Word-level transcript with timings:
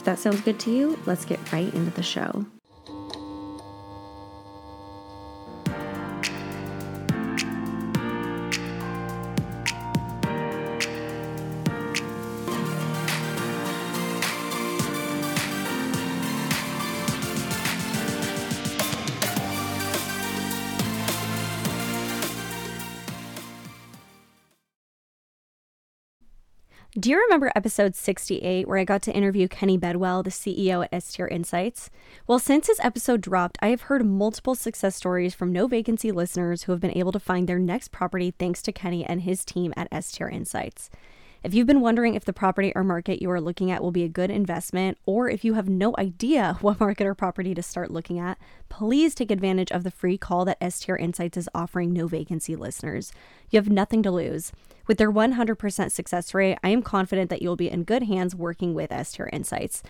If 0.00 0.06
that 0.06 0.18
sounds 0.18 0.40
good 0.40 0.58
to 0.60 0.70
you, 0.70 0.98
let's 1.04 1.26
get 1.26 1.52
right 1.52 1.74
into 1.74 1.90
the 1.90 2.02
show. 2.02 2.46
Do 27.00 27.08
you 27.08 27.18
remember 27.18 27.50
episode 27.56 27.96
68 27.96 28.68
where 28.68 28.76
I 28.76 28.84
got 28.84 29.00
to 29.02 29.14
interview 29.14 29.48
Kenny 29.48 29.78
Bedwell, 29.78 30.22
the 30.22 30.28
CEO 30.28 30.86
at 30.92 31.02
STR 31.02 31.28
Insights? 31.28 31.88
Well, 32.26 32.38
since 32.38 32.66
his 32.66 32.78
episode 32.80 33.22
dropped, 33.22 33.56
I 33.62 33.68
have 33.68 33.82
heard 33.82 34.04
multiple 34.04 34.54
success 34.54 34.96
stories 34.96 35.32
from 35.32 35.50
no 35.50 35.66
vacancy 35.66 36.12
listeners 36.12 36.64
who 36.64 36.72
have 36.72 36.80
been 36.82 36.94
able 36.94 37.12
to 37.12 37.18
find 37.18 37.48
their 37.48 37.58
next 37.58 37.90
property 37.90 38.34
thanks 38.38 38.60
to 38.60 38.72
Kenny 38.72 39.02
and 39.02 39.22
his 39.22 39.46
team 39.46 39.72
at 39.78 39.88
STR 40.04 40.28
Insights. 40.28 40.90
If 41.42 41.54
you've 41.54 41.66
been 41.66 41.80
wondering 41.80 42.16
if 42.16 42.26
the 42.26 42.34
property 42.34 42.70
or 42.76 42.84
market 42.84 43.22
you 43.22 43.30
are 43.30 43.40
looking 43.40 43.70
at 43.70 43.82
will 43.82 43.92
be 43.92 44.04
a 44.04 44.08
good 44.08 44.30
investment, 44.30 44.98
or 45.06 45.30
if 45.30 45.42
you 45.42 45.54
have 45.54 45.70
no 45.70 45.94
idea 45.96 46.58
what 46.60 46.80
market 46.80 47.06
or 47.06 47.14
property 47.14 47.54
to 47.54 47.62
start 47.62 47.90
looking 47.90 48.18
at, 48.18 48.36
please 48.68 49.14
take 49.14 49.30
advantage 49.30 49.72
of 49.72 49.84
the 49.84 49.90
free 49.90 50.18
call 50.18 50.44
that 50.44 50.70
STR 50.70 50.96
Insights 50.96 51.38
is 51.38 51.48
offering 51.54 51.94
no 51.94 52.06
vacancy 52.06 52.56
listeners. 52.56 53.10
You 53.48 53.58
have 53.58 53.70
nothing 53.70 54.02
to 54.02 54.10
lose. 54.10 54.52
With 54.86 54.98
their 54.98 55.12
100% 55.12 55.92
success 55.92 56.34
rate, 56.34 56.58
I 56.62 56.70
am 56.70 56.82
confident 56.82 57.30
that 57.30 57.42
you'll 57.42 57.56
be 57.56 57.70
in 57.70 57.84
good 57.84 58.04
hands 58.04 58.34
working 58.34 58.74
with 58.74 58.92
STR 59.06 59.28
Insights. 59.32 59.82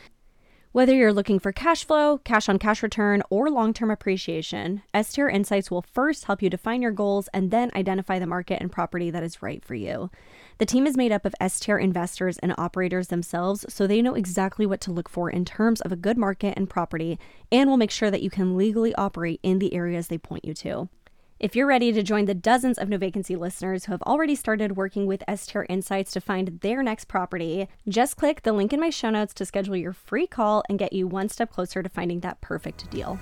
Whether 0.73 0.95
you're 0.95 1.13
looking 1.13 1.41
for 1.41 1.51
cash 1.51 1.85
flow, 1.85 2.19
cash 2.19 2.49
on 2.49 2.61
cash 2.61 2.81
return, 2.81 3.25
or 3.29 3.51
long 3.51 3.73
term 3.75 3.91
appreciation, 3.91 4.83
STR 4.95 5.27
Insights 5.27 5.69
will 5.69 5.83
first 5.83 6.27
help 6.27 6.43
you 6.43 6.49
define 6.49 6.81
your 6.81 6.93
goals 6.93 7.29
and 7.35 7.51
then 7.51 7.73
identify 7.75 8.21
the 8.21 8.27
market 8.29 8.61
and 8.61 8.71
property 8.71 9.11
that 9.11 9.25
is 9.25 9.43
right 9.43 9.65
for 9.65 9.75
you. 9.75 10.11
The 10.59 10.67
team 10.67 10.87
is 10.87 10.97
made 10.97 11.11
up 11.11 11.27
of 11.27 11.35
STR 11.45 11.79
investors 11.79 12.39
and 12.39 12.55
operators 12.57 13.09
themselves, 13.09 13.67
so 13.69 13.89
they 13.89 14.01
know 14.01 14.15
exactly 14.15 14.65
what 14.65 14.81
to 14.83 14.93
look 14.93 15.09
for 15.09 15.29
in 15.29 15.45
terms 15.45 15.81
of 15.81 15.91
a 15.91 15.97
good 15.97 16.17
market 16.17 16.55
and 16.57 16.71
property, 16.71 17.19
and 17.51 17.69
will 17.69 17.77
make 17.77 17.91
sure 17.91 18.13
that 18.13 18.23
you 18.23 18.31
can 18.31 18.57
legally 18.57 18.95
operate 18.95 19.41
in 19.43 19.59
the 19.59 19.75
areas 19.75 20.07
they 20.07 20.19
point 20.19 20.45
you 20.45 20.55
to. 20.55 20.89
If 21.41 21.57
you're 21.57 21.67
ready 21.67 21.91
to 21.91 22.03
join 22.03 22.27
the 22.27 22.35
dozens 22.35 22.77
of 22.77 22.91
no 22.91 22.99
vacancy 22.99 23.35
listeners 23.35 23.87
who 23.87 23.93
have 23.93 24.03
already 24.03 24.35
started 24.35 24.77
working 24.77 25.07
with 25.07 25.25
STR 25.35 25.63
Insights 25.71 26.13
to 26.13 26.21
find 26.21 26.61
their 26.61 26.83
next 26.83 27.07
property, 27.07 27.67
just 27.89 28.19
click 28.19 28.43
the 28.43 28.53
link 28.53 28.75
in 28.75 28.81
my 28.81 28.91
show 28.91 29.09
notes 29.09 29.33
to 29.33 29.47
schedule 29.47 29.75
your 29.75 29.95
free 29.95 30.27
call 30.27 30.63
and 30.69 30.79
get 30.79 30.93
you 30.93 31.09
one 31.09 31.31
step 31.31 31.51
closer 31.51 31.83
to 31.83 31.89
finding 31.89 32.21
that 32.21 32.43
perfect 32.43 32.91
deal. 32.91 33.19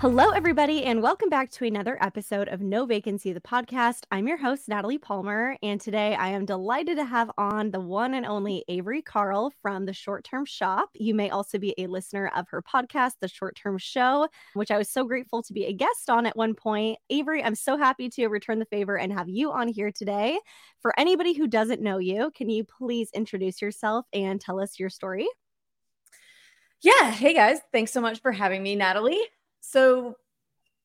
Hello, 0.00 0.30
everybody, 0.30 0.84
and 0.84 1.02
welcome 1.02 1.28
back 1.28 1.50
to 1.50 1.66
another 1.66 1.98
episode 2.00 2.48
of 2.48 2.62
No 2.62 2.86
Vacancy, 2.86 3.34
the 3.34 3.40
podcast. 3.42 4.04
I'm 4.10 4.26
your 4.26 4.38
host, 4.38 4.66
Natalie 4.66 4.96
Palmer, 4.96 5.58
and 5.62 5.78
today 5.78 6.14
I 6.14 6.28
am 6.28 6.46
delighted 6.46 6.96
to 6.96 7.04
have 7.04 7.30
on 7.36 7.70
the 7.70 7.80
one 7.80 8.14
and 8.14 8.24
only 8.24 8.64
Avery 8.68 9.02
Carl 9.02 9.52
from 9.60 9.84
the 9.84 9.92
Short 9.92 10.24
Term 10.24 10.46
Shop. 10.46 10.88
You 10.94 11.14
may 11.14 11.28
also 11.28 11.58
be 11.58 11.74
a 11.76 11.86
listener 11.86 12.32
of 12.34 12.48
her 12.48 12.62
podcast, 12.62 13.16
The 13.20 13.28
Short 13.28 13.56
Term 13.56 13.76
Show, 13.76 14.26
which 14.54 14.70
I 14.70 14.78
was 14.78 14.88
so 14.88 15.04
grateful 15.04 15.42
to 15.42 15.52
be 15.52 15.66
a 15.66 15.74
guest 15.74 16.08
on 16.08 16.24
at 16.24 16.34
one 16.34 16.54
point. 16.54 16.98
Avery, 17.10 17.44
I'm 17.44 17.54
so 17.54 17.76
happy 17.76 18.08
to 18.08 18.28
return 18.28 18.58
the 18.58 18.64
favor 18.64 18.96
and 18.96 19.12
have 19.12 19.28
you 19.28 19.52
on 19.52 19.68
here 19.68 19.92
today. 19.92 20.40
For 20.80 20.98
anybody 20.98 21.34
who 21.34 21.46
doesn't 21.46 21.82
know 21.82 21.98
you, 21.98 22.32
can 22.34 22.48
you 22.48 22.64
please 22.64 23.10
introduce 23.12 23.60
yourself 23.60 24.06
and 24.14 24.40
tell 24.40 24.60
us 24.60 24.78
your 24.78 24.88
story? 24.88 25.28
Yeah. 26.80 27.10
Hey, 27.10 27.34
guys. 27.34 27.58
Thanks 27.70 27.92
so 27.92 28.00
much 28.00 28.22
for 28.22 28.32
having 28.32 28.62
me, 28.62 28.76
Natalie. 28.76 29.20
So, 29.60 30.16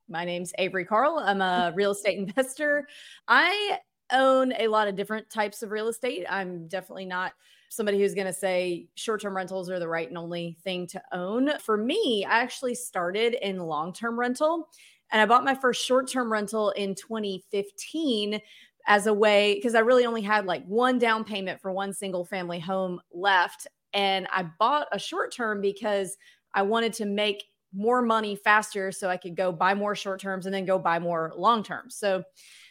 my 0.08 0.26
name's 0.26 0.54
Avery 0.58 0.86
Carl. 0.86 1.20
I'm 1.20 1.42
a 1.42 1.72
real 1.76 1.92
estate 1.92 2.18
investor. 2.18 2.88
I 3.28 3.80
own 4.12 4.54
a 4.54 4.68
lot 4.68 4.88
of 4.88 4.96
different 4.96 5.30
types 5.30 5.64
of 5.64 5.72
real 5.72 5.88
estate. 5.88 6.26
I'm 6.30 6.68
definitely 6.68 7.06
not 7.06 7.34
somebody 7.70 8.00
who's 8.00 8.14
going 8.14 8.28
to 8.28 8.34
say 8.34 8.88
short 8.96 9.22
term 9.22 9.36
rentals 9.36 9.70
are 9.70 9.80
the 9.80 9.88
right 9.88 10.08
and 10.08 10.18
only 10.18 10.58
thing 10.64 10.88
to 10.88 11.02
own. 11.12 11.58
For 11.60 11.78
me, 11.78 12.26
I 12.26 12.40
actually 12.40 12.76
started 12.76 13.36
in 13.42 13.60
long 13.60 13.94
term 13.94 14.20
rental 14.20 14.70
and 15.12 15.22
I 15.22 15.26
bought 15.26 15.44
my 15.44 15.56
first 15.56 15.84
short 15.84 16.10
term 16.10 16.32
rental 16.32 16.72
in 16.72 16.96
2015 16.96 18.40
as 18.88 19.08
a 19.08 19.14
way 19.14 19.56
because 19.56 19.76
I 19.76 19.80
really 19.80 20.06
only 20.06 20.22
had 20.22 20.46
like 20.46 20.64
one 20.66 21.00
down 21.00 21.24
payment 21.24 21.60
for 21.60 21.72
one 21.72 21.94
single 21.94 22.26
family 22.26 22.60
home 22.60 23.00
left. 23.14 23.68
And 23.94 24.28
I 24.32 24.44
bought 24.60 24.88
a 24.92 25.00
short 25.00 25.34
term 25.34 25.62
because 25.62 26.18
I 26.54 26.62
wanted 26.62 26.94
to 26.94 27.06
make 27.06 27.44
more 27.76 28.02
money 28.02 28.36
faster 28.36 28.92
so 28.92 29.10
I 29.10 29.18
could 29.18 29.36
go 29.36 29.52
buy 29.52 29.74
more 29.74 29.96
short 29.96 30.20
terms 30.22 30.46
and 30.46 30.56
then 30.56 30.66
go 30.66 30.80
buy 30.80 31.00
more 31.00 31.34
long 31.36 31.64
terms. 31.64 31.96
So, 31.96 32.24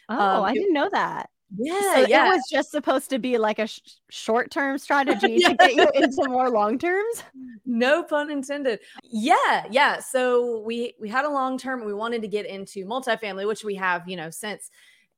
oh, 0.09 0.19
um, 0.19 0.43
I 0.43 0.53
didn't 0.53 0.73
know 0.73 0.89
that. 0.91 1.29
Yeah, 1.57 1.93
so 1.95 2.07
yeah. 2.07 2.27
It 2.27 2.29
was 2.29 2.47
just 2.51 2.71
supposed 2.71 3.09
to 3.11 3.19
be 3.19 3.37
like 3.37 3.59
a 3.59 3.67
sh- 3.67 3.79
short 4.09 4.51
term 4.51 4.77
strategy 4.79 5.37
yeah. 5.39 5.49
to 5.49 5.55
get 5.55 5.75
you 5.75 5.89
into 5.93 6.27
more 6.27 6.49
long 6.49 6.77
terms. 6.77 7.23
No 7.65 8.03
pun 8.03 8.31
intended. 8.31 8.79
Yeah, 9.03 9.65
yeah. 9.69 9.99
So 9.99 10.61
we 10.65 10.95
we 10.99 11.07
had 11.07 11.25
a 11.25 11.29
long 11.29 11.57
term. 11.57 11.85
We 11.85 11.93
wanted 11.93 12.21
to 12.23 12.27
get 12.27 12.45
into 12.45 12.85
multifamily, 12.85 13.47
which 13.47 13.63
we 13.63 13.75
have, 13.75 14.07
you 14.07 14.17
know, 14.17 14.29
since 14.29 14.69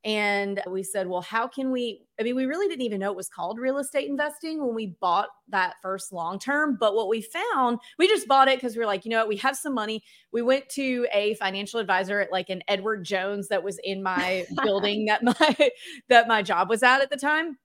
and 0.07 0.61
we 0.69 0.83
said, 0.83 1.09
well, 1.09 1.19
how 1.19 1.49
can 1.49 1.69
we? 1.69 2.05
I 2.17 2.23
mean, 2.23 2.37
we 2.37 2.45
really 2.45 2.69
didn't 2.69 2.83
even 2.83 3.01
know 3.01 3.11
it 3.11 3.17
was 3.17 3.27
called 3.27 3.59
real 3.59 3.77
estate 3.77 4.07
investing 4.07 4.65
when 4.65 4.73
we 4.73 4.95
bought 5.01 5.27
that 5.49 5.75
first 5.81 6.13
long 6.13 6.39
term. 6.39 6.77
But 6.79 6.95
what 6.95 7.09
we 7.09 7.21
found, 7.21 7.79
we 7.99 8.07
just 8.07 8.25
bought 8.25 8.47
it 8.47 8.55
because 8.57 8.73
we 8.73 8.79
were 8.79 8.85
like, 8.85 9.03
you 9.03 9.11
know 9.11 9.17
what, 9.17 9.27
we 9.27 9.35
have 9.35 9.57
some 9.57 9.73
money. 9.73 10.01
We 10.31 10.41
went 10.41 10.69
to 10.69 11.05
a 11.13 11.33
financial 11.35 11.81
advisor 11.81 12.21
at 12.21 12.31
like 12.31 12.49
an 12.49 12.61
Edward 12.69 13.03
Jones 13.03 13.49
that 13.49 13.63
was 13.63 13.81
in 13.83 14.01
my 14.01 14.45
building 14.63 15.07
that 15.07 15.23
my 15.23 15.71
that 16.07 16.29
my 16.29 16.41
job 16.41 16.69
was 16.69 16.83
at 16.83 17.01
at 17.01 17.09
the 17.09 17.17
time. 17.17 17.57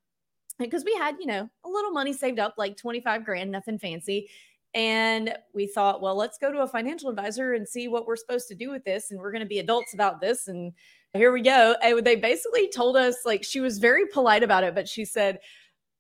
Because 0.59 0.85
we 0.85 0.95
had, 0.95 1.15
you 1.21 1.27
know, 1.27 1.49
a 1.65 1.69
little 1.69 1.93
money 1.93 2.13
saved 2.13 2.41
up, 2.41 2.55
like 2.59 2.77
25 2.77 3.25
grand, 3.25 3.53
nothing 3.53 3.79
fancy. 3.79 4.29
And 4.75 5.35
we 5.55 5.67
thought, 5.67 6.01
well, 6.01 6.17
let's 6.17 6.39
go 6.39 6.51
to 6.51 6.61
a 6.61 6.67
financial 6.67 7.11
advisor 7.11 7.53
and 7.53 7.69
see 7.69 7.89
what 7.89 8.07
we're 8.07 8.17
supposed 8.17 8.49
to 8.49 8.55
do 8.55 8.71
with 8.71 8.85
this. 8.85 9.11
And 9.11 9.21
we're 9.21 9.33
going 9.33 9.43
to 9.43 9.49
be 9.49 9.59
adults 9.59 9.95
about 9.95 10.21
this. 10.21 10.49
And 10.49 10.73
here 11.15 11.33
we 11.33 11.43
go. 11.43 11.75
And 11.83 12.05
they 12.05 12.17
basically 12.17 12.69
told 12.69 12.97
us, 12.97 13.17
like, 13.25 13.45
she 13.45 13.61
was 13.61 13.79
very 13.79 14.07
polite 14.07 14.43
about 14.43 14.65
it, 14.65 14.75
but 14.75 14.89
she 14.89 15.05
said 15.05 15.39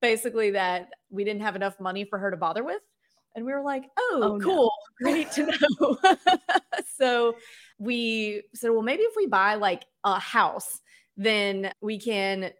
basically 0.00 0.50
that 0.52 0.88
we 1.10 1.24
didn't 1.24 1.42
have 1.42 1.56
enough 1.56 1.78
money 1.78 2.04
for 2.04 2.18
her 2.18 2.30
to 2.30 2.36
bother 2.36 2.64
with. 2.64 2.80
And 3.34 3.46
we 3.46 3.52
were 3.52 3.62
like, 3.62 3.84
oh, 3.98 4.20
oh 4.22 4.40
cool. 4.40 4.72
No. 5.00 5.10
Great 5.10 5.32
to 5.32 5.46
know. 5.46 5.98
so 6.98 7.36
we 7.78 8.42
said, 8.54 8.70
well, 8.70 8.82
maybe 8.82 9.02
if 9.02 9.14
we 9.16 9.26
buy 9.26 9.54
like 9.54 9.84
a 10.04 10.18
house, 10.18 10.80
then 11.16 11.72
we 11.80 11.98
can 11.98 12.50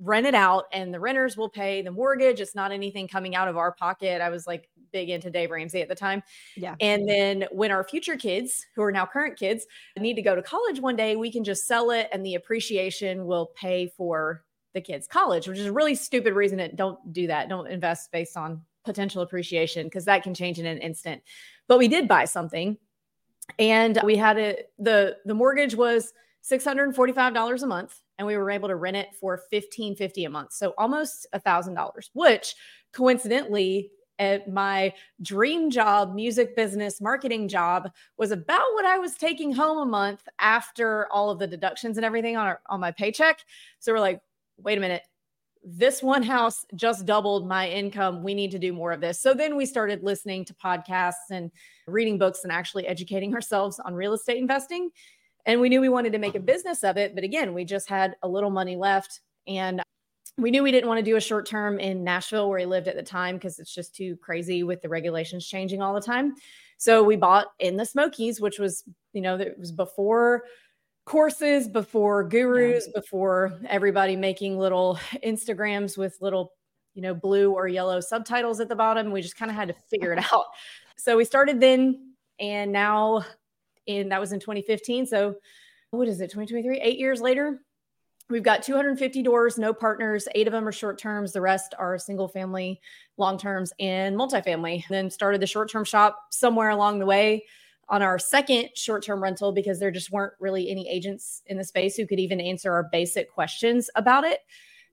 rent 0.00 0.26
it 0.26 0.34
out 0.34 0.64
and 0.72 0.92
the 0.92 1.00
renters 1.00 1.36
will 1.36 1.48
pay 1.48 1.82
the 1.82 1.90
mortgage. 1.90 2.40
It's 2.40 2.54
not 2.54 2.72
anything 2.72 3.08
coming 3.08 3.34
out 3.34 3.48
of 3.48 3.56
our 3.56 3.72
pocket. 3.72 4.20
I 4.20 4.28
was 4.28 4.46
like 4.46 4.68
big 4.92 5.08
into 5.08 5.30
Dave 5.30 5.50
Ramsey 5.50 5.80
at 5.80 5.88
the 5.88 5.94
time. 5.94 6.22
Yeah. 6.56 6.74
And 6.80 7.08
then 7.08 7.46
when 7.50 7.70
our 7.70 7.84
future 7.84 8.16
kids, 8.16 8.66
who 8.74 8.82
are 8.82 8.92
now 8.92 9.06
current 9.06 9.38
kids, 9.38 9.66
need 9.98 10.14
to 10.14 10.22
go 10.22 10.34
to 10.34 10.42
college 10.42 10.80
one 10.80 10.96
day, 10.96 11.16
we 11.16 11.32
can 11.32 11.44
just 11.44 11.66
sell 11.66 11.90
it 11.90 12.08
and 12.12 12.24
the 12.24 12.34
appreciation 12.34 13.26
will 13.26 13.52
pay 13.54 13.90
for 13.96 14.44
the 14.74 14.80
kids' 14.80 15.06
college, 15.06 15.48
which 15.48 15.58
is 15.58 15.66
a 15.66 15.72
really 15.72 15.94
stupid 15.94 16.34
reason 16.34 16.58
to 16.58 16.68
don't 16.72 17.12
do 17.12 17.26
that. 17.26 17.48
Don't 17.48 17.66
invest 17.66 18.12
based 18.12 18.36
on 18.36 18.62
potential 18.84 19.22
appreciation 19.22 19.86
because 19.86 20.04
that 20.04 20.22
can 20.22 20.34
change 20.34 20.58
in 20.58 20.66
an 20.66 20.78
instant. 20.78 21.22
But 21.68 21.78
we 21.78 21.88
did 21.88 22.08
buy 22.08 22.24
something 22.24 22.76
and 23.58 23.98
we 24.04 24.16
had 24.16 24.38
it 24.38 24.72
the 24.78 25.16
the 25.24 25.34
mortgage 25.34 25.74
was 25.74 26.12
$645 26.48 27.62
a 27.62 27.66
month 27.66 28.00
and 28.20 28.26
we 28.26 28.36
were 28.36 28.50
able 28.50 28.68
to 28.68 28.76
rent 28.76 28.98
it 28.98 29.14
for 29.18 29.40
1550 29.48 30.26
a 30.26 30.30
month. 30.30 30.52
So 30.52 30.74
almost 30.76 31.26
a 31.32 31.40
thousand 31.40 31.72
dollars, 31.72 32.10
which 32.12 32.54
coincidentally 32.92 33.92
at 34.18 34.46
my 34.46 34.92
dream 35.22 35.70
job, 35.70 36.14
music 36.14 36.54
business, 36.54 37.00
marketing 37.00 37.48
job 37.48 37.90
was 38.18 38.30
about 38.30 38.74
what 38.74 38.84
I 38.84 38.98
was 38.98 39.14
taking 39.14 39.54
home 39.54 39.78
a 39.78 39.86
month 39.86 40.28
after 40.38 41.10
all 41.10 41.30
of 41.30 41.38
the 41.38 41.46
deductions 41.46 41.96
and 41.96 42.04
everything 42.04 42.36
on 42.36 42.46
our, 42.46 42.60
on 42.68 42.78
my 42.78 42.90
paycheck. 42.90 43.38
So 43.78 43.90
we're 43.90 44.00
like, 44.00 44.20
wait 44.58 44.76
a 44.76 44.82
minute, 44.82 45.04
this 45.64 46.02
one 46.02 46.22
house 46.22 46.66
just 46.74 47.06
doubled 47.06 47.48
my 47.48 47.70
income. 47.70 48.22
We 48.22 48.34
need 48.34 48.50
to 48.50 48.58
do 48.58 48.74
more 48.74 48.92
of 48.92 49.00
this. 49.00 49.18
So 49.18 49.32
then 49.32 49.56
we 49.56 49.64
started 49.64 50.02
listening 50.02 50.44
to 50.44 50.54
podcasts 50.54 51.30
and 51.30 51.50
reading 51.86 52.18
books 52.18 52.40
and 52.42 52.52
actually 52.52 52.86
educating 52.86 53.34
ourselves 53.34 53.80
on 53.80 53.94
real 53.94 54.12
estate 54.12 54.36
investing. 54.36 54.90
And 55.46 55.60
we 55.60 55.68
knew 55.68 55.80
we 55.80 55.88
wanted 55.88 56.12
to 56.12 56.18
make 56.18 56.34
a 56.34 56.40
business 56.40 56.84
of 56.84 56.96
it. 56.96 57.14
But 57.14 57.24
again, 57.24 57.54
we 57.54 57.64
just 57.64 57.88
had 57.88 58.16
a 58.22 58.28
little 58.28 58.50
money 58.50 58.76
left. 58.76 59.20
And 59.46 59.82
we 60.38 60.50
knew 60.50 60.62
we 60.62 60.70
didn't 60.70 60.88
want 60.88 60.98
to 60.98 61.04
do 61.04 61.16
a 61.16 61.20
short 61.20 61.46
term 61.46 61.78
in 61.78 62.04
Nashville 62.04 62.48
where 62.48 62.58
he 62.58 62.66
lived 62.66 62.88
at 62.88 62.96
the 62.96 63.02
time 63.02 63.36
because 63.36 63.58
it's 63.58 63.74
just 63.74 63.94
too 63.94 64.16
crazy 64.16 64.62
with 64.62 64.80
the 64.80 64.88
regulations 64.88 65.46
changing 65.46 65.82
all 65.82 65.94
the 65.94 66.00
time. 66.00 66.34
So 66.78 67.02
we 67.02 67.16
bought 67.16 67.48
in 67.58 67.76
the 67.76 67.84
Smokies, 67.84 68.40
which 68.40 68.58
was, 68.58 68.84
you 69.12 69.20
know, 69.20 69.36
it 69.36 69.58
was 69.58 69.72
before 69.72 70.44
courses, 71.04 71.68
before 71.68 72.24
gurus, 72.24 72.86
yeah. 72.86 73.00
before 73.00 73.58
everybody 73.68 74.16
making 74.16 74.58
little 74.58 74.98
Instagrams 75.24 75.98
with 75.98 76.16
little, 76.20 76.52
you 76.94 77.02
know, 77.02 77.14
blue 77.14 77.52
or 77.52 77.68
yellow 77.68 78.00
subtitles 78.00 78.60
at 78.60 78.68
the 78.68 78.76
bottom. 78.76 79.10
We 79.10 79.20
just 79.20 79.36
kind 79.36 79.50
of 79.50 79.56
had 79.56 79.68
to 79.68 79.74
figure 79.90 80.12
it 80.12 80.24
out. 80.32 80.46
So 80.96 81.16
we 81.16 81.24
started 81.24 81.60
then, 81.60 82.14
and 82.38 82.72
now, 82.72 83.24
in 83.86 84.08
that 84.10 84.20
was 84.20 84.32
in 84.32 84.40
2015. 84.40 85.06
So 85.06 85.36
what 85.90 86.08
is 86.08 86.20
it, 86.20 86.30
2023? 86.30 86.80
Eight 86.80 86.98
years 86.98 87.20
later, 87.20 87.60
We've 88.30 88.44
got 88.44 88.62
250 88.62 89.24
doors, 89.24 89.58
no 89.58 89.74
partners. 89.74 90.28
Eight 90.36 90.46
of 90.46 90.52
them 90.52 90.66
are 90.68 90.72
short 90.72 90.98
terms. 90.98 91.32
The 91.32 91.40
rest 91.40 91.74
are 91.76 91.98
single 91.98 92.28
family, 92.28 92.80
long 93.16 93.36
terms, 93.36 93.72
and 93.80 94.16
multifamily. 94.16 94.84
Then 94.88 95.10
started 95.10 95.42
the 95.42 95.48
short 95.48 95.68
term 95.68 95.84
shop 95.84 96.16
somewhere 96.30 96.70
along 96.70 97.00
the 97.00 97.06
way 97.06 97.46
on 97.88 98.02
our 98.02 98.20
second 98.20 98.68
short 98.76 99.02
term 99.02 99.20
rental 99.20 99.50
because 99.50 99.80
there 99.80 99.90
just 99.90 100.12
weren't 100.12 100.34
really 100.38 100.70
any 100.70 100.88
agents 100.88 101.42
in 101.46 101.56
the 101.56 101.64
space 101.64 101.96
who 101.96 102.06
could 102.06 102.20
even 102.20 102.40
answer 102.40 102.72
our 102.72 102.84
basic 102.92 103.32
questions 103.34 103.90
about 103.96 104.22
it. 104.22 104.38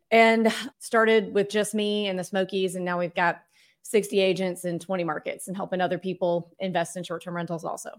And 0.10 0.52
started 0.80 1.32
with 1.32 1.50
just 1.50 1.76
me 1.76 2.08
and 2.08 2.18
the 2.18 2.24
Smokies. 2.24 2.74
And 2.74 2.84
now 2.84 2.98
we've 2.98 3.14
got 3.14 3.44
60 3.84 4.20
agents 4.20 4.66
in 4.66 4.80
20 4.80 5.04
markets 5.04 5.48
and 5.48 5.56
helping 5.56 5.80
other 5.80 6.00
people 6.00 6.56
invest 6.60 6.98
in 6.98 7.04
short 7.04 7.24
term 7.24 7.36
rentals 7.36 7.64
also. 7.64 7.92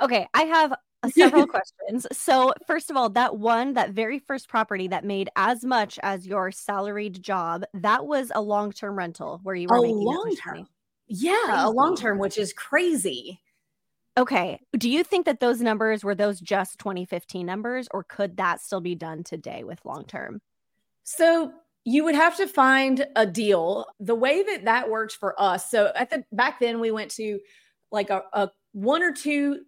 Okay, 0.00 0.26
I 0.34 0.42
have 0.42 0.74
several 1.10 1.46
questions. 1.46 2.06
So, 2.12 2.52
first 2.66 2.90
of 2.90 2.96
all, 2.96 3.08
that 3.10 3.36
one, 3.36 3.74
that 3.74 3.90
very 3.90 4.18
first 4.18 4.48
property 4.48 4.88
that 4.88 5.04
made 5.04 5.30
as 5.36 5.64
much 5.64 5.98
as 6.02 6.26
your 6.26 6.50
salaried 6.50 7.22
job, 7.22 7.64
that 7.74 8.06
was 8.06 8.32
a 8.34 8.40
long 8.40 8.72
term 8.72 8.98
rental 8.98 9.40
where 9.42 9.54
you 9.54 9.68
were 9.68 9.76
a 9.76 9.82
making 9.82 9.98
long 9.98 10.36
term. 10.36 10.66
Yeah, 11.06 11.66
a 11.66 11.70
long 11.70 11.96
term, 11.96 12.18
which 12.18 12.36
is 12.36 12.52
crazy. 12.52 13.40
Okay. 14.16 14.60
Do 14.76 14.90
you 14.90 15.04
think 15.04 15.26
that 15.26 15.38
those 15.38 15.60
numbers 15.60 16.02
were 16.02 16.16
those 16.16 16.40
just 16.40 16.80
2015 16.80 17.46
numbers, 17.46 17.86
or 17.92 18.02
could 18.02 18.36
that 18.38 18.60
still 18.60 18.80
be 18.80 18.96
done 18.96 19.22
today 19.22 19.62
with 19.62 19.84
long 19.84 20.04
term? 20.04 20.40
So, 21.04 21.52
you 21.84 22.04
would 22.04 22.16
have 22.16 22.36
to 22.36 22.46
find 22.48 23.06
a 23.16 23.24
deal. 23.24 23.86
The 24.00 24.16
way 24.16 24.42
that 24.42 24.64
that 24.64 24.90
worked 24.90 25.14
for 25.14 25.40
us. 25.40 25.70
So, 25.70 25.92
at 25.94 26.10
the 26.10 26.24
back 26.32 26.58
then, 26.58 26.80
we 26.80 26.90
went 26.90 27.12
to 27.12 27.38
like 27.92 28.10
a, 28.10 28.22
a 28.32 28.50
one 28.72 29.02
or 29.02 29.12
two 29.12 29.60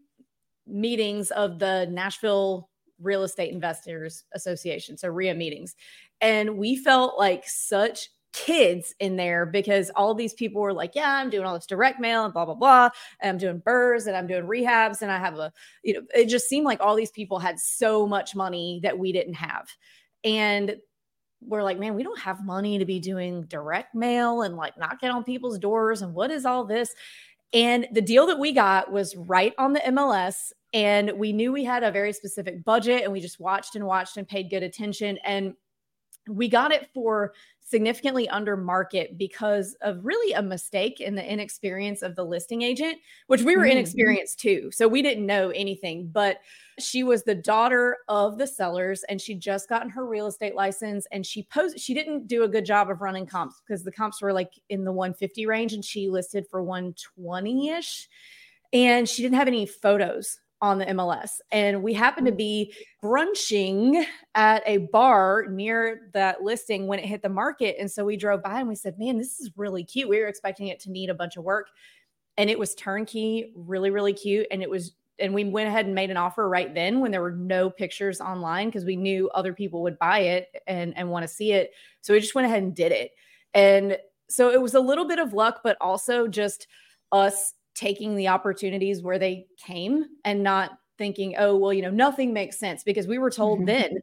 meetings 0.70 1.30
of 1.32 1.58
the 1.58 1.86
Nashville 1.90 2.68
Real 3.00 3.22
Estate 3.22 3.52
Investors 3.52 4.24
Association, 4.34 4.96
so 4.96 5.08
RIA 5.08 5.34
meetings. 5.34 5.74
And 6.20 6.58
we 6.58 6.76
felt 6.76 7.18
like 7.18 7.48
such 7.48 8.10
kids 8.32 8.94
in 9.00 9.16
there 9.16 9.44
because 9.44 9.90
all 9.96 10.14
these 10.14 10.34
people 10.34 10.60
were 10.60 10.72
like, 10.72 10.94
Yeah, 10.94 11.14
I'm 11.14 11.30
doing 11.30 11.44
all 11.44 11.54
this 11.54 11.66
direct 11.66 12.00
mail 12.00 12.24
and 12.24 12.32
blah, 12.32 12.44
blah, 12.44 12.54
blah. 12.54 12.90
And 13.20 13.30
I'm 13.30 13.38
doing 13.38 13.60
BRRRRs 13.60 14.06
and 14.06 14.16
I'm 14.16 14.26
doing 14.26 14.44
rehabs. 14.44 15.02
And 15.02 15.10
I 15.10 15.18
have 15.18 15.38
a, 15.38 15.52
you 15.82 15.94
know, 15.94 16.02
it 16.14 16.26
just 16.26 16.48
seemed 16.48 16.66
like 16.66 16.80
all 16.80 16.94
these 16.94 17.10
people 17.10 17.38
had 17.38 17.58
so 17.58 18.06
much 18.06 18.36
money 18.36 18.80
that 18.82 18.98
we 18.98 19.12
didn't 19.12 19.34
have. 19.34 19.68
And 20.24 20.76
we're 21.42 21.62
like, 21.62 21.78
man, 21.78 21.94
we 21.94 22.02
don't 22.02 22.18
have 22.18 22.44
money 22.44 22.78
to 22.78 22.84
be 22.84 23.00
doing 23.00 23.42
direct 23.44 23.94
mail 23.94 24.42
and 24.42 24.56
like 24.56 24.76
knocking 24.78 25.10
on 25.10 25.24
people's 25.24 25.58
doors. 25.58 26.02
And 26.02 26.14
what 26.14 26.30
is 26.30 26.44
all 26.44 26.64
this? 26.64 26.94
And 27.52 27.88
the 27.92 28.02
deal 28.02 28.26
that 28.26 28.38
we 28.38 28.52
got 28.52 28.92
was 28.92 29.16
right 29.16 29.54
on 29.58 29.72
the 29.72 29.80
MLS. 29.80 30.52
And 30.72 31.12
we 31.16 31.32
knew 31.32 31.52
we 31.52 31.64
had 31.64 31.82
a 31.82 31.90
very 31.90 32.12
specific 32.12 32.64
budget 32.64 33.02
and 33.02 33.12
we 33.12 33.20
just 33.20 33.40
watched 33.40 33.74
and 33.74 33.86
watched 33.86 34.16
and 34.16 34.28
paid 34.28 34.50
good 34.50 34.62
attention. 34.62 35.18
And 35.24 35.54
we 36.28 36.48
got 36.48 36.72
it 36.72 36.88
for 36.94 37.32
significantly 37.60 38.28
under 38.28 38.56
market 38.56 39.16
because 39.16 39.76
of 39.80 40.04
really 40.04 40.32
a 40.32 40.42
mistake 40.42 41.00
in 41.00 41.14
the 41.14 41.24
inexperience 41.24 42.02
of 42.02 42.16
the 42.16 42.24
listing 42.24 42.62
agent, 42.62 42.98
which 43.28 43.42
we 43.42 43.56
were 43.56 43.62
mm-hmm. 43.62 43.72
inexperienced 43.72 44.40
too. 44.40 44.70
So 44.72 44.88
we 44.88 45.02
didn't 45.02 45.24
know 45.24 45.50
anything, 45.50 46.08
but 46.12 46.38
she 46.80 47.04
was 47.04 47.22
the 47.22 47.34
daughter 47.34 47.98
of 48.08 48.38
the 48.38 48.46
sellers 48.46 49.04
and 49.04 49.20
she 49.20 49.34
just 49.34 49.68
gotten 49.68 49.88
her 49.90 50.06
real 50.06 50.26
estate 50.26 50.54
license 50.56 51.06
and 51.12 51.24
she 51.24 51.44
posed 51.44 51.78
she 51.78 51.94
didn't 51.94 52.26
do 52.26 52.42
a 52.42 52.48
good 52.48 52.64
job 52.64 52.90
of 52.90 53.02
running 53.02 53.26
comps 53.26 53.60
because 53.60 53.84
the 53.84 53.92
comps 53.92 54.20
were 54.20 54.32
like 54.32 54.52
in 54.68 54.84
the 54.84 54.92
150 54.92 55.46
range 55.46 55.72
and 55.72 55.84
she 55.84 56.08
listed 56.08 56.46
for 56.50 56.62
120ish 56.62 58.06
and 58.72 59.08
she 59.08 59.22
didn't 59.22 59.36
have 59.36 59.48
any 59.48 59.66
photos 59.66 60.40
on 60.62 60.78
the 60.78 60.86
MLS. 60.86 61.40
And 61.50 61.82
we 61.82 61.94
happened 61.94 62.26
to 62.26 62.32
mm. 62.32 62.38
be 62.38 62.74
brunching 63.02 64.04
at 64.34 64.62
a 64.66 64.78
bar 64.78 65.46
near 65.48 66.10
that 66.12 66.42
listing 66.42 66.86
when 66.86 66.98
it 66.98 67.06
hit 67.06 67.22
the 67.22 67.28
market. 67.28 67.76
And 67.78 67.90
so 67.90 68.04
we 68.04 68.16
drove 68.16 68.42
by 68.42 68.60
and 68.60 68.68
we 68.68 68.74
said, 68.74 68.98
man, 68.98 69.18
this 69.18 69.40
is 69.40 69.50
really 69.56 69.84
cute. 69.84 70.08
We 70.08 70.20
were 70.20 70.28
expecting 70.28 70.68
it 70.68 70.80
to 70.80 70.90
need 70.90 71.10
a 71.10 71.14
bunch 71.14 71.36
of 71.36 71.44
work. 71.44 71.68
And 72.36 72.50
it 72.50 72.58
was 72.58 72.74
turnkey, 72.74 73.52
really, 73.54 73.90
really 73.90 74.12
cute. 74.12 74.46
And 74.50 74.62
it 74.62 74.70
was, 74.70 74.92
and 75.18 75.34
we 75.34 75.44
went 75.44 75.68
ahead 75.68 75.86
and 75.86 75.94
made 75.94 76.10
an 76.10 76.16
offer 76.16 76.48
right 76.48 76.74
then 76.74 77.00
when 77.00 77.10
there 77.10 77.22
were 77.22 77.32
no 77.32 77.68
pictures 77.68 78.20
online 78.20 78.68
because 78.68 78.84
we 78.84 78.96
knew 78.96 79.28
other 79.30 79.52
people 79.52 79.82
would 79.82 79.98
buy 79.98 80.20
it 80.20 80.48
and, 80.66 80.96
and 80.96 81.10
want 81.10 81.24
to 81.24 81.28
see 81.28 81.52
it. 81.52 81.72
So 82.00 82.14
we 82.14 82.20
just 82.20 82.34
went 82.34 82.46
ahead 82.46 82.62
and 82.62 82.74
did 82.74 82.92
it. 82.92 83.12
And 83.52 83.98
so 84.28 84.50
it 84.50 84.60
was 84.60 84.74
a 84.74 84.80
little 84.80 85.06
bit 85.06 85.18
of 85.18 85.32
luck, 85.32 85.60
but 85.64 85.76
also 85.80 86.26
just 86.28 86.68
us 87.12 87.54
taking 87.74 88.16
the 88.16 88.28
opportunities 88.28 89.02
where 89.02 89.18
they 89.18 89.46
came 89.56 90.04
and 90.24 90.42
not 90.42 90.72
thinking, 90.98 91.34
oh, 91.38 91.56
well, 91.56 91.72
you 91.72 91.82
know, 91.82 91.90
nothing 91.90 92.32
makes 92.32 92.58
sense 92.58 92.82
because 92.84 93.06
we 93.06 93.18
were 93.18 93.30
told 93.30 93.58
mm-hmm. 93.58 93.66
then 93.66 93.98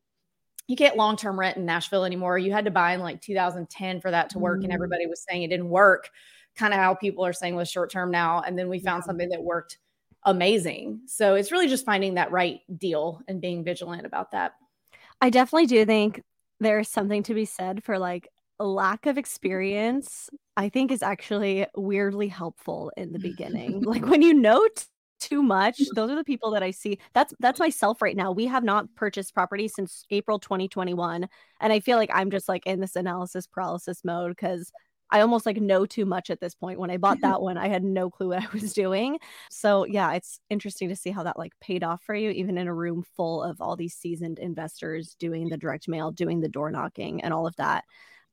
you 0.67 0.75
can't 0.75 0.97
long 0.97 1.15
term 1.15 1.39
rent 1.39 1.57
in 1.57 1.65
Nashville 1.65 2.03
anymore. 2.03 2.37
You 2.37 2.51
had 2.51 2.65
to 2.65 2.71
buy 2.71 2.93
in 2.93 3.01
like 3.01 3.21
2010 3.21 4.01
for 4.01 4.11
that 4.11 4.31
to 4.31 4.39
work. 4.39 4.57
Mm-hmm. 4.57 4.65
And 4.65 4.73
everybody 4.73 5.05
was 5.05 5.23
saying 5.27 5.43
it 5.43 5.49
didn't 5.49 5.69
work, 5.69 6.09
kind 6.55 6.73
of 6.73 6.79
how 6.79 6.93
people 6.95 7.25
are 7.25 7.33
saying 7.33 7.55
with 7.55 7.69
short 7.69 7.91
term 7.91 8.11
now. 8.11 8.41
And 8.41 8.57
then 8.57 8.67
we 8.67 8.79
found 8.79 9.03
yeah. 9.03 9.07
something 9.07 9.29
that 9.29 9.43
worked 9.43 9.77
amazing. 10.23 11.01
So 11.05 11.35
it's 11.35 11.51
really 11.51 11.67
just 11.67 11.85
finding 11.85 12.15
that 12.15 12.31
right 12.31 12.59
deal 12.77 13.21
and 13.27 13.39
being 13.39 13.63
vigilant 13.63 14.05
about 14.05 14.31
that. 14.31 14.53
I 15.21 15.29
definitely 15.29 15.67
do 15.67 15.85
think 15.85 16.21
there's 16.59 16.89
something 16.89 17.23
to 17.23 17.33
be 17.33 17.45
said 17.45 17.83
for 17.83 17.97
like 17.97 18.27
lack 18.59 19.05
of 19.05 19.17
experience 19.17 20.29
I 20.57 20.69
think 20.69 20.91
is 20.91 21.03
actually 21.03 21.67
weirdly 21.75 22.27
helpful 22.27 22.91
in 22.97 23.13
the 23.13 23.19
beginning. 23.19 23.81
like 23.83 24.05
when 24.07 24.23
you 24.23 24.33
know 24.33 24.67
t- 24.75 24.85
too 25.19 25.41
much, 25.41 25.79
those 25.95 26.11
are 26.11 26.15
the 26.15 26.23
people 26.23 26.51
that 26.51 26.63
I 26.63 26.71
see. 26.71 26.99
That's 27.13 27.33
that's 27.39 27.59
myself 27.59 28.01
right 28.01 28.15
now. 28.15 28.31
We 28.31 28.47
have 28.47 28.63
not 28.63 28.93
purchased 28.95 29.33
property 29.33 29.67
since 29.67 30.03
April 30.09 30.39
2021, 30.39 31.27
and 31.61 31.73
I 31.73 31.79
feel 31.79 31.97
like 31.97 32.09
I'm 32.13 32.31
just 32.31 32.49
like 32.49 32.65
in 32.65 32.79
this 32.79 32.95
analysis 32.95 33.47
paralysis 33.47 34.03
mode 34.03 34.31
because 34.31 34.71
I 35.09 35.21
almost 35.21 35.45
like 35.45 35.57
know 35.57 35.85
too 35.85 36.05
much 36.05 36.29
at 36.29 36.39
this 36.39 36.55
point. 36.55 36.79
When 36.79 36.91
I 36.91 36.97
bought 36.97 37.19
that 37.21 37.41
one, 37.41 37.57
I 37.57 37.67
had 37.67 37.83
no 37.83 38.09
clue 38.09 38.29
what 38.29 38.43
I 38.43 38.47
was 38.51 38.73
doing. 38.73 39.19
So 39.49 39.85
yeah, 39.85 40.13
it's 40.13 40.39
interesting 40.49 40.89
to 40.89 40.95
see 40.95 41.11
how 41.11 41.23
that 41.23 41.37
like 41.37 41.53
paid 41.61 41.83
off 41.83 42.01
for 42.03 42.15
you, 42.15 42.31
even 42.31 42.57
in 42.57 42.67
a 42.67 42.73
room 42.73 43.03
full 43.15 43.43
of 43.43 43.61
all 43.61 43.75
these 43.75 43.95
seasoned 43.95 44.39
investors 44.39 45.15
doing 45.19 45.49
the 45.49 45.57
direct 45.57 45.87
mail, 45.87 46.11
doing 46.11 46.41
the 46.41 46.49
door 46.49 46.71
knocking, 46.71 47.23
and 47.23 47.33
all 47.33 47.47
of 47.47 47.55
that. 47.57 47.83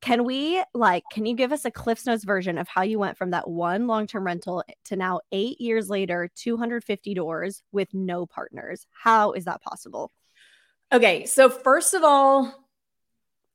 Can 0.04 0.24
we 0.24 0.62
like, 0.74 1.02
can 1.10 1.24
you 1.24 1.34
give 1.34 1.50
us 1.50 1.64
a 1.64 1.70
Cliff's 1.70 2.04
Notes 2.04 2.24
version 2.24 2.58
of 2.58 2.68
how 2.68 2.82
you 2.82 2.98
went 2.98 3.16
from 3.16 3.30
that 3.30 3.48
one 3.48 3.86
long 3.86 4.06
term 4.06 4.26
rental 4.26 4.62
to 4.84 4.96
now 4.96 5.20
eight 5.32 5.58
years 5.62 5.88
later, 5.88 6.30
250 6.34 7.14
doors 7.14 7.62
with 7.72 7.88
no 7.94 8.26
partners? 8.26 8.86
How 8.90 9.32
is 9.32 9.46
that 9.46 9.62
possible? 9.62 10.12
Okay. 10.92 11.24
So, 11.24 11.48
first 11.48 11.94
of 11.94 12.04
all, 12.04 12.54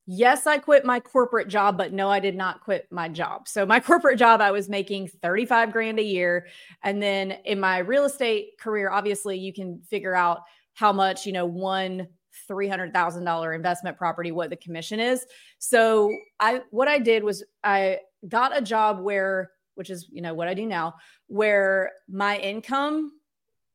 yes, 0.07 0.47
I 0.47 0.57
quit 0.57 0.85
my 0.85 0.99
corporate 0.99 1.49
job, 1.49 1.77
but 1.77 1.93
no, 1.93 2.09
I 2.09 2.19
did 2.19 2.35
not 2.35 2.61
quit 2.61 2.87
my 2.89 3.09
job. 3.09 3.47
So, 3.47 3.63
my 3.63 3.79
corporate 3.79 4.17
job, 4.17 4.41
I 4.41 4.49
was 4.49 4.67
making 4.67 5.09
35 5.21 5.71
grand 5.71 5.99
a 5.99 6.03
year. 6.03 6.47
And 6.83 6.99
then 6.99 7.37
in 7.45 7.59
my 7.59 7.77
real 7.77 8.05
estate 8.05 8.57
career, 8.59 8.89
obviously, 8.89 9.37
you 9.37 9.53
can 9.53 9.81
figure 9.87 10.15
out 10.15 10.41
how 10.73 10.93
much, 10.93 11.27
you 11.27 11.31
know, 11.31 11.45
one 11.45 12.07
$300,000 12.49 13.55
investment 13.55 13.97
property 13.97 14.31
what 14.31 14.49
the 14.49 14.55
commission 14.55 14.99
is. 14.99 15.25
So 15.59 16.11
I 16.39 16.61
what 16.71 16.87
I 16.87 16.99
did 16.99 17.23
was 17.23 17.43
I 17.63 17.99
got 18.27 18.57
a 18.57 18.61
job 18.61 18.99
where 18.99 19.51
which 19.79 19.89
is, 19.89 20.09
you 20.11 20.21
know, 20.21 20.33
what 20.33 20.49
I 20.49 20.53
do 20.53 20.65
now, 20.65 20.95
where 21.27 21.93
my 22.09 22.37
income 22.37 23.13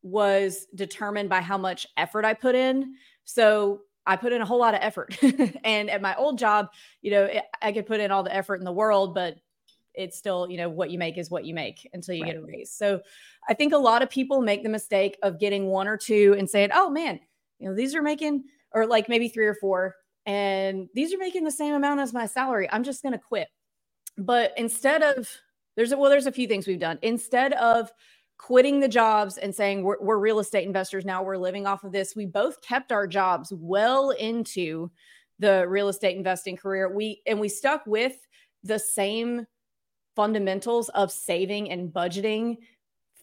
was 0.03 0.67
determined 0.75 1.31
by 1.31 1.41
how 1.41 1.57
much 1.57 1.87
effort 1.97 2.27
I 2.27 2.35
put 2.35 2.55
in. 2.55 2.95
So 3.25 3.81
I 4.05 4.17
put 4.17 4.35
in 4.35 4.43
a 4.43 4.45
whole 4.45 4.59
lot 4.59 4.75
of 4.75 4.81
effort. 4.83 5.17
and 5.65 5.89
at 5.89 6.03
my 6.03 6.15
old 6.17 6.39
job, 6.39 6.69
you 7.01 7.11
know, 7.11 7.31
I 7.63 7.73
could 7.73 7.87
put 7.87 8.01
in 8.01 8.11
all 8.11 8.23
the 8.23 8.37
effort 8.37 8.57
in 8.57 8.67
the 8.67 8.73
world, 8.73 9.15
but 9.15 9.39
it's 9.95 10.19
still, 10.19 10.47
you 10.51 10.59
know, 10.59 10.69
what 10.69 10.91
you 10.91 10.99
make 10.99 11.17
is 11.17 11.31
what 11.31 11.47
you 11.47 11.55
make 11.55 11.89
until 11.95 12.15
you 12.15 12.25
right. 12.25 12.35
get 12.35 12.43
a 12.43 12.45
raise. 12.45 12.71
So 12.71 13.01
I 13.49 13.55
think 13.55 13.73
a 13.73 13.79
lot 13.79 14.03
of 14.03 14.11
people 14.11 14.43
make 14.43 14.63
the 14.63 14.69
mistake 14.69 15.17
of 15.23 15.41
getting 15.41 15.69
one 15.69 15.89
or 15.89 15.97
two 15.97 16.35
and 16.39 16.51
saying, 16.51 16.69
oh 16.75 16.91
man, 16.91 17.19
you 17.59 17.67
know, 17.67 17.75
these 17.75 17.95
are 17.95 18.03
making, 18.03 18.45
or 18.75 18.87
like 18.87 19.09
maybe 19.09 19.29
three 19.29 19.47
or 19.47 19.55
four, 19.55 19.95
and 20.27 20.89
these 20.95 21.15
are 21.15 21.19
making 21.19 21.45
the 21.45 21.51
same 21.51 21.75
amount 21.75 22.01
as 22.01 22.13
my 22.13 22.27
salary. 22.27 22.69
I'm 22.71 22.85
just 22.85 23.03
going 23.03 23.13
to 23.13 23.19
quit. 23.19 23.49
But 24.19 24.53
instead 24.57 25.03
of 25.03 25.29
there's 25.77 25.93
a, 25.93 25.99
well, 25.99 26.11
there's 26.11 26.27
a 26.27 26.33
few 26.33 26.47
things 26.47 26.67
we've 26.67 26.79
done. 26.79 26.99
Instead 27.03 27.53
of 27.55 27.91
quitting 28.39 28.81
the 28.81 28.89
jobs 28.89 29.39
and 29.39 29.55
saying 29.55 29.83
we're, 29.83 30.01
we're 30.01 30.19
real 30.19 30.39
estate 30.39 30.67
investors 30.67 31.05
now, 31.05 31.23
we're 31.23 31.37
living 31.37 31.67
off 31.67 31.85
of 31.85 31.93
this. 31.93 32.15
We 32.17 32.27
both 32.27 32.61
kept 32.63 32.93
our 32.93 33.07
jobs 33.07 33.53
well 33.57 34.11
into 34.11 34.91
the 35.39 35.67
real 35.69 35.89
estate 35.89 36.17
investing 36.17 36.57
career. 36.57 36.95
We 36.95 37.23
and 37.27 37.41
we 37.41 37.49
stuck 37.49 37.87
with 37.87 38.15
the 38.63 38.79
same 38.79 39.47
fundamentals 40.17 40.89
of 40.91 41.11
saving 41.11 41.71
and 41.71 41.93
budgeting 41.93 42.57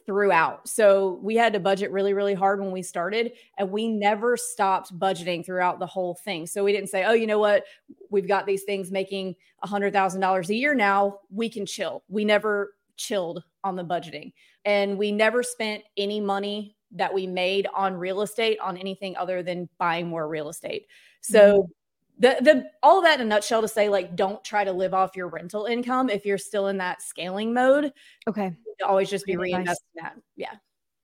throughout. 0.05 0.67
So 0.67 1.19
we 1.21 1.35
had 1.35 1.53
to 1.53 1.59
budget 1.59 1.91
really, 1.91 2.13
really 2.13 2.33
hard 2.33 2.59
when 2.59 2.71
we 2.71 2.81
started, 2.81 3.33
and 3.57 3.71
we 3.71 3.87
never 3.87 4.37
stopped 4.37 4.97
budgeting 4.97 5.45
throughout 5.45 5.79
the 5.79 5.85
whole 5.85 6.15
thing. 6.15 6.47
So 6.47 6.63
we 6.63 6.71
didn't 6.71 6.89
say, 6.89 7.03
oh, 7.03 7.13
you 7.13 7.27
know 7.27 7.39
what? 7.39 7.65
We've 8.09 8.27
got 8.27 8.45
these 8.45 8.63
things 8.63 8.91
making 8.91 9.35
$100,000 9.63 10.49
a 10.49 10.55
year 10.55 10.73
now. 10.73 11.19
We 11.29 11.49
can 11.49 11.65
chill. 11.65 12.03
We 12.07 12.25
never 12.25 12.75
chilled 12.97 13.43
on 13.63 13.75
the 13.75 13.85
budgeting. 13.85 14.33
And 14.65 14.97
we 14.97 15.11
never 15.11 15.43
spent 15.43 15.83
any 15.97 16.19
money 16.19 16.75
that 16.91 17.13
we 17.13 17.25
made 17.25 17.67
on 17.73 17.95
real 17.95 18.21
estate 18.21 18.59
on 18.59 18.77
anything 18.77 19.15
other 19.15 19.41
than 19.41 19.69
buying 19.77 20.07
more 20.07 20.27
real 20.27 20.49
estate. 20.49 20.87
So, 21.21 21.53
mm-hmm 21.53 21.71
the 22.19 22.37
the 22.41 22.69
all 22.83 22.99
of 22.99 23.03
that 23.05 23.19
in 23.19 23.25
a 23.25 23.29
nutshell 23.29 23.61
to 23.61 23.67
say 23.67 23.89
like 23.89 24.15
don't 24.15 24.43
try 24.43 24.63
to 24.63 24.71
live 24.71 24.93
off 24.93 25.15
your 25.15 25.27
rental 25.27 25.65
income 25.65 26.09
if 26.09 26.25
you're 26.25 26.37
still 26.37 26.67
in 26.67 26.77
that 26.77 27.01
scaling 27.01 27.53
mode. 27.53 27.93
Okay. 28.27 28.53
always 28.85 29.09
just 29.09 29.25
be 29.25 29.35
reinvesting 29.35 29.65
nice. 29.65 29.77
that. 29.95 30.15
Yeah. 30.35 30.53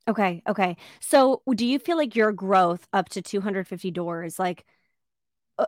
Okay. 0.07 0.41
Okay. 0.47 0.77
So 0.99 1.41
do 1.53 1.65
you 1.65 1.79
feel 1.79 1.97
like 1.97 2.15
your 2.15 2.31
growth 2.31 2.87
up 2.93 3.09
to 3.09 3.21
250 3.21 3.91
doors 3.91 4.39
like 4.39 4.65
uh, 5.59 5.65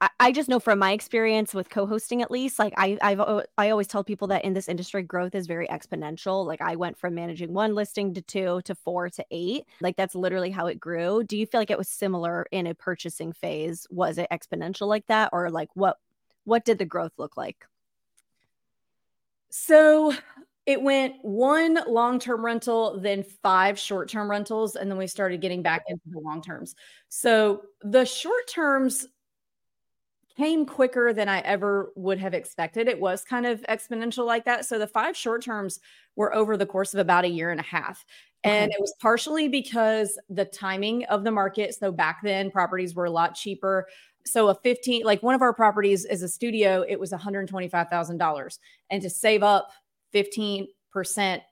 I, 0.00 0.30
just 0.30 0.48
know 0.48 0.60
from 0.60 0.78
my 0.78 0.92
experience 0.92 1.54
with 1.54 1.70
co-hosting 1.70 2.22
at 2.22 2.30
least 2.30 2.58
like 2.58 2.72
I 2.76 2.98
I've 3.02 3.20
I 3.56 3.70
always 3.70 3.88
tell 3.88 4.04
people 4.04 4.28
that 4.28 4.44
in 4.44 4.54
this 4.54 4.68
industry 4.68 5.02
growth 5.02 5.34
is 5.34 5.46
very 5.46 5.66
exponential. 5.66 6.46
Like 6.46 6.60
I 6.60 6.76
went 6.76 6.96
from 6.96 7.14
managing 7.16 7.52
one 7.52 7.74
listing 7.74 8.14
to 8.14 8.22
two 8.22 8.60
to 8.64 8.74
four 8.76 9.08
to 9.10 9.24
eight. 9.30 9.64
Like 9.80 9.96
that's 9.96 10.14
literally 10.14 10.50
how 10.50 10.66
it 10.66 10.78
grew. 10.78 11.24
Do 11.24 11.36
you 11.36 11.46
feel 11.46 11.60
like 11.60 11.70
it 11.70 11.78
was 11.78 11.88
similar 11.88 12.46
in 12.52 12.66
a 12.66 12.74
purchasing 12.74 13.32
phase? 13.32 13.86
Was 13.90 14.18
it 14.18 14.28
exponential 14.30 14.86
like 14.86 15.06
that? 15.06 15.30
Or 15.32 15.50
like 15.50 15.70
what 15.74 15.98
what 16.44 16.64
did 16.64 16.78
the 16.78 16.84
growth 16.84 17.12
look 17.18 17.36
like? 17.36 17.66
So 19.50 20.14
it 20.66 20.82
went 20.82 21.14
one 21.22 21.78
long-term 21.88 22.44
rental 22.44 23.00
then 23.00 23.24
five 23.42 23.78
short-term 23.78 24.30
rentals 24.30 24.76
and 24.76 24.90
then 24.90 24.98
we 24.98 25.06
started 25.06 25.40
getting 25.40 25.62
back 25.62 25.82
into 25.88 26.02
the 26.06 26.20
long 26.20 26.42
terms. 26.42 26.74
So 27.08 27.62
the 27.80 28.04
short 28.04 28.46
terms 28.46 29.06
came 30.38 30.64
quicker 30.64 31.12
than 31.12 31.28
I 31.28 31.40
ever 31.40 31.92
would 31.96 32.18
have 32.20 32.32
expected. 32.32 32.86
It 32.86 33.00
was 33.00 33.24
kind 33.24 33.44
of 33.44 33.60
exponential 33.68 34.24
like 34.24 34.44
that. 34.44 34.64
So 34.64 34.78
the 34.78 34.86
five 34.86 35.16
short 35.16 35.42
terms 35.42 35.80
were 36.14 36.32
over 36.32 36.56
the 36.56 36.66
course 36.66 36.94
of 36.94 37.00
about 37.00 37.24
a 37.24 37.28
year 37.28 37.50
and 37.50 37.58
a 37.58 37.64
half. 37.64 38.04
And 38.44 38.70
it 38.70 38.80
was 38.80 38.94
partially 39.00 39.48
because 39.48 40.16
the 40.30 40.44
timing 40.44 41.04
of 41.06 41.24
the 41.24 41.32
market. 41.32 41.74
So 41.74 41.90
back 41.90 42.20
then, 42.22 42.52
properties 42.52 42.94
were 42.94 43.06
a 43.06 43.10
lot 43.10 43.34
cheaper. 43.34 43.88
So 44.24 44.48
a 44.48 44.54
15, 44.54 45.02
like 45.02 45.24
one 45.24 45.34
of 45.34 45.42
our 45.42 45.52
properties 45.52 46.04
is 46.04 46.22
a 46.22 46.28
studio, 46.28 46.84
it 46.88 47.00
was 47.00 47.10
$125,000. 47.10 48.58
And 48.90 49.02
to 49.02 49.10
save 49.10 49.42
up 49.42 49.72
15% 50.14 50.68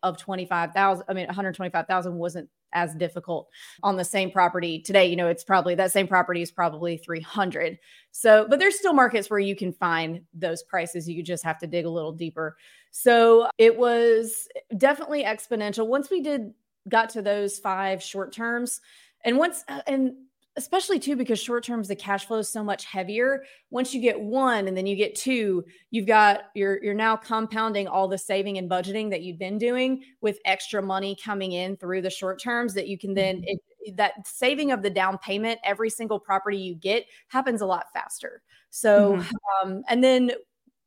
of 0.05 0.16
25,000, 0.16 1.05
I 1.09 1.12
mean, 1.12 1.26
125,000 1.26 2.14
wasn't 2.14 2.49
as 2.76 2.95
difficult 2.95 3.49
on 3.83 3.97
the 3.97 4.04
same 4.04 4.30
property 4.30 4.80
today. 4.80 5.06
You 5.06 5.16
know 5.16 5.28
it's 5.28 5.42
probably 5.42 5.75
that 5.75 5.90
same 5.90 6.06
property 6.06 6.42
is 6.42 6.52
probably 6.52 6.99
300 6.99 7.78
so 8.12 8.47
but 8.49 8.59
there's 8.59 8.78
still 8.78 8.92
markets 8.92 9.28
where 9.28 9.40
you 9.40 9.56
can 9.56 9.73
find 9.73 10.21
those 10.33 10.62
prices. 10.62 11.09
You 11.09 11.23
just 11.23 11.45
have 11.45 11.59
to 11.59 11.66
dig 11.66 11.87
a 11.87 11.90
little 11.90 12.12
deeper. 12.12 12.56
So 12.90 13.49
it 13.59 13.76
was 13.76 14.49
definitely 14.76 15.25
exponential. 15.25 15.87
Once 15.87 16.11
we 16.11 16.21
did 16.21 16.52
got 16.88 17.11
to 17.11 17.23
those 17.23 17.59
five 17.59 18.02
short 18.02 18.33
terms 18.33 18.80
and 19.25 19.38
once 19.38 19.64
uh, 19.68 19.80
and 19.87 20.14
especially 20.57 20.99
too 20.99 21.17
because 21.17 21.39
short 21.39 21.65
terms 21.65 21.89
the 21.89 21.97
cash 21.97 22.27
flow 22.27 22.39
is 22.39 22.49
so 22.49 22.65
much 22.65 22.85
heavier 22.85 23.45
once 23.71 23.95
you 23.95 24.01
get 24.01 24.19
one 24.19 24.69
and 24.69 24.77
then 24.77 24.87
you 24.87 24.97
get 24.97 25.15
two 25.15 25.65
you've 25.91 26.07
got 26.07 26.45
you're 26.55 26.83
you're 26.83 26.95
now 26.95 27.17
compounding 27.17 27.87
all 27.87 28.09
the 28.09 28.19
saving 28.19 28.57
and 28.59 28.71
budgeting 28.71 29.11
that 29.11 29.23
you've 29.23 29.39
been 29.39 29.59
doing 29.59 30.03
with 30.21 30.39
extra 30.45 30.83
money 30.83 31.17
coming 31.23 31.53
in 31.53 31.77
through 31.77 32.01
the 32.01 32.11
short 32.11 32.41
terms 32.41 32.75
that 32.75 32.89
you 32.89 32.99
can 32.99 33.15
then 33.15 33.37
mm-hmm. 33.37 33.55
it, 33.81 33.97
that 33.97 34.13
saving 34.27 34.73
of 34.73 34.83
the 34.83 34.91
down 34.91 35.19
payment 35.19 35.61
every 35.63 35.91
single 35.91 36.19
property 36.19 36.59
you 36.59 36.75
get 36.75 37.05
happens 37.29 37.61
a 37.61 37.67
lot 37.67 37.87
faster 37.93 38.43
so 38.71 39.13
mm-hmm. 39.17 39.69
um, 39.69 39.83
and 39.89 40.03
then 40.03 40.33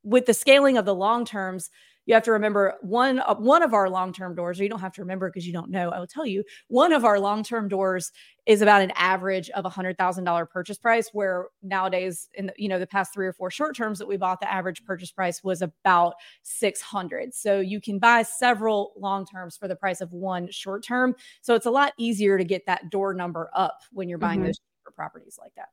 with 0.03 0.25
the 0.25 0.33
scaling 0.33 0.77
of 0.77 0.85
the 0.85 0.95
long 0.95 1.25
terms 1.25 1.69
you 2.09 2.15
have 2.15 2.23
to 2.23 2.31
remember 2.31 2.73
one 2.81 3.19
uh, 3.19 3.35
one 3.35 3.61
of 3.61 3.73
our 3.73 3.89
long-term 3.89 4.33
doors 4.35 4.59
or 4.59 4.63
you 4.63 4.69
don't 4.69 4.79
have 4.79 4.93
to 4.93 5.01
remember 5.01 5.29
because 5.29 5.45
you 5.45 5.53
don't 5.53 5.69
know 5.69 5.89
i 5.89 5.99
will 5.99 6.07
tell 6.07 6.25
you 6.25 6.43
one 6.67 6.91
of 6.91 7.05
our 7.05 7.19
long-term 7.19 7.67
doors 7.67 8.11
is 8.45 8.63
about 8.63 8.81
an 8.81 8.91
average 8.95 9.49
of 9.51 9.63
a 9.65 9.69
hundred 9.69 9.95
thousand 9.97 10.23
dollar 10.23 10.45
purchase 10.45 10.79
price 10.79 11.09
where 11.13 11.47
nowadays 11.61 12.27
in 12.33 12.47
the, 12.47 12.53
you 12.57 12.67
know 12.67 12.79
the 12.79 12.87
past 12.87 13.13
three 13.13 13.27
or 13.27 13.33
four 13.33 13.51
short 13.51 13.75
terms 13.75 13.99
that 13.99 14.07
we 14.07 14.17
bought 14.17 14.39
the 14.39 14.51
average 14.51 14.83
purchase 14.83 15.11
price 15.11 15.43
was 15.43 15.61
about 15.61 16.15
600 16.41 17.33
so 17.33 17.59
you 17.59 17.79
can 17.79 17.99
buy 17.99 18.23
several 18.23 18.93
long 18.97 19.25
terms 19.25 19.55
for 19.55 19.67
the 19.67 19.75
price 19.75 20.01
of 20.01 20.11
one 20.11 20.49
short 20.51 20.83
term. 20.83 21.15
So 21.41 21.55
it's 21.55 21.65
a 21.65 21.71
lot 21.71 21.93
easier 21.97 22.37
to 22.37 22.43
get 22.43 22.65
that 22.65 22.89
door 22.89 23.13
number 23.13 23.49
up 23.53 23.81
when 23.91 24.09
you're 24.09 24.17
buying 24.17 24.39
mm-hmm. 24.39 24.47
those 24.47 24.59
properties 24.95 25.37
like 25.39 25.53
that 25.55 25.69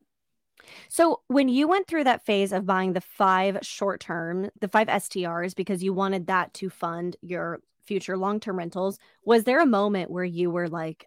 so 0.88 1.20
when 1.28 1.48
you 1.48 1.68
went 1.68 1.86
through 1.86 2.04
that 2.04 2.24
phase 2.24 2.52
of 2.52 2.66
buying 2.66 2.92
the 2.92 3.00
five 3.00 3.58
short 3.62 4.00
term, 4.00 4.50
the 4.60 4.68
five 4.68 4.88
STRs, 4.88 5.54
because 5.54 5.82
you 5.82 5.92
wanted 5.92 6.26
that 6.26 6.54
to 6.54 6.70
fund 6.70 7.16
your 7.22 7.60
future 7.84 8.16
long 8.16 8.40
term 8.40 8.58
rentals, 8.58 8.98
was 9.24 9.44
there 9.44 9.60
a 9.60 9.66
moment 9.66 10.10
where 10.10 10.24
you 10.24 10.50
were 10.50 10.68
like, 10.68 11.06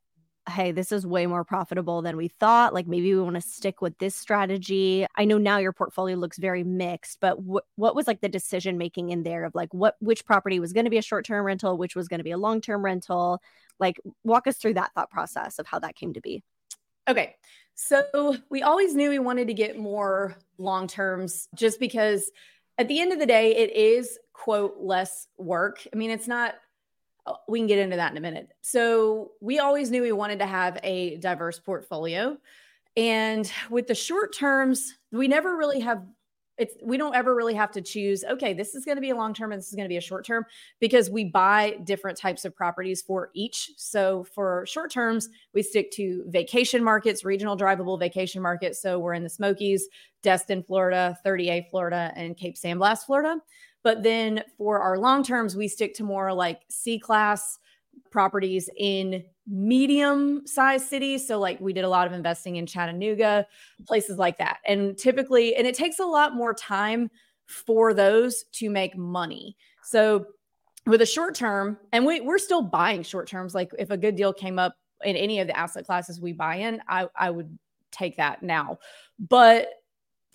hey, 0.49 0.71
this 0.71 0.91
is 0.91 1.05
way 1.05 1.27
more 1.27 1.43
profitable 1.43 2.01
than 2.01 2.17
we 2.17 2.27
thought. 2.27 2.73
Like 2.73 2.87
maybe 2.87 3.13
we 3.13 3.21
want 3.21 3.35
to 3.35 3.41
stick 3.41 3.81
with 3.81 3.97
this 3.99 4.15
strategy. 4.15 5.05
I 5.15 5.25
know 5.25 5.37
now 5.37 5.57
your 5.57 5.73
portfolio 5.73 6.15
looks 6.15 6.37
very 6.37 6.63
mixed, 6.63 7.19
but 7.19 7.37
wh- 7.37 7.65
what 7.77 7.95
was 7.95 8.07
like 8.07 8.21
the 8.21 8.29
decision 8.29 8.77
making 8.77 9.09
in 9.09 9.23
there 9.23 9.43
of 9.43 9.53
like 9.53 9.73
what 9.73 9.95
which 9.99 10.25
property 10.25 10.59
was 10.59 10.73
going 10.73 10.85
to 10.85 10.89
be 10.89 10.97
a 10.97 11.03
short 11.03 11.25
term 11.25 11.45
rental, 11.45 11.77
which 11.77 11.95
was 11.95 12.07
going 12.07 12.19
to 12.19 12.23
be 12.23 12.31
a 12.31 12.37
long 12.37 12.61
term 12.61 12.83
rental? 12.83 13.41
Like 13.79 13.99
walk 14.23 14.47
us 14.47 14.57
through 14.57 14.73
that 14.75 14.91
thought 14.93 15.11
process 15.11 15.59
of 15.59 15.67
how 15.67 15.79
that 15.79 15.95
came 15.95 16.13
to 16.13 16.21
be. 16.21 16.43
Okay. 17.09 17.35
So 17.73 18.37
we 18.49 18.61
always 18.61 18.93
knew 18.93 19.09
we 19.09 19.19
wanted 19.19 19.47
to 19.47 19.53
get 19.53 19.79
more 19.79 20.35
long 20.59 20.85
terms 20.85 21.47
just 21.55 21.79
because 21.79 22.29
at 22.77 22.87
the 22.87 22.99
end 22.99 23.11
of 23.11 23.19
the 23.19 23.25
day, 23.25 23.55
it 23.55 23.75
is, 23.75 24.19
quote, 24.33 24.77
less 24.79 25.27
work. 25.37 25.81
I 25.91 25.95
mean, 25.95 26.11
it's 26.11 26.27
not, 26.27 26.55
uh, 27.25 27.33
we 27.47 27.59
can 27.59 27.67
get 27.67 27.79
into 27.79 27.95
that 27.95 28.11
in 28.11 28.17
a 28.17 28.21
minute. 28.21 28.49
So 28.61 29.31
we 29.41 29.59
always 29.59 29.89
knew 29.89 30.03
we 30.03 30.11
wanted 30.11 30.39
to 30.39 30.45
have 30.45 30.77
a 30.83 31.17
diverse 31.17 31.59
portfolio. 31.59 32.37
And 32.95 33.51
with 33.69 33.87
the 33.87 33.95
short 33.95 34.35
terms, 34.35 34.95
we 35.11 35.27
never 35.27 35.57
really 35.57 35.79
have 35.79 36.03
it's 36.59 36.75
we 36.83 36.97
don't 36.97 37.15
ever 37.15 37.33
really 37.33 37.53
have 37.53 37.71
to 37.71 37.81
choose 37.81 38.23
okay 38.25 38.53
this 38.53 38.75
is 38.75 38.85
going 38.85 38.97
to 38.97 39.01
be 39.01 39.09
a 39.09 39.15
long 39.15 39.33
term 39.33 39.51
and 39.51 39.59
this 39.59 39.69
is 39.69 39.75
going 39.75 39.85
to 39.85 39.89
be 39.89 39.97
a 39.97 40.01
short 40.01 40.25
term 40.25 40.45
because 40.79 41.09
we 41.09 41.23
buy 41.23 41.77
different 41.85 42.17
types 42.17 42.45
of 42.45 42.55
properties 42.55 43.01
for 43.01 43.31
each. 43.33 43.71
So 43.77 44.25
for 44.35 44.65
short 44.67 44.91
terms 44.91 45.29
we 45.53 45.63
stick 45.63 45.91
to 45.91 46.23
vacation 46.27 46.83
markets 46.83 47.23
regional 47.23 47.57
drivable 47.57 47.97
vacation 47.99 48.41
markets. 48.41 48.81
So 48.81 48.99
we're 48.99 49.13
in 49.13 49.23
the 49.23 49.29
smokies 49.29 49.87
destin 50.21 50.61
florida 50.61 51.17
30a 51.25 51.69
florida 51.69 52.11
and 52.15 52.37
cape 52.37 52.57
san 52.57 52.77
blas 52.77 53.05
florida. 53.05 53.37
But 53.81 54.03
then 54.03 54.43
for 54.57 54.79
our 54.79 54.99
long 54.99 55.23
terms 55.23 55.55
we 55.55 55.67
stick 55.67 55.93
to 55.95 56.03
more 56.03 56.33
like 56.33 56.61
c 56.69 56.99
class 56.99 57.57
properties 58.11 58.69
in 58.77 59.23
medium 59.47 60.45
sized 60.45 60.87
cities. 60.87 61.27
So, 61.27 61.39
like, 61.39 61.59
we 61.59 61.73
did 61.73 61.83
a 61.83 61.89
lot 61.89 62.07
of 62.07 62.13
investing 62.13 62.57
in 62.57 62.65
Chattanooga, 62.65 63.45
places 63.87 64.17
like 64.17 64.37
that. 64.37 64.59
And 64.65 64.97
typically, 64.97 65.55
and 65.55 65.65
it 65.67 65.75
takes 65.75 65.99
a 65.99 66.05
lot 66.05 66.35
more 66.35 66.53
time 66.53 67.09
for 67.45 67.93
those 67.93 68.43
to 68.53 68.69
make 68.69 68.95
money. 68.97 69.57
So, 69.83 70.25
with 70.85 71.01
a 71.01 71.05
short 71.05 71.35
term, 71.35 71.77
and 71.91 72.05
we, 72.05 72.21
we're 72.21 72.37
still 72.37 72.61
buying 72.61 73.03
short 73.03 73.27
terms. 73.27 73.53
Like, 73.53 73.71
if 73.77 73.91
a 73.91 73.97
good 73.97 74.15
deal 74.15 74.33
came 74.33 74.57
up 74.57 74.75
in 75.03 75.15
any 75.15 75.39
of 75.39 75.47
the 75.47 75.57
asset 75.57 75.85
classes 75.85 76.19
we 76.19 76.33
buy 76.33 76.55
in, 76.55 76.81
I, 76.87 77.07
I 77.15 77.29
would 77.29 77.57
take 77.91 78.17
that 78.17 78.43
now. 78.43 78.79
But 79.19 79.69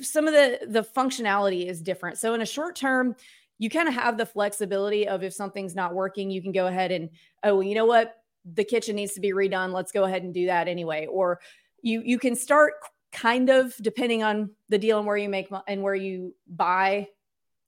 some 0.01 0.27
of 0.27 0.35
the 0.35 0.61
the 0.67 0.83
functionality 0.83 1.67
is 1.67 1.81
different. 1.81 2.19
So 2.19 2.35
in 2.35 2.41
a 2.41 2.47
short 2.47 2.77
term, 2.77 3.15
you 3.59 3.71
kind 3.71 3.89
of 3.89 3.95
have 3.95 4.19
the 4.19 4.27
flexibility 4.27 5.07
of 5.07 5.23
if 5.23 5.33
something's 5.33 5.75
not 5.75 5.95
working, 5.95 6.31
you 6.31 6.43
can 6.43 6.53
go 6.53 6.67
ahead 6.67 6.91
and, 6.91 7.11
oh, 7.43 7.57
well, 7.57 7.63
you 7.63 7.75
know 7.75 7.87
what? 7.87 8.17
The 8.45 8.65
kitchen 8.65 8.97
needs 8.97 9.15
to 9.15 9.21
be 9.21 9.33
redone. 9.33 9.73
Let's 9.73 9.93
go 9.93 10.05
ahead 10.05 10.23
and 10.23 10.35
do 10.35 10.47
that 10.47 10.69
anyway. 10.69 11.07
Or 11.07 11.41
you 11.83 12.03
you 12.05 12.19
can 12.19 12.35
start 12.35 12.75
kind 13.13 13.49
of 13.49 13.75
depending 13.81 14.25
on 14.25 14.51
the 14.69 14.79
deal 14.79 14.99
and 14.99 15.07
where 15.07 15.17
you 15.17 15.29
make 15.29 15.49
and 15.69 15.83
where 15.83 15.95
you 15.95 16.35
buy 16.49 17.07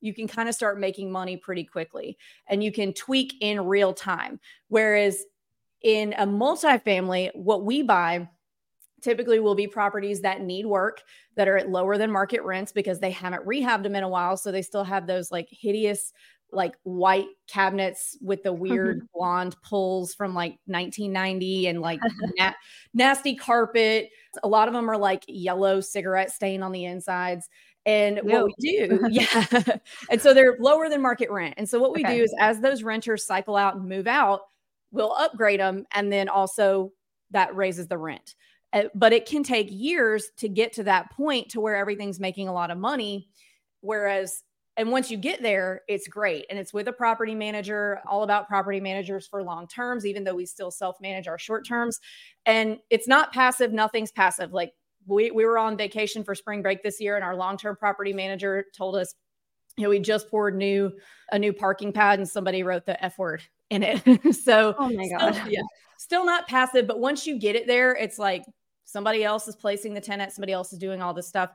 you 0.01 0.13
can 0.13 0.27
kind 0.27 0.49
of 0.49 0.55
start 0.55 0.79
making 0.79 1.11
money 1.11 1.37
pretty 1.37 1.65
quickly 1.65 2.19
and 2.49 2.63
you 2.65 2.73
can 2.73 2.93
tweak 2.93 3.35
in 3.41 3.65
real 3.65 3.95
time 3.95 4.41
whereas 4.69 5.23
in 5.83 6.15
a 6.15 6.27
multifamily 6.27 7.31
what 7.35 7.65
we 7.65 7.83
buy 7.83 8.29
typically 9.03 9.41
will 9.41 9.55
be 9.55 9.67
properties 9.67 10.21
that 10.23 10.41
need 10.41 10.67
work 10.67 11.03
that 11.37 11.49
are 11.49 11.57
at 11.57 11.71
lower 11.71 11.99
than 11.99 12.11
market 12.11 12.43
rents 12.43 12.73
because 12.73 12.99
they 12.99 13.11
haven't 13.11 13.47
rehabbed 13.47 13.83
them 13.83 13.95
in 13.95 14.03
a 14.03 14.09
while. 14.09 14.37
So 14.37 14.51
they 14.51 14.63
still 14.63 14.85
have 14.85 15.07
those 15.07 15.31
like 15.31 15.49
hideous, 15.51 16.13
like 16.53 16.77
white 16.85 17.29
cabinets 17.47 18.17
with 18.21 18.43
the 18.43 18.53
weird 18.53 18.99
mm-hmm. 18.99 19.07
blonde 19.15 19.57
pulls 19.63 20.15
from 20.15 20.35
like 20.35 20.59
1990 20.67 21.69
and 21.69 21.81
like 21.81 22.01
na- 22.39 22.53
nasty 22.95 23.35
carpet. 23.35 24.11
A 24.43 24.49
lot 24.49 24.69
of 24.69 24.75
them 24.75 24.91
are 24.91 24.99
like 24.99 25.25
yellow 25.29 25.81
cigarette 25.81 26.33
stain 26.33 26.63
on 26.63 26.73
the 26.73 26.85
insides. 26.85 27.49
And 27.85 28.19
what 28.25 28.47
we 28.47 28.55
do, 28.59 29.01
yeah. 29.11 29.45
and 30.11 30.21
so 30.21 30.35
they're 30.35 30.57
lower 30.59 30.89
than 30.89 31.01
market 31.01 31.31
rent. 31.31 31.55
And 31.57 31.69
so 31.69 31.79
what 31.79 31.95
we 31.95 32.05
okay. 32.05 32.17
do 32.17 32.25
is 32.25 32.35
as 32.41 32.59
those 32.59 32.83
renters 32.83 33.25
cycle 33.25 33.55
out 33.55 33.77
and 33.77 33.89
move 33.89 34.09
out, 34.09 34.41
we'll 34.91 35.13
upgrade 35.13 35.61
them. 35.61 35.87
And 35.93 36.13
then 36.13 36.29
also 36.29 36.91
that 37.31 37.55
raises 37.55 37.87
the 37.87 37.97
rent. 37.97 38.35
Uh, 38.77 38.83
but 38.95 39.13
it 39.13 39.27
can 39.27 39.43
take 39.43 39.69
years 39.71 40.31
to 40.37 40.49
get 40.49 40.75
to 40.75 40.83
that 40.85 41.11
point 41.13 41.49
to 41.49 41.61
where 41.61 41.77
everything's 41.77 42.21
making 42.21 42.47
a 42.47 42.53
lot 42.53 42.71
of 42.71 42.77
money. 42.77 43.27
Whereas, 43.81 44.43
and 44.77 44.91
once 44.91 45.11
you 45.11 45.17
get 45.17 45.41
there, 45.41 45.81
it's 45.89 46.07
great. 46.09 46.45
And 46.51 46.59
it's 46.59 46.75
with 46.75 46.87
a 46.87 46.93
property 46.93 47.35
manager, 47.35 48.01
all 48.07 48.23
about 48.23 48.49
property 48.49 48.81
managers 48.81 49.27
for 49.27 49.43
long 49.43 49.67
terms, 49.67 50.05
even 50.05 50.25
though 50.25 50.35
we 50.35 50.45
still 50.45 50.71
self 50.71 51.01
manage 51.01 51.27
our 51.27 51.39
short 51.39 51.67
terms. 51.67 52.01
And 52.45 52.79
it's 52.91 53.09
not 53.09 53.33
passive, 53.33 53.73
nothing's 53.73 54.13
passive. 54.13 54.53
Like 54.53 54.75
we, 55.07 55.31
we 55.31 55.47
were 55.47 55.57
on 55.57 55.79
vacation 55.79 56.23
for 56.23 56.35
spring 56.35 56.61
break 56.61 56.83
this 56.83 57.01
year, 57.01 57.17
and 57.17 57.25
our 57.25 57.35
long 57.35 57.57
term 57.57 57.77
property 57.77 58.13
manager 58.13 58.67
told 58.77 58.97
us, 58.97 59.15
you 59.79 59.85
know, 59.85 59.91
we 59.91 60.01
just 60.01 60.29
poured 60.29 60.55
new 60.55 60.93
a 61.33 61.39
new 61.39 61.55
parking 61.55 61.95
pad 61.95 62.19
and 62.19 62.29
somebody 62.29 62.63
wrote 62.63 62.85
the 62.85 63.03
F 63.03 63.17
word 63.17 63.43
in 63.71 63.83
it. 63.83 64.35
so, 64.45 64.75
oh 64.79 64.91
my 64.91 65.09
God. 65.09 65.35
Still, 65.35 65.49
yeah, 65.49 65.63
still 65.97 66.27
not 66.27 66.47
passive, 66.47 66.87
but 66.87 66.99
once 66.99 67.27
you 67.27 67.39
get 67.39 67.57
it 67.57 67.67
there, 67.67 67.95
it's 67.95 68.19
like 68.19 68.45
somebody 68.87 69.23
else 69.23 69.47
is 69.47 69.55
placing 69.55 69.93
the 69.93 70.01
tenant 70.01 70.33
somebody 70.33 70.53
else 70.53 70.73
is 70.73 70.79
doing 70.79 71.03
all 71.03 71.13
this 71.13 71.29
stuff 71.29 71.51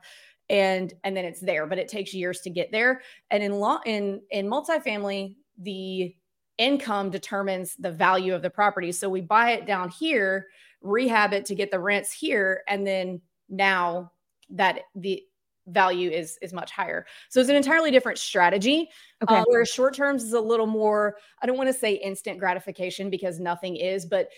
and 0.48 0.94
and 1.02 1.16
then 1.16 1.24
it's 1.24 1.40
there 1.40 1.66
but 1.66 1.78
it 1.78 1.88
takes 1.88 2.14
years 2.14 2.40
to 2.42 2.50
get 2.50 2.70
there. 2.70 3.02
And 3.30 3.42
in 3.42 3.52
law 3.52 3.80
in 3.84 4.20
in 4.30 4.46
multifamily 4.46 5.36
the 5.58 6.14
income 6.58 7.10
determines 7.10 7.74
the 7.76 7.90
value 7.90 8.34
of 8.34 8.42
the 8.42 8.50
property. 8.50 8.92
So 8.92 9.08
we 9.08 9.20
buy 9.20 9.52
it 9.52 9.66
down 9.66 9.88
here 9.88 10.46
rehab 10.82 11.32
it 11.32 11.44
to 11.46 11.54
get 11.54 11.70
the 11.70 11.80
rents 11.80 12.12
here 12.12 12.62
and 12.68 12.86
then 12.86 13.20
now 13.48 14.10
that 14.50 14.80
the 14.94 15.22
value 15.68 16.10
is 16.10 16.38
is 16.42 16.52
much 16.52 16.70
higher. 16.70 17.06
So 17.30 17.40
it's 17.40 17.48
an 17.48 17.56
entirely 17.56 17.90
different 17.90 18.18
strategy. 18.18 18.90
Okay. 19.22 19.36
Uh, 19.36 19.44
where 19.46 19.64
short 19.64 19.94
terms 19.94 20.24
is 20.24 20.32
a 20.32 20.40
little 20.40 20.66
more 20.66 21.16
i 21.40 21.46
don't 21.46 21.56
want 21.56 21.68
to 21.68 21.72
say 21.72 21.92
instant 21.92 22.38
gratification 22.38 23.08
because 23.08 23.38
nothing 23.38 23.76
is 23.76 24.04
but 24.04 24.28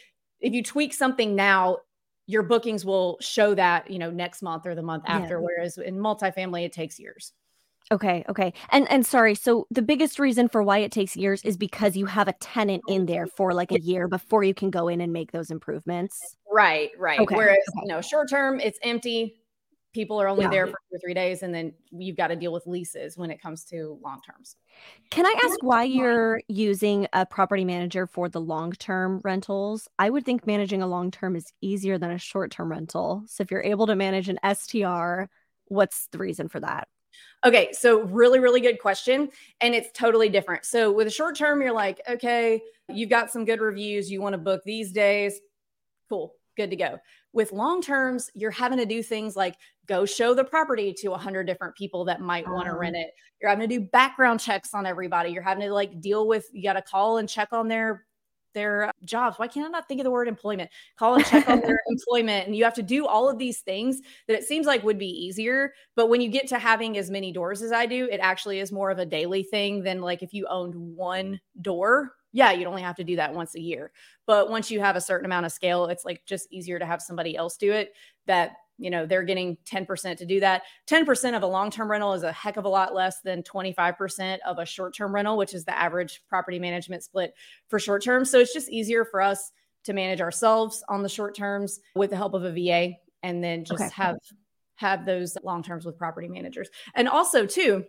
if 0.41 0.53
you 0.53 0.63
tweak 0.63 0.93
something 0.93 1.35
now 1.35 1.79
your 2.27 2.43
bookings 2.43 2.85
will 2.85 3.19
show 3.21 3.55
that, 3.55 3.91
you 3.91 3.99
know, 3.99 4.11
next 4.11 4.43
month 4.43 4.67
or 4.67 4.75
the 4.75 4.83
month 4.83 5.05
after. 5.07 5.37
Yeah. 5.37 5.47
Whereas 5.47 5.79
in 5.79 5.97
multifamily, 5.97 6.65
it 6.65 6.73
takes 6.73 6.99
years. 6.99 7.33
Okay, 7.93 8.25
okay. 8.31 8.55
And 8.71 8.91
and 8.91 9.05
sorry, 9.05 9.35
so 9.35 9.67
the 9.71 9.83
biggest 9.83 10.19
reason 10.19 10.49
for 10.49 10.63
why 10.63 10.79
it 10.79 10.91
takes 10.91 11.17
years 11.17 11.43
is 11.43 11.59
because 11.59 11.97
you 11.97 12.07
have 12.07 12.29
a 12.29 12.33
tenant 12.41 12.83
in 12.89 13.05
there 13.05 13.27
mm-hmm. 13.27 13.37
for 13.37 13.53
like 13.53 13.73
a 13.73 13.81
year 13.81 14.09
before 14.09 14.43
you 14.43 14.55
can 14.55 14.71
go 14.71 14.89
in 14.89 15.03
and 15.03 15.13
make 15.13 15.33
those 15.33 15.51
improvements. 15.51 16.19
Right, 16.51 16.91
right. 16.99 17.21
Okay. 17.21 17.35
Whereas, 17.35 17.59
okay. 17.59 17.81
you 17.83 17.89
know, 17.89 18.01
short 18.01 18.31
term, 18.31 18.59
it's 18.59 18.79
empty 18.83 19.37
people 19.95 20.21
are 20.21 20.29
only 20.29 20.45
yeah. 20.45 20.51
there 20.51 20.67
for 20.67 20.73
two 20.73 20.97
or 20.97 20.99
three 20.99 21.15
days 21.15 21.43
and 21.43 21.55
then 21.55 21.73
you've 21.91 22.17
got 22.17 22.27
to 22.27 22.37
deal 22.37 22.53
with 22.53 22.67
leases 22.67 23.17
when 23.17 23.31
it 23.31 23.41
comes 23.41 23.65
to 23.65 23.99
long 24.03 24.21
terms. 24.21 24.57
Can 25.11 25.25
i 25.25 25.35
ask 25.45 25.63
why 25.63 25.85
you're 25.85 26.43
using 26.49 27.07
a 27.13 27.25
property 27.25 27.65
manager 27.65 28.07
for 28.07 28.29
the 28.29 28.41
long 28.41 28.73
term 28.73 29.21
rentals? 29.25 29.89
I 29.99 30.11
would 30.11 30.27
think 30.27 30.47
managing 30.47 30.83
a 30.83 30.87
long 30.87 31.11
term 31.11 31.37
is 31.37 31.53
easier 31.63 31.97
than 31.97 32.11
a 32.11 32.19
short 32.19 32.51
term 32.51 32.71
rental. 32.71 33.23
So 33.27 33.43
if 33.43 33.51
you're 33.51 33.63
able 33.63 33.87
to 33.87 33.97
manage 33.97 34.29
an 34.29 34.39
str 34.55 35.31
what's 35.69 36.09
the 36.09 36.19
reason 36.19 36.49
for 36.49 36.61
that? 36.61 36.89
Okay 37.47 37.71
so 37.73 38.03
really 38.03 38.41
really 38.41 38.61
good 38.61 38.81
question 38.81 39.31
and 39.61 39.75
it's 39.75 39.91
totally 39.93 40.29
different. 40.29 40.65
So 40.65 40.93
with 40.93 41.07
a 41.07 41.13
short 41.13 41.37
term 41.37 41.63
you're 41.63 41.73
like 41.73 42.01
okay 42.09 42.61
you've 42.89 43.11
got 43.11 43.31
some 43.31 43.45
good 43.45 43.61
reviews 43.61 44.11
you 44.11 44.21
want 44.21 44.35
to 44.35 44.39
book 44.39 44.63
these 44.67 44.93
days? 44.93 45.41
Cool 46.09 46.35
good 46.57 46.71
to 46.71 46.77
go 46.77 46.99
with 47.35 47.53
long 47.53 47.83
terms, 47.83 48.31
you're 48.35 48.51
having 48.53 48.79
to 48.79 48.87
do 48.87 49.03
things 49.03 49.37
like 49.37 49.57
go 49.87 50.07
show 50.07 50.33
the 50.33 50.45
property 50.45 50.95
to 50.99 51.09
100 51.09 51.45
different 51.45 51.75
people 51.75 52.05
that 52.07 52.21
might 52.21 52.49
want 52.49 52.65
to 52.65 52.71
uh-huh. 52.71 52.79
rent 52.79 52.97
it. 52.97 53.11
You're 53.41 53.51
having 53.51 53.69
to 53.69 53.79
do 53.79 53.85
background 53.85 54.41
checks 54.41 54.73
on 54.73 54.87
everybody. 54.87 55.31
You're 55.31 55.43
having 55.43 55.67
to 55.67 55.75
like 55.75 56.01
deal 56.01 56.27
with, 56.27 56.49
you 56.53 56.63
got 56.63 56.75
to 56.75 56.83
call 56.83 57.19
and 57.19 57.29
check 57.29 57.49
on 57.53 57.69
their 57.69 58.07
their 58.55 58.93
jobs. 59.05 59.37
Why 59.37 59.49
can't 59.49 59.67
I 59.67 59.69
not 59.69 59.89
think 59.89 60.01
of 60.01 60.05
the 60.05 60.13
word 60.13 60.29
employment? 60.29 60.71
Call 60.97 61.17
and 61.17 61.27
check 61.27 61.49
on 61.49 61.61
their 61.61 61.81
employment. 61.89 62.47
And 62.47 62.55
you 62.55 62.63
have 62.63 62.75
to 62.75 62.85
do 62.85 63.05
all 63.05 63.29
of 63.29 63.37
these 63.37 63.63
things 63.63 64.01
that 64.29 64.39
it 64.39 64.45
seems 64.45 64.65
like 64.65 64.85
would 64.85 64.99
be 64.99 65.09
easier. 65.09 65.75
But 65.97 66.09
when 66.09 66.21
you 66.21 66.29
get 66.29 66.47
to 66.49 66.59
having 66.61 66.97
as 66.97 67.11
many 67.11 67.33
doors 67.33 67.63
as 67.63 67.73
I 67.73 67.87
do, 67.87 68.09
it 68.13 68.19
actually 68.19 68.61
is 68.61 68.71
more 68.71 68.91
of 68.91 68.99
a 69.01 69.07
daily 69.07 69.43
thing 69.43 69.83
than 69.83 70.01
like 70.01 70.23
if 70.23 70.33
you 70.33 70.47
owned 70.49 70.77
one 70.77 71.41
door 71.61 72.13
yeah, 72.35 72.51
you'd 72.51 72.67
only 72.67 72.83
have 72.83 72.97
to 72.97 73.05
do 73.05 73.17
that 73.17 73.33
once 73.33 73.55
a 73.55 73.61
year. 73.61 73.93
But 74.27 74.51
once 74.51 74.69
you 74.69 74.81
have 74.81 74.97
a 74.97 75.01
certain 75.01 75.25
amount 75.25 75.47
of 75.47 75.53
scale, 75.53 75.87
it's 75.87 76.05
like 76.05 76.21
just 76.27 76.53
easier 76.53 76.81
to 76.81 76.85
have 76.85 77.01
somebody 77.01 77.37
else 77.37 77.57
do 77.57 77.73
it 77.73 77.93
that, 78.27 78.57
you 78.77 78.91
know, 78.91 79.07
they're 79.07 79.23
getting 79.23 79.57
10% 79.71 80.17
to 80.17 80.27
do 80.27 80.41
that. 80.41 80.63
10% 80.89 81.37
of 81.37 81.45
a 81.45 81.47
long 81.47 81.71
term 81.71 81.89
rental 81.89 82.13
is 82.13 82.25
a 82.25 82.33
heck 82.33 82.57
of 82.57 82.65
a 82.65 82.69
lot 82.69 82.93
less 82.93 83.21
than 83.21 83.45
25% 83.45 84.39
of 84.45 84.59
a 84.59 84.67
short 84.67 84.97
term 84.97 85.15
rental, 85.15 85.37
which 85.37 85.55
is 85.55 85.65
the 85.65 85.79
average 85.79 86.23
property 86.29 86.59
management 86.59 87.05
split 87.05 87.35
for 87.69 87.79
short 87.79 88.03
term. 88.03 88.25
So 88.25 88.41
it's 88.41 88.53
just 88.53 88.69
easier 88.69 89.05
for 89.05 89.23
us 89.23 89.53
to 89.85 89.93
manage 89.93 90.21
ourselves 90.21 90.83
on 90.89 91.05
the 91.05 91.09
short 91.09 91.37
terms 91.37 91.79
with 91.95 92.11
the 92.11 92.17
help 92.17 92.35
of 92.35 92.43
a 92.43 92.51
VA 92.51 92.95
and 93.23 93.45
then 93.45 93.65
just 93.65 93.81
okay. 93.81 93.91
have 93.95 94.17
have 94.75 95.07
those 95.07 95.37
long 95.45 95.63
terms 95.63 95.87
with 95.87 95.97
property 95.97 96.27
managers. 96.27 96.69
And 96.97 97.09
also 97.09 97.47
too, 97.47 97.85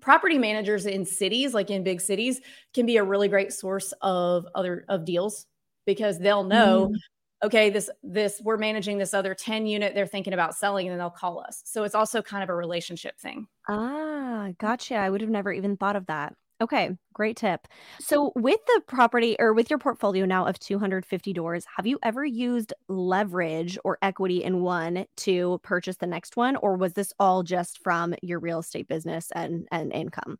property 0.00 0.38
managers 0.38 0.86
in 0.86 1.04
cities 1.04 1.54
like 1.54 1.70
in 1.70 1.82
big 1.82 2.00
cities 2.00 2.40
can 2.74 2.86
be 2.86 2.96
a 2.96 3.04
really 3.04 3.28
great 3.28 3.52
source 3.52 3.92
of 4.00 4.46
other 4.54 4.84
of 4.88 5.04
deals 5.04 5.46
because 5.86 6.18
they'll 6.18 6.44
know 6.44 6.88
mm. 6.88 6.96
okay 7.44 7.70
this 7.70 7.90
this 8.02 8.40
we're 8.44 8.56
managing 8.56 8.98
this 8.98 9.14
other 9.14 9.34
10 9.34 9.66
unit 9.66 9.94
they're 9.94 10.06
thinking 10.06 10.32
about 10.32 10.54
selling 10.54 10.88
and 10.88 10.98
they'll 10.98 11.10
call 11.10 11.40
us. 11.40 11.62
So 11.64 11.84
it's 11.84 11.94
also 11.94 12.22
kind 12.22 12.42
of 12.42 12.48
a 12.48 12.54
relationship 12.54 13.18
thing. 13.18 13.46
Ah 13.68 14.48
gotcha. 14.58 14.96
I 14.96 15.10
would 15.10 15.20
have 15.20 15.30
never 15.30 15.52
even 15.52 15.76
thought 15.76 15.96
of 15.96 16.06
that 16.06 16.34
Okay, 16.62 16.96
great 17.12 17.36
tip. 17.36 17.66
So, 17.98 18.32
with 18.36 18.60
the 18.66 18.82
property 18.86 19.34
or 19.40 19.52
with 19.52 19.68
your 19.68 19.80
portfolio 19.80 20.24
now 20.24 20.46
of 20.46 20.60
250 20.60 21.32
doors, 21.32 21.66
have 21.76 21.88
you 21.88 21.98
ever 22.04 22.24
used 22.24 22.72
leverage 22.86 23.76
or 23.82 23.98
equity 24.00 24.44
in 24.44 24.62
one 24.62 25.06
to 25.16 25.58
purchase 25.64 25.96
the 25.96 26.06
next 26.06 26.36
one, 26.36 26.54
or 26.54 26.76
was 26.76 26.92
this 26.92 27.12
all 27.18 27.42
just 27.42 27.82
from 27.82 28.14
your 28.22 28.38
real 28.38 28.60
estate 28.60 28.86
business 28.86 29.32
and, 29.34 29.66
and 29.72 29.92
income? 29.92 30.38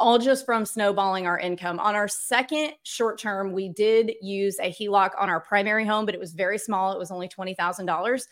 All 0.00 0.18
just 0.18 0.44
from 0.44 0.64
snowballing 0.64 1.28
our 1.28 1.38
income. 1.38 1.78
On 1.78 1.94
our 1.94 2.08
second 2.08 2.72
short 2.82 3.20
term, 3.20 3.52
we 3.52 3.68
did 3.68 4.14
use 4.20 4.58
a 4.58 4.72
HELOC 4.72 5.10
on 5.20 5.30
our 5.30 5.40
primary 5.40 5.86
home, 5.86 6.04
but 6.04 6.14
it 6.16 6.20
was 6.20 6.32
very 6.32 6.58
small. 6.58 6.92
It 6.92 6.98
was 6.98 7.12
only 7.12 7.28
$20,000 7.28 8.26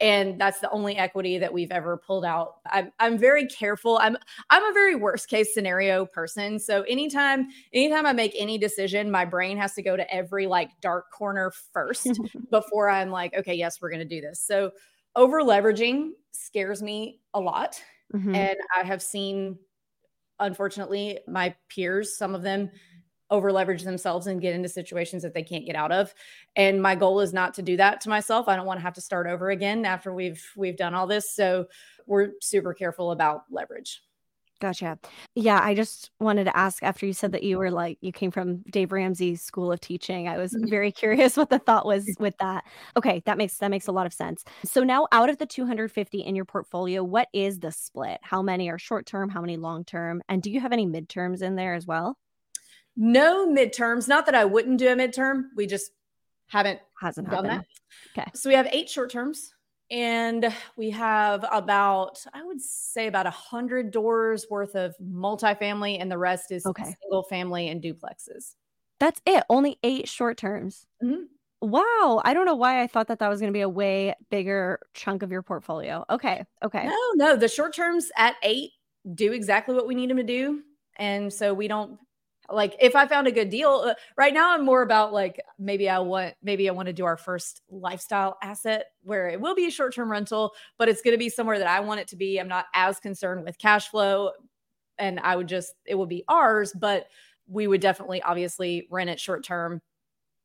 and 0.00 0.40
that's 0.40 0.60
the 0.60 0.70
only 0.70 0.96
equity 0.96 1.38
that 1.38 1.52
we've 1.52 1.70
ever 1.70 1.96
pulled 1.96 2.24
out. 2.24 2.56
I'm 2.66 2.90
I'm 2.98 3.18
very 3.18 3.46
careful. 3.46 3.98
I'm 3.98 4.16
I'm 4.48 4.64
a 4.64 4.72
very 4.72 4.96
worst 4.96 5.28
case 5.28 5.52
scenario 5.52 6.06
person. 6.06 6.58
So 6.58 6.82
anytime 6.82 7.48
anytime 7.72 8.06
I 8.06 8.12
make 8.12 8.34
any 8.36 8.56
decision, 8.56 9.10
my 9.10 9.24
brain 9.24 9.58
has 9.58 9.74
to 9.74 9.82
go 9.82 9.96
to 9.96 10.14
every 10.14 10.46
like 10.46 10.70
dark 10.80 11.10
corner 11.12 11.52
first 11.72 12.18
before 12.50 12.88
I'm 12.88 13.10
like, 13.10 13.34
okay, 13.34 13.54
yes, 13.54 13.80
we're 13.80 13.90
going 13.90 14.00
to 14.00 14.04
do 14.06 14.20
this. 14.20 14.40
So 14.40 14.70
over 15.16 15.42
leveraging 15.42 16.10
scares 16.32 16.82
me 16.82 17.20
a 17.34 17.40
lot. 17.40 17.80
Mm-hmm. 18.14 18.34
And 18.34 18.56
I 18.76 18.84
have 18.84 19.02
seen 19.02 19.58
unfortunately 20.38 21.18
my 21.28 21.54
peers, 21.68 22.16
some 22.16 22.34
of 22.34 22.42
them 22.42 22.70
over 23.30 23.52
leverage 23.52 23.82
themselves 23.82 24.26
and 24.26 24.40
get 24.40 24.54
into 24.54 24.68
situations 24.68 25.22
that 25.22 25.34
they 25.34 25.42
can't 25.42 25.66
get 25.66 25.76
out 25.76 25.92
of 25.92 26.14
and 26.56 26.82
my 26.82 26.94
goal 26.94 27.20
is 27.20 27.32
not 27.32 27.54
to 27.54 27.62
do 27.62 27.76
that 27.76 28.00
to 28.00 28.08
myself 28.08 28.48
i 28.48 28.56
don't 28.56 28.66
want 28.66 28.78
to 28.78 28.82
have 28.82 28.94
to 28.94 29.00
start 29.00 29.26
over 29.26 29.50
again 29.50 29.84
after 29.84 30.12
we've 30.12 30.44
we've 30.56 30.76
done 30.76 30.94
all 30.94 31.06
this 31.06 31.34
so 31.34 31.66
we're 32.06 32.30
super 32.40 32.74
careful 32.74 33.12
about 33.12 33.44
leverage 33.50 34.02
Gotcha. 34.60 34.98
Yeah, 35.34 35.58
I 35.62 35.74
just 35.74 36.10
wanted 36.20 36.44
to 36.44 36.54
ask 36.54 36.82
after 36.82 37.06
you 37.06 37.14
said 37.14 37.32
that 37.32 37.42
you 37.42 37.56
were 37.56 37.70
like 37.70 37.96
you 38.02 38.12
came 38.12 38.30
from 38.30 38.58
Dave 38.70 38.92
Ramsey's 38.92 39.40
school 39.40 39.72
of 39.72 39.80
teaching. 39.80 40.28
I 40.28 40.36
was 40.36 40.52
mm-hmm. 40.52 40.68
very 40.68 40.92
curious 41.02 41.36
what 41.36 41.48
the 41.48 41.58
thought 41.58 41.86
was 41.86 42.06
with 42.20 42.36
that. 42.38 42.64
Okay, 42.94 43.22
that 43.24 43.38
makes 43.38 43.56
that 43.58 43.70
makes 43.70 43.86
a 43.86 43.92
lot 43.92 44.04
of 44.04 44.12
sense. 44.12 44.44
So 44.64 44.84
now 44.84 45.08
out 45.12 45.30
of 45.30 45.38
the 45.38 45.46
250 45.46 46.20
in 46.20 46.36
your 46.36 46.44
portfolio, 46.44 47.02
what 47.02 47.28
is 47.32 47.58
the 47.58 47.72
split? 47.72 48.18
How 48.22 48.42
many 48.42 48.68
are 48.68 48.78
short 48.78 49.06
term, 49.06 49.30
how 49.30 49.40
many 49.40 49.56
long 49.56 49.82
term, 49.82 50.22
and 50.28 50.42
do 50.42 50.50
you 50.50 50.60
have 50.60 50.72
any 50.72 50.86
midterms 50.86 51.40
in 51.40 51.54
there 51.54 51.72
as 51.74 51.86
well? 51.86 52.18
No 53.02 53.48
midterms. 53.48 54.06
Not 54.06 54.26
that 54.26 54.34
I 54.34 54.44
wouldn't 54.44 54.78
do 54.78 54.88
a 54.88 54.94
midterm. 54.94 55.44
We 55.56 55.66
just 55.66 55.90
haven't 56.48 56.80
hasn't 57.00 57.30
done 57.30 57.46
happened. 57.46 57.64
that. 58.14 58.20
Okay. 58.20 58.30
So 58.34 58.50
we 58.50 58.54
have 58.54 58.68
eight 58.70 58.90
short 58.90 59.10
terms 59.10 59.54
and 59.90 60.54
we 60.76 60.90
have 60.90 61.44
about 61.50 62.24
i 62.32 62.44
would 62.44 62.60
say 62.60 63.08
about 63.08 63.26
a 63.26 63.30
hundred 63.30 63.90
doors 63.90 64.46
worth 64.48 64.76
of 64.76 64.94
multifamily 65.02 66.00
and 66.00 66.08
the 66.08 66.16
rest 66.16 66.52
is 66.52 66.64
okay. 66.64 66.94
single 67.02 67.24
family 67.24 67.68
and 67.68 67.82
duplexes 67.82 68.54
that's 69.00 69.20
it 69.26 69.42
only 69.50 69.78
eight 69.82 70.08
short 70.08 70.36
terms 70.36 70.86
mm-hmm. 71.02 71.22
Wow. 71.62 72.22
I 72.24 72.32
don't 72.32 72.46
know 72.46 72.54
why 72.54 72.82
I 72.82 72.86
thought 72.86 73.08
that 73.08 73.18
that 73.18 73.28
was 73.28 73.40
going 73.40 73.52
to 73.52 73.56
be 73.56 73.60
a 73.60 73.68
way 73.68 74.14
bigger 74.30 74.80
chunk 74.94 75.22
of 75.22 75.30
your 75.30 75.42
portfolio. 75.42 76.04
Okay. 76.08 76.44
Okay. 76.62 76.86
No, 76.86 77.10
no. 77.16 77.36
The 77.36 77.48
short 77.48 77.74
terms 77.74 78.10
at 78.16 78.36
eight 78.42 78.70
do 79.14 79.32
exactly 79.32 79.74
what 79.74 79.86
we 79.86 79.94
need 79.94 80.08
them 80.08 80.16
to 80.16 80.22
do. 80.22 80.62
And 80.96 81.32
so 81.32 81.52
we 81.52 81.68
don't 81.68 81.98
like 82.52 82.76
if 82.80 82.96
I 82.96 83.06
found 83.06 83.26
a 83.26 83.32
good 83.32 83.50
deal 83.50 83.70
uh, 83.70 83.94
right 84.16 84.34
now, 84.34 84.54
I'm 84.54 84.64
more 84.64 84.82
about 84.82 85.12
like 85.12 85.40
maybe 85.58 85.88
I 85.88 85.98
want 86.00 86.34
maybe 86.42 86.68
I 86.68 86.72
want 86.72 86.86
to 86.86 86.92
do 86.92 87.04
our 87.04 87.16
first 87.16 87.62
lifestyle 87.70 88.38
asset 88.42 88.86
where 89.02 89.28
it 89.28 89.40
will 89.40 89.54
be 89.54 89.66
a 89.66 89.70
short 89.70 89.94
term 89.94 90.10
rental, 90.10 90.52
but 90.78 90.88
it's 90.88 91.02
going 91.02 91.14
to 91.14 91.18
be 91.18 91.28
somewhere 91.28 91.58
that 91.58 91.68
I 91.68 91.80
want 91.80 92.00
it 92.00 92.08
to 92.08 92.16
be. 92.16 92.38
I'm 92.38 92.48
not 92.48 92.66
as 92.74 93.00
concerned 93.00 93.44
with 93.44 93.58
cash 93.58 93.88
flow, 93.88 94.32
and 94.98 95.20
I 95.20 95.36
would 95.36 95.48
just 95.48 95.74
it 95.86 95.96
would 95.96 96.08
be 96.08 96.24
ours, 96.28 96.72
but 96.72 97.06
we 97.46 97.66
would 97.66 97.80
definitely 97.80 98.22
obviously 98.22 98.86
rent 98.90 99.10
it 99.10 99.20
short 99.20 99.44
term 99.44 99.80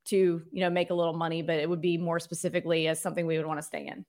to 0.05 0.41
you 0.51 0.59
know 0.59 0.69
make 0.69 0.89
a 0.89 0.95
little 0.95 1.13
money, 1.13 1.41
but 1.41 1.57
it 1.57 1.69
would 1.69 1.81
be 1.81 1.97
more 1.97 2.19
specifically 2.19 2.87
as 2.87 3.01
something 3.01 3.25
we 3.25 3.37
would 3.37 3.47
want 3.47 3.59
to 3.59 3.65
stay 3.65 3.87
in. 3.87 4.05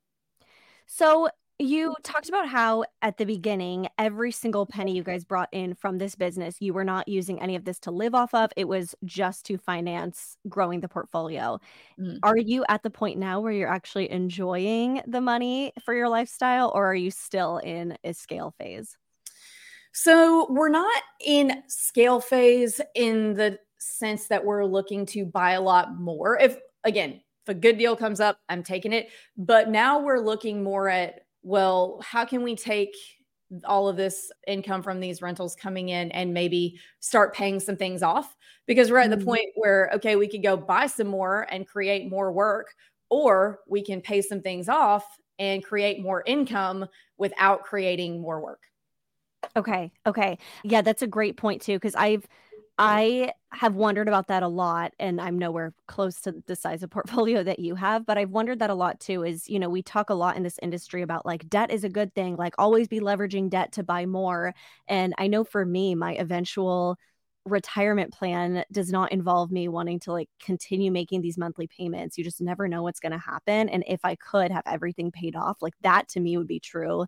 So 0.86 1.28
you 1.58 1.94
talked 2.02 2.28
about 2.28 2.48
how 2.48 2.84
at 3.02 3.16
the 3.16 3.24
beginning, 3.24 3.88
every 3.98 4.30
single 4.30 4.66
penny 4.66 4.94
you 4.94 5.02
guys 5.02 5.24
brought 5.24 5.48
in 5.52 5.74
from 5.74 5.98
this 5.98 6.14
business, 6.14 6.56
you 6.60 6.74
were 6.74 6.84
not 6.84 7.08
using 7.08 7.40
any 7.40 7.56
of 7.56 7.64
this 7.64 7.78
to 7.80 7.90
live 7.90 8.14
off 8.14 8.34
of. 8.34 8.50
It 8.56 8.68
was 8.68 8.94
just 9.04 9.46
to 9.46 9.56
finance 9.56 10.36
growing 10.48 10.80
the 10.80 10.88
portfolio. 10.88 11.58
Mm. 11.98 12.18
Are 12.22 12.36
you 12.36 12.64
at 12.68 12.82
the 12.82 12.90
point 12.90 13.18
now 13.18 13.40
where 13.40 13.52
you're 13.52 13.72
actually 13.72 14.10
enjoying 14.10 15.00
the 15.06 15.20
money 15.20 15.72
for 15.84 15.94
your 15.94 16.08
lifestyle, 16.08 16.72
or 16.74 16.90
are 16.90 16.94
you 16.94 17.10
still 17.10 17.58
in 17.58 17.96
a 18.04 18.12
scale 18.12 18.54
phase? 18.58 18.96
So 19.92 20.46
we're 20.50 20.68
not 20.68 21.02
in 21.24 21.62
scale 21.68 22.20
phase 22.20 22.82
in 22.94 23.32
the 23.32 23.58
sense 23.78 24.26
that 24.28 24.44
we're 24.44 24.66
looking 24.66 25.06
to 25.06 25.24
buy 25.24 25.52
a 25.52 25.60
lot 25.60 25.98
more. 25.98 26.38
If 26.38 26.58
again, 26.84 27.22
if 27.46 27.48
a 27.48 27.54
good 27.54 27.78
deal 27.78 27.96
comes 27.96 28.20
up, 28.20 28.38
I'm 28.48 28.62
taking 28.62 28.92
it. 28.92 29.08
But 29.36 29.70
now 29.70 30.00
we're 30.00 30.18
looking 30.18 30.62
more 30.62 30.88
at 30.88 31.25
well, 31.46 32.00
how 32.02 32.24
can 32.24 32.42
we 32.42 32.56
take 32.56 32.92
all 33.64 33.88
of 33.88 33.96
this 33.96 34.32
income 34.48 34.82
from 34.82 34.98
these 34.98 35.22
rentals 35.22 35.54
coming 35.54 35.90
in 35.90 36.10
and 36.10 36.34
maybe 36.34 36.76
start 36.98 37.32
paying 37.32 37.60
some 37.60 37.76
things 37.76 38.02
off? 38.02 38.36
Because 38.66 38.90
we're 38.90 38.98
at 38.98 39.10
the 39.10 39.16
mm-hmm. 39.16 39.26
point 39.26 39.46
where, 39.54 39.88
okay, 39.94 40.16
we 40.16 40.26
could 40.26 40.42
go 40.42 40.56
buy 40.56 40.88
some 40.88 41.06
more 41.06 41.46
and 41.48 41.64
create 41.64 42.10
more 42.10 42.32
work, 42.32 42.74
or 43.10 43.60
we 43.68 43.80
can 43.80 44.00
pay 44.00 44.22
some 44.22 44.40
things 44.40 44.68
off 44.68 45.04
and 45.38 45.62
create 45.62 46.02
more 46.02 46.24
income 46.26 46.84
without 47.16 47.62
creating 47.62 48.20
more 48.20 48.40
work. 48.40 48.62
Okay. 49.54 49.92
Okay. 50.04 50.38
Yeah, 50.64 50.82
that's 50.82 51.02
a 51.02 51.06
great 51.06 51.36
point 51.36 51.62
too. 51.62 51.78
Cause 51.78 51.94
I've, 51.94 52.26
I 52.78 53.32
have 53.52 53.74
wondered 53.74 54.06
about 54.06 54.26
that 54.28 54.42
a 54.42 54.48
lot, 54.48 54.92
and 54.98 55.18
I'm 55.18 55.38
nowhere 55.38 55.72
close 55.88 56.20
to 56.22 56.34
the 56.46 56.56
size 56.56 56.82
of 56.82 56.90
portfolio 56.90 57.42
that 57.42 57.58
you 57.58 57.74
have, 57.74 58.04
but 58.04 58.18
I've 58.18 58.30
wondered 58.30 58.58
that 58.58 58.70
a 58.70 58.74
lot 58.74 59.00
too. 59.00 59.22
Is, 59.24 59.48
you 59.48 59.58
know, 59.58 59.68
we 59.70 59.82
talk 59.82 60.10
a 60.10 60.14
lot 60.14 60.36
in 60.36 60.42
this 60.42 60.58
industry 60.62 61.02
about 61.02 61.24
like 61.24 61.48
debt 61.48 61.70
is 61.70 61.84
a 61.84 61.88
good 61.88 62.14
thing, 62.14 62.36
like 62.36 62.54
always 62.58 62.88
be 62.88 63.00
leveraging 63.00 63.48
debt 63.50 63.72
to 63.72 63.82
buy 63.82 64.04
more. 64.06 64.54
And 64.88 65.14
I 65.18 65.26
know 65.28 65.42
for 65.44 65.64
me, 65.64 65.94
my 65.94 66.14
eventual 66.16 66.96
retirement 67.46 68.12
plan 68.12 68.64
does 68.72 68.90
not 68.90 69.12
involve 69.12 69.52
me 69.52 69.68
wanting 69.68 70.00
to 70.00 70.12
like 70.12 70.28
continue 70.42 70.90
making 70.90 71.22
these 71.22 71.38
monthly 71.38 71.68
payments. 71.68 72.18
You 72.18 72.24
just 72.24 72.40
never 72.40 72.66
know 72.68 72.82
what's 72.82 73.00
going 73.00 73.12
to 73.12 73.18
happen. 73.18 73.68
And 73.68 73.84
if 73.86 74.00
I 74.04 74.16
could 74.16 74.50
have 74.50 74.64
everything 74.66 75.12
paid 75.12 75.36
off, 75.36 75.62
like 75.62 75.74
that 75.82 76.08
to 76.10 76.20
me 76.20 76.36
would 76.36 76.48
be 76.48 76.60
true 76.60 77.06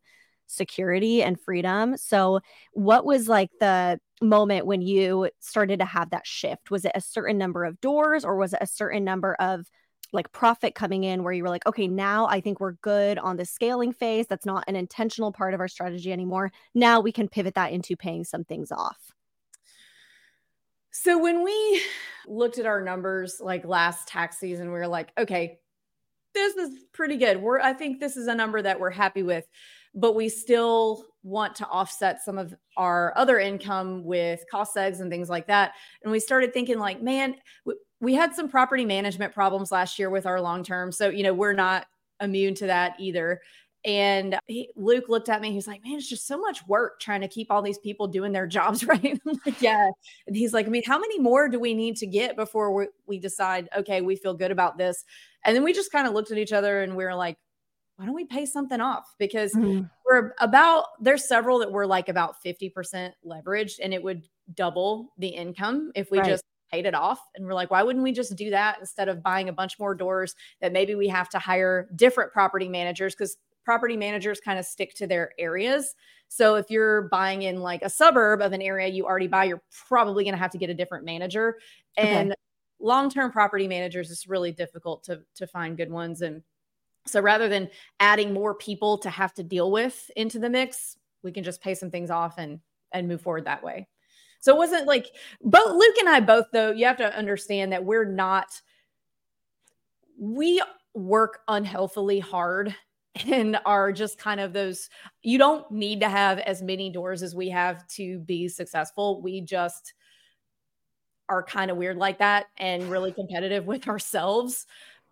security 0.48 1.22
and 1.22 1.40
freedom. 1.40 1.96
So, 1.96 2.40
what 2.72 3.04
was 3.04 3.28
like 3.28 3.50
the 3.60 4.00
moment 4.20 4.66
when 4.66 4.82
you 4.82 5.30
started 5.38 5.78
to 5.78 5.84
have 5.84 6.10
that 6.10 6.26
shift? 6.26 6.70
Was 6.70 6.84
it 6.84 6.92
a 6.94 7.00
certain 7.00 7.38
number 7.38 7.64
of 7.64 7.80
doors 7.80 8.24
or 8.24 8.36
was 8.36 8.52
it 8.52 8.58
a 8.60 8.66
certain 8.66 9.04
number 9.04 9.34
of 9.34 9.66
like 10.12 10.32
profit 10.32 10.74
coming 10.74 11.04
in 11.04 11.22
where 11.22 11.32
you 11.32 11.42
were 11.42 11.50
like, 11.50 11.66
okay, 11.66 11.86
now 11.86 12.26
I 12.26 12.40
think 12.40 12.60
we're 12.60 12.72
good 12.72 13.18
on 13.18 13.36
the 13.36 13.44
scaling 13.44 13.92
phase. 13.92 14.26
That's 14.26 14.46
not 14.46 14.64
an 14.66 14.74
intentional 14.74 15.32
part 15.32 15.54
of 15.54 15.60
our 15.60 15.68
strategy 15.68 16.12
anymore. 16.12 16.50
Now 16.74 17.00
we 17.00 17.12
can 17.12 17.28
pivot 17.28 17.54
that 17.54 17.72
into 17.72 17.96
paying 17.96 18.24
some 18.24 18.44
things 18.44 18.72
off. 18.72 19.12
So 20.90 21.18
when 21.18 21.44
we 21.44 21.82
looked 22.26 22.58
at 22.58 22.66
our 22.66 22.80
numbers 22.80 23.40
like 23.40 23.64
last 23.64 24.08
tax 24.08 24.38
season, 24.38 24.72
we 24.72 24.78
were 24.78 24.88
like, 24.88 25.12
okay, 25.18 25.58
this 26.34 26.56
is 26.56 26.78
pretty 26.92 27.16
good. 27.16 27.40
We're 27.40 27.60
I 27.60 27.72
think 27.72 28.00
this 28.00 28.16
is 28.16 28.26
a 28.26 28.34
number 28.34 28.60
that 28.62 28.80
we're 28.80 28.90
happy 28.90 29.22
with 29.22 29.46
but 29.98 30.14
we 30.14 30.28
still 30.28 31.04
want 31.24 31.56
to 31.56 31.66
offset 31.66 32.22
some 32.22 32.38
of 32.38 32.54
our 32.76 33.12
other 33.16 33.38
income 33.38 34.04
with 34.04 34.44
cost 34.50 34.74
segs 34.76 35.00
and 35.00 35.10
things 35.10 35.28
like 35.28 35.46
that. 35.48 35.72
And 36.02 36.12
we 36.12 36.20
started 36.20 36.54
thinking, 36.54 36.78
like, 36.78 37.02
man, 37.02 37.34
we 38.00 38.14
had 38.14 38.32
some 38.34 38.48
property 38.48 38.84
management 38.84 39.34
problems 39.34 39.72
last 39.72 39.98
year 39.98 40.08
with 40.08 40.24
our 40.24 40.40
long 40.40 40.62
term. 40.62 40.92
So, 40.92 41.08
you 41.08 41.24
know, 41.24 41.34
we're 41.34 41.52
not 41.52 41.86
immune 42.20 42.54
to 42.56 42.66
that 42.66 42.94
either. 43.00 43.40
And 43.84 44.38
he, 44.46 44.70
Luke 44.76 45.08
looked 45.08 45.28
at 45.28 45.40
me. 45.40 45.52
He's 45.52 45.68
like, 45.68 45.84
"Man, 45.84 45.94
it's 45.94 46.08
just 46.08 46.26
so 46.26 46.36
much 46.36 46.66
work 46.66 47.00
trying 47.00 47.20
to 47.20 47.28
keep 47.28 47.48
all 47.48 47.62
these 47.62 47.78
people 47.78 48.08
doing 48.08 48.32
their 48.32 48.46
jobs 48.58 48.84
right." 48.84 49.20
I'm 49.24 49.40
like, 49.46 49.62
"Yeah." 49.62 49.88
And 50.26 50.36
he's 50.36 50.52
like, 50.52 50.66
"I 50.66 50.68
mean, 50.68 50.82
how 50.84 50.98
many 50.98 51.20
more 51.20 51.48
do 51.48 51.60
we 51.60 51.74
need 51.74 51.96
to 51.98 52.06
get 52.06 52.34
before 52.34 52.74
we, 52.74 52.88
we 53.06 53.18
decide? 53.20 53.68
Okay, 53.76 54.00
we 54.00 54.16
feel 54.16 54.34
good 54.34 54.50
about 54.50 54.78
this." 54.78 55.04
And 55.44 55.54
then 55.54 55.62
we 55.62 55.72
just 55.72 55.92
kind 55.92 56.08
of 56.08 56.12
looked 56.12 56.32
at 56.32 56.38
each 56.38 56.52
other 56.52 56.82
and 56.82 56.96
we 56.96 57.04
were 57.04 57.14
like, 57.14 57.38
why 57.98 58.06
don't 58.06 58.14
we 58.14 58.24
pay 58.24 58.46
something 58.46 58.80
off? 58.80 59.12
Because 59.18 59.52
mm-hmm. 59.54 59.82
we're 60.08 60.32
about, 60.38 60.86
there's 61.00 61.26
several 61.26 61.58
that 61.58 61.72
were 61.72 61.84
like 61.84 62.08
about 62.08 62.36
50% 62.46 63.10
leveraged 63.26 63.80
and 63.82 63.92
it 63.92 64.00
would 64.00 64.28
double 64.54 65.12
the 65.18 65.26
income 65.26 65.90
if 65.96 66.08
we 66.12 66.20
right. 66.20 66.28
just 66.28 66.44
paid 66.70 66.86
it 66.86 66.94
off. 66.94 67.18
And 67.34 67.44
we're 67.44 67.54
like, 67.54 67.72
why 67.72 67.82
wouldn't 67.82 68.04
we 68.04 68.12
just 68.12 68.36
do 68.36 68.50
that 68.50 68.76
instead 68.78 69.08
of 69.08 69.20
buying 69.20 69.48
a 69.48 69.52
bunch 69.52 69.80
more 69.80 69.96
doors 69.96 70.36
that 70.60 70.72
maybe 70.72 70.94
we 70.94 71.08
have 71.08 71.28
to 71.30 71.40
hire 71.40 71.88
different 71.96 72.32
property 72.32 72.68
managers? 72.68 73.16
Because 73.16 73.36
property 73.64 73.96
managers 73.96 74.40
kind 74.40 74.60
of 74.60 74.64
stick 74.64 74.94
to 74.94 75.08
their 75.08 75.32
areas. 75.36 75.96
So 76.28 76.54
if 76.54 76.70
you're 76.70 77.08
buying 77.08 77.42
in 77.42 77.62
like 77.62 77.82
a 77.82 77.90
suburb 77.90 78.42
of 78.42 78.52
an 78.52 78.62
area 78.62 78.86
you 78.86 79.06
already 79.06 79.26
buy, 79.26 79.44
you're 79.44 79.62
probably 79.88 80.22
going 80.22 80.34
to 80.34 80.38
have 80.38 80.52
to 80.52 80.58
get 80.58 80.70
a 80.70 80.74
different 80.74 81.04
manager. 81.04 81.58
And 81.96 82.30
okay. 82.30 82.40
long-term 82.78 83.32
property 83.32 83.66
managers 83.66 84.10
is 84.10 84.28
really 84.28 84.52
difficult 84.52 85.02
to 85.04 85.22
to 85.34 85.48
find 85.48 85.76
good 85.76 85.90
ones. 85.90 86.22
And 86.22 86.44
so 87.08 87.20
rather 87.20 87.48
than 87.48 87.68
adding 88.00 88.32
more 88.32 88.54
people 88.54 88.98
to 88.98 89.10
have 89.10 89.34
to 89.34 89.42
deal 89.42 89.70
with 89.70 90.10
into 90.16 90.38
the 90.38 90.50
mix, 90.50 90.96
we 91.22 91.32
can 91.32 91.44
just 91.44 91.60
pay 91.60 91.74
some 91.74 91.90
things 91.90 92.10
off 92.10 92.38
and 92.38 92.60
and 92.92 93.08
move 93.08 93.20
forward 93.20 93.44
that 93.44 93.62
way. 93.62 93.86
So 94.40 94.54
it 94.54 94.58
wasn't 94.58 94.86
like 94.86 95.06
both 95.42 95.72
Luke 95.72 95.98
and 95.98 96.08
I 96.08 96.20
both 96.20 96.46
though, 96.52 96.70
you 96.70 96.86
have 96.86 96.96
to 96.98 97.16
understand 97.16 97.72
that 97.72 97.84
we're 97.84 98.04
not 98.04 98.60
we 100.18 100.62
work 100.94 101.40
unhealthily 101.48 102.18
hard 102.18 102.74
and 103.26 103.58
are 103.64 103.92
just 103.92 104.18
kind 104.18 104.40
of 104.40 104.52
those 104.52 104.88
you 105.22 105.38
don't 105.38 105.70
need 105.70 106.00
to 106.00 106.08
have 106.08 106.38
as 106.40 106.62
many 106.62 106.90
doors 106.90 107.22
as 107.22 107.34
we 107.34 107.48
have 107.48 107.86
to 107.88 108.18
be 108.20 108.48
successful. 108.48 109.20
We 109.22 109.40
just 109.40 109.94
are 111.28 111.42
kind 111.42 111.70
of 111.70 111.76
weird 111.76 111.98
like 111.98 112.18
that 112.18 112.46
and 112.56 112.90
really 112.90 113.12
competitive 113.12 113.66
with 113.66 113.86
ourselves. 113.88 114.66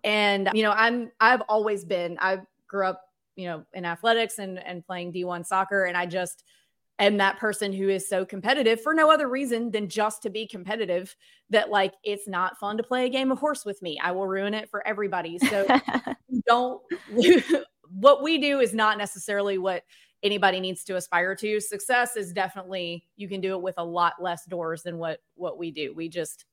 And 0.06 0.48
you 0.54 0.62
know, 0.62 0.70
I'm 0.70 1.10
I've 1.20 1.42
always 1.48 1.84
been 1.84 2.16
I 2.20 2.38
grew 2.68 2.86
up, 2.86 3.02
you 3.34 3.46
know, 3.46 3.64
in 3.74 3.84
athletics 3.84 4.38
and 4.38 4.58
and 4.58 4.86
playing 4.86 5.12
D1 5.12 5.44
soccer 5.44 5.84
and 5.84 5.96
I 5.96 6.06
just 6.06 6.44
am 6.98 7.18
that 7.18 7.38
person 7.38 7.72
who 7.72 7.88
is 7.88 8.08
so 8.08 8.24
competitive 8.24 8.80
for 8.80 8.94
no 8.94 9.10
other 9.10 9.28
reason 9.28 9.70
than 9.70 9.88
just 9.88 10.22
to 10.22 10.30
be 10.30 10.46
competitive 10.46 11.14
that 11.50 11.70
like 11.70 11.92
it's 12.04 12.26
not 12.26 12.58
fun 12.58 12.76
to 12.76 12.82
play 12.82 13.04
a 13.04 13.08
game 13.10 13.30
of 13.30 13.38
horse 13.38 13.66
with 13.66 13.82
me. 13.82 13.98
I 14.02 14.12
will 14.12 14.26
ruin 14.26 14.54
it 14.54 14.70
for 14.70 14.86
everybody. 14.86 15.38
So 15.38 15.66
don't 16.46 16.80
what 17.90 18.22
we 18.22 18.38
do 18.38 18.60
is 18.60 18.72
not 18.72 18.98
necessarily 18.98 19.58
what 19.58 19.82
anybody 20.22 20.60
needs 20.60 20.84
to 20.84 20.96
aspire 20.96 21.34
to. 21.34 21.60
Success 21.60 22.16
is 22.16 22.32
definitely 22.32 23.04
you 23.16 23.28
can 23.28 23.40
do 23.40 23.54
it 23.54 23.60
with 23.60 23.74
a 23.78 23.84
lot 23.84 24.14
less 24.20 24.44
doors 24.44 24.84
than 24.84 24.98
what 24.98 25.18
what 25.34 25.58
we 25.58 25.72
do. 25.72 25.92
We 25.94 26.08
just 26.08 26.44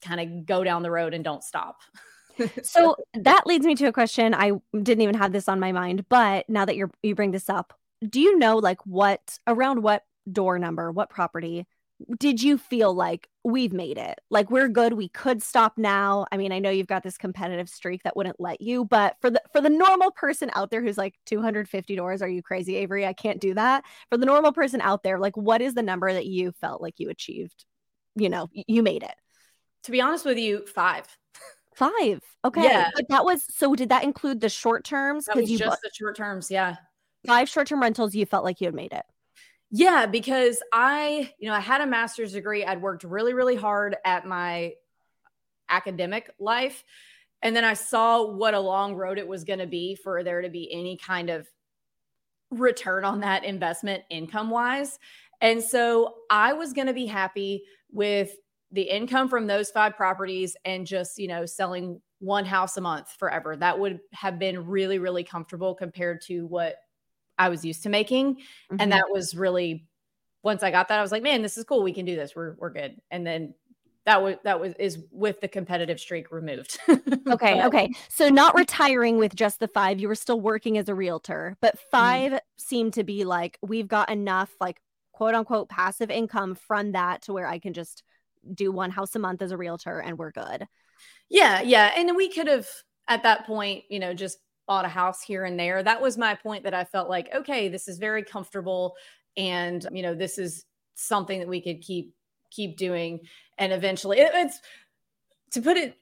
kind 0.00 0.20
of 0.20 0.46
go 0.46 0.64
down 0.64 0.82
the 0.82 0.90
road 0.90 1.12
and 1.12 1.24
don't 1.24 1.42
stop. 1.42 1.80
so 2.62 2.96
that 3.14 3.46
leads 3.46 3.66
me 3.66 3.74
to 3.76 3.86
a 3.86 3.92
question. 3.92 4.34
I 4.34 4.52
didn't 4.72 5.02
even 5.02 5.16
have 5.16 5.32
this 5.32 5.48
on 5.48 5.60
my 5.60 5.72
mind, 5.72 6.08
but 6.08 6.48
now 6.48 6.64
that 6.64 6.76
you're 6.76 6.90
you 7.02 7.14
bring 7.14 7.30
this 7.30 7.48
up, 7.48 7.74
do 8.08 8.20
you 8.20 8.38
know 8.38 8.56
like 8.56 8.80
what 8.86 9.38
around 9.46 9.82
what 9.82 10.04
door 10.30 10.58
number, 10.58 10.90
what 10.90 11.10
property 11.10 11.66
did 12.18 12.42
you 12.42 12.56
feel 12.58 12.94
like 12.94 13.28
we've 13.44 13.72
made 13.72 13.98
it? 13.98 14.18
Like 14.30 14.50
we're 14.50 14.68
good, 14.68 14.94
we 14.94 15.08
could 15.08 15.42
stop 15.42 15.76
now. 15.76 16.26
I 16.32 16.36
mean, 16.36 16.52
I 16.52 16.58
know 16.58 16.70
you've 16.70 16.86
got 16.86 17.02
this 17.02 17.18
competitive 17.18 17.68
streak 17.68 18.02
that 18.04 18.16
wouldn't 18.16 18.40
let 18.40 18.60
you, 18.60 18.84
but 18.84 19.16
for 19.20 19.30
the 19.30 19.42
for 19.52 19.60
the 19.60 19.70
normal 19.70 20.10
person 20.10 20.50
out 20.54 20.70
there 20.70 20.82
who's 20.82 20.98
like 20.98 21.14
250 21.26 21.96
doors, 21.96 22.22
are 22.22 22.28
you 22.28 22.42
crazy, 22.42 22.76
Avery? 22.76 23.06
I 23.06 23.12
can't 23.12 23.40
do 23.40 23.54
that. 23.54 23.84
For 24.10 24.16
the 24.16 24.26
normal 24.26 24.52
person 24.52 24.80
out 24.80 25.02
there, 25.02 25.18
like 25.18 25.36
what 25.36 25.60
is 25.60 25.74
the 25.74 25.82
number 25.82 26.12
that 26.12 26.26
you 26.26 26.52
felt 26.52 26.80
like 26.80 26.94
you 26.98 27.10
achieved? 27.10 27.64
You 28.16 28.28
know, 28.28 28.48
you 28.52 28.82
made 28.82 29.02
it. 29.02 29.14
To 29.84 29.90
be 29.90 30.00
honest 30.00 30.24
with 30.24 30.38
you, 30.38 30.66
5. 30.66 31.06
Five. 31.80 32.20
Okay. 32.44 32.62
Yeah. 32.62 32.90
But 32.94 33.08
that 33.08 33.24
was 33.24 33.42
so 33.48 33.74
did 33.74 33.88
that 33.88 34.04
include 34.04 34.42
the 34.42 34.50
short 34.50 34.84
terms? 34.84 35.26
Because 35.26 35.50
you 35.50 35.56
just 35.56 35.80
the 35.80 35.90
short 35.94 36.14
terms, 36.14 36.50
yeah. 36.50 36.76
Five 37.26 37.48
short 37.48 37.68
term 37.68 37.80
rentals, 37.80 38.14
you 38.14 38.26
felt 38.26 38.44
like 38.44 38.60
you 38.60 38.66
had 38.66 38.74
made 38.74 38.92
it. 38.92 39.04
Yeah, 39.70 40.04
because 40.04 40.62
I, 40.74 41.32
you 41.38 41.48
know, 41.48 41.54
I 41.54 41.60
had 41.60 41.80
a 41.80 41.86
master's 41.86 42.34
degree. 42.34 42.66
I'd 42.66 42.82
worked 42.82 43.04
really, 43.04 43.32
really 43.32 43.56
hard 43.56 43.96
at 44.04 44.26
my 44.26 44.74
academic 45.70 46.30
life. 46.38 46.84
And 47.40 47.56
then 47.56 47.64
I 47.64 47.72
saw 47.72 48.26
what 48.26 48.52
a 48.52 48.60
long 48.60 48.94
road 48.94 49.16
it 49.16 49.26
was 49.26 49.44
going 49.44 49.60
to 49.60 49.66
be 49.66 49.94
for 49.94 50.22
there 50.22 50.42
to 50.42 50.50
be 50.50 50.70
any 50.70 50.98
kind 50.98 51.30
of 51.30 51.48
return 52.50 53.06
on 53.06 53.20
that 53.20 53.44
investment 53.44 54.02
income 54.10 54.50
wise. 54.50 54.98
And 55.40 55.62
so 55.62 56.16
I 56.28 56.52
was 56.52 56.74
going 56.74 56.88
to 56.88 56.92
be 56.92 57.06
happy 57.06 57.62
with 57.90 58.34
the 58.72 58.82
income 58.82 59.28
from 59.28 59.46
those 59.46 59.70
five 59.70 59.96
properties 59.96 60.56
and 60.64 60.86
just, 60.86 61.18
you 61.18 61.28
know, 61.28 61.44
selling 61.46 62.00
one 62.20 62.44
house 62.44 62.76
a 62.76 62.80
month 62.80 63.10
forever. 63.18 63.56
That 63.56 63.78
would 63.78 64.00
have 64.12 64.38
been 64.38 64.66
really, 64.66 64.98
really 64.98 65.24
comfortable 65.24 65.74
compared 65.74 66.20
to 66.22 66.46
what 66.46 66.76
I 67.38 67.48
was 67.48 67.64
used 67.64 67.82
to 67.84 67.88
making. 67.88 68.36
Mm-hmm. 68.36 68.76
And 68.78 68.92
that 68.92 69.06
was 69.10 69.34
really 69.34 69.86
once 70.42 70.62
I 70.62 70.70
got 70.70 70.88
that, 70.88 70.98
I 70.98 71.02
was 71.02 71.12
like, 71.12 71.22
man, 71.22 71.42
this 71.42 71.58
is 71.58 71.64
cool. 71.64 71.82
We 71.82 71.92
can 71.92 72.06
do 72.06 72.16
this. 72.16 72.34
We're 72.34 72.54
we're 72.58 72.70
good. 72.70 73.00
And 73.10 73.26
then 73.26 73.54
that 74.06 74.22
was 74.22 74.36
that 74.44 74.60
was 74.60 74.74
is 74.78 74.98
with 75.10 75.40
the 75.40 75.48
competitive 75.48 76.00
streak 76.00 76.30
removed. 76.32 76.78
okay, 76.88 77.04
but, 77.26 77.66
okay. 77.66 77.90
So 78.08 78.28
not 78.28 78.54
retiring 78.54 79.18
with 79.18 79.34
just 79.34 79.60
the 79.60 79.68
five, 79.68 80.00
you 80.00 80.08
were 80.08 80.14
still 80.14 80.40
working 80.40 80.78
as 80.78 80.88
a 80.88 80.94
realtor, 80.94 81.56
but 81.60 81.76
mm-hmm. 81.76 81.90
5 81.90 82.32
mm-hmm. 82.32 82.38
seemed 82.56 82.94
to 82.94 83.04
be 83.04 83.24
like 83.24 83.58
we've 83.62 83.88
got 83.88 84.10
enough 84.10 84.54
like 84.60 84.80
quote 85.12 85.34
unquote 85.34 85.68
passive 85.68 86.10
income 86.10 86.54
from 86.54 86.92
that 86.92 87.22
to 87.22 87.32
where 87.32 87.46
I 87.46 87.58
can 87.58 87.72
just 87.72 88.02
do 88.54 88.72
one 88.72 88.90
house 88.90 89.14
a 89.14 89.18
month 89.18 89.42
as 89.42 89.52
a 89.52 89.56
realtor 89.56 90.00
and 90.00 90.18
we're 90.18 90.32
good. 90.32 90.66
Yeah, 91.28 91.60
yeah. 91.60 91.92
And 91.96 92.16
we 92.16 92.28
could 92.28 92.46
have 92.46 92.68
at 93.08 93.22
that 93.22 93.46
point, 93.46 93.84
you 93.88 93.98
know, 93.98 94.14
just 94.14 94.38
bought 94.66 94.84
a 94.84 94.88
house 94.88 95.22
here 95.22 95.44
and 95.44 95.58
there. 95.58 95.82
That 95.82 96.00
was 96.00 96.16
my 96.16 96.34
point 96.34 96.64
that 96.64 96.74
I 96.74 96.84
felt 96.84 97.08
like, 97.08 97.28
okay, 97.34 97.68
this 97.68 97.88
is 97.88 97.98
very 97.98 98.22
comfortable 98.22 98.94
and, 99.36 99.86
you 99.92 100.02
know, 100.02 100.14
this 100.14 100.38
is 100.38 100.64
something 100.94 101.40
that 101.40 101.48
we 101.48 101.60
could 101.60 101.80
keep 101.80 102.14
keep 102.50 102.76
doing 102.76 103.20
and 103.58 103.72
eventually 103.72 104.18
it, 104.18 104.30
it's 104.34 104.60
to 105.52 105.62
put 105.62 105.76
it 105.76 105.96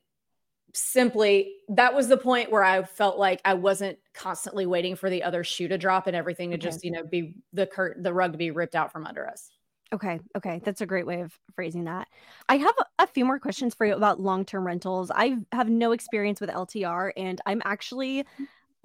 simply 0.75 1.55
that 1.69 1.95
was 1.95 2.09
the 2.09 2.17
point 2.17 2.51
where 2.51 2.65
i 2.65 2.83
felt 2.83 3.19
like 3.19 3.41
i 3.45 3.55
wasn't 3.55 3.99
constantly 4.15 4.67
waiting 4.67 4.97
for 4.97 5.09
the 5.11 5.23
other 5.23 5.45
shoe 5.45 5.69
to 5.69 5.79
drop 5.79 6.07
and 6.07 6.17
everything 6.17 6.51
to 6.51 6.57
okay. 6.57 6.65
just 6.65 6.85
you 6.85 6.91
know 6.91 7.05
be 7.05 7.35
the 7.53 7.67
curt 7.67 8.03
the 8.03 8.13
rug 8.13 8.33
to 8.33 8.39
be 8.39 8.51
ripped 8.51 8.75
out 8.75 8.93
from 8.93 9.07
under 9.07 9.27
us 9.27 9.51
Okay. 9.93 10.21
Okay. 10.37 10.61
That's 10.65 10.83
a 10.83 10.87
great 10.87 11.07
way 11.07 11.23
of 11.23 11.39
phrasing 11.55 11.85
that. 11.85 12.09
I 12.49 12.57
have 12.57 12.75
a 12.99 13.07
few 13.07 13.25
more 13.25 13.39
questions 13.39 13.75
for 13.75 13.87
you 13.87 13.95
about 13.95 14.21
long 14.21 14.45
term 14.45 14.67
rentals. 14.67 15.11
I 15.15 15.39
have 15.53 15.71
no 15.71 15.93
experience 15.93 16.41
with 16.41 16.51
LTR, 16.51 17.13
and 17.17 17.41
I'm 17.47 17.63
actually 17.65 18.27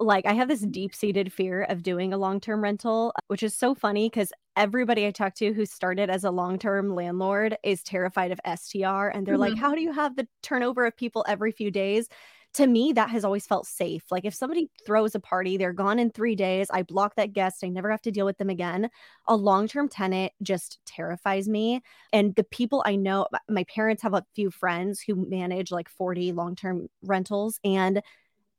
like, 0.00 0.26
I 0.26 0.32
have 0.32 0.48
this 0.48 0.60
deep 0.60 0.94
seated 0.94 1.32
fear 1.32 1.62
of 1.64 1.82
doing 1.82 2.12
a 2.12 2.18
long 2.18 2.40
term 2.40 2.62
rental, 2.62 3.12
which 3.28 3.42
is 3.42 3.54
so 3.54 3.74
funny 3.74 4.08
because 4.08 4.32
everybody 4.56 5.06
I 5.06 5.10
talk 5.10 5.34
to 5.36 5.52
who 5.52 5.66
started 5.66 6.10
as 6.10 6.24
a 6.24 6.30
long 6.30 6.58
term 6.58 6.94
landlord 6.94 7.56
is 7.62 7.82
terrified 7.82 8.32
of 8.32 8.40
STR. 8.58 9.08
And 9.08 9.26
they're 9.26 9.34
mm-hmm. 9.34 9.40
like, 9.40 9.56
how 9.56 9.74
do 9.74 9.80
you 9.80 9.92
have 9.92 10.16
the 10.16 10.26
turnover 10.42 10.86
of 10.86 10.96
people 10.96 11.24
every 11.28 11.52
few 11.52 11.70
days? 11.70 12.08
To 12.54 12.66
me, 12.66 12.92
that 12.92 13.10
has 13.10 13.24
always 13.24 13.46
felt 13.46 13.66
safe. 13.66 14.04
Like 14.10 14.24
if 14.24 14.34
somebody 14.34 14.70
throws 14.86 15.14
a 15.14 15.20
party, 15.20 15.56
they're 15.56 15.72
gone 15.72 15.98
in 15.98 16.10
three 16.10 16.36
days. 16.36 16.68
I 16.70 16.82
block 16.82 17.16
that 17.16 17.32
guest. 17.32 17.64
I 17.64 17.68
never 17.68 17.90
have 17.90 18.02
to 18.02 18.10
deal 18.10 18.26
with 18.26 18.38
them 18.38 18.50
again. 18.50 18.90
A 19.26 19.34
long 19.34 19.66
term 19.66 19.88
tenant 19.88 20.32
just 20.42 20.78
terrifies 20.86 21.48
me. 21.48 21.82
And 22.12 22.34
the 22.36 22.44
people 22.44 22.82
I 22.86 22.96
know, 22.96 23.26
my 23.48 23.64
parents 23.64 24.02
have 24.02 24.14
a 24.14 24.24
few 24.34 24.50
friends 24.50 25.00
who 25.00 25.16
manage 25.16 25.72
like 25.72 25.88
40 25.88 26.32
long 26.32 26.54
term 26.54 26.88
rentals. 27.02 27.58
And 27.64 28.00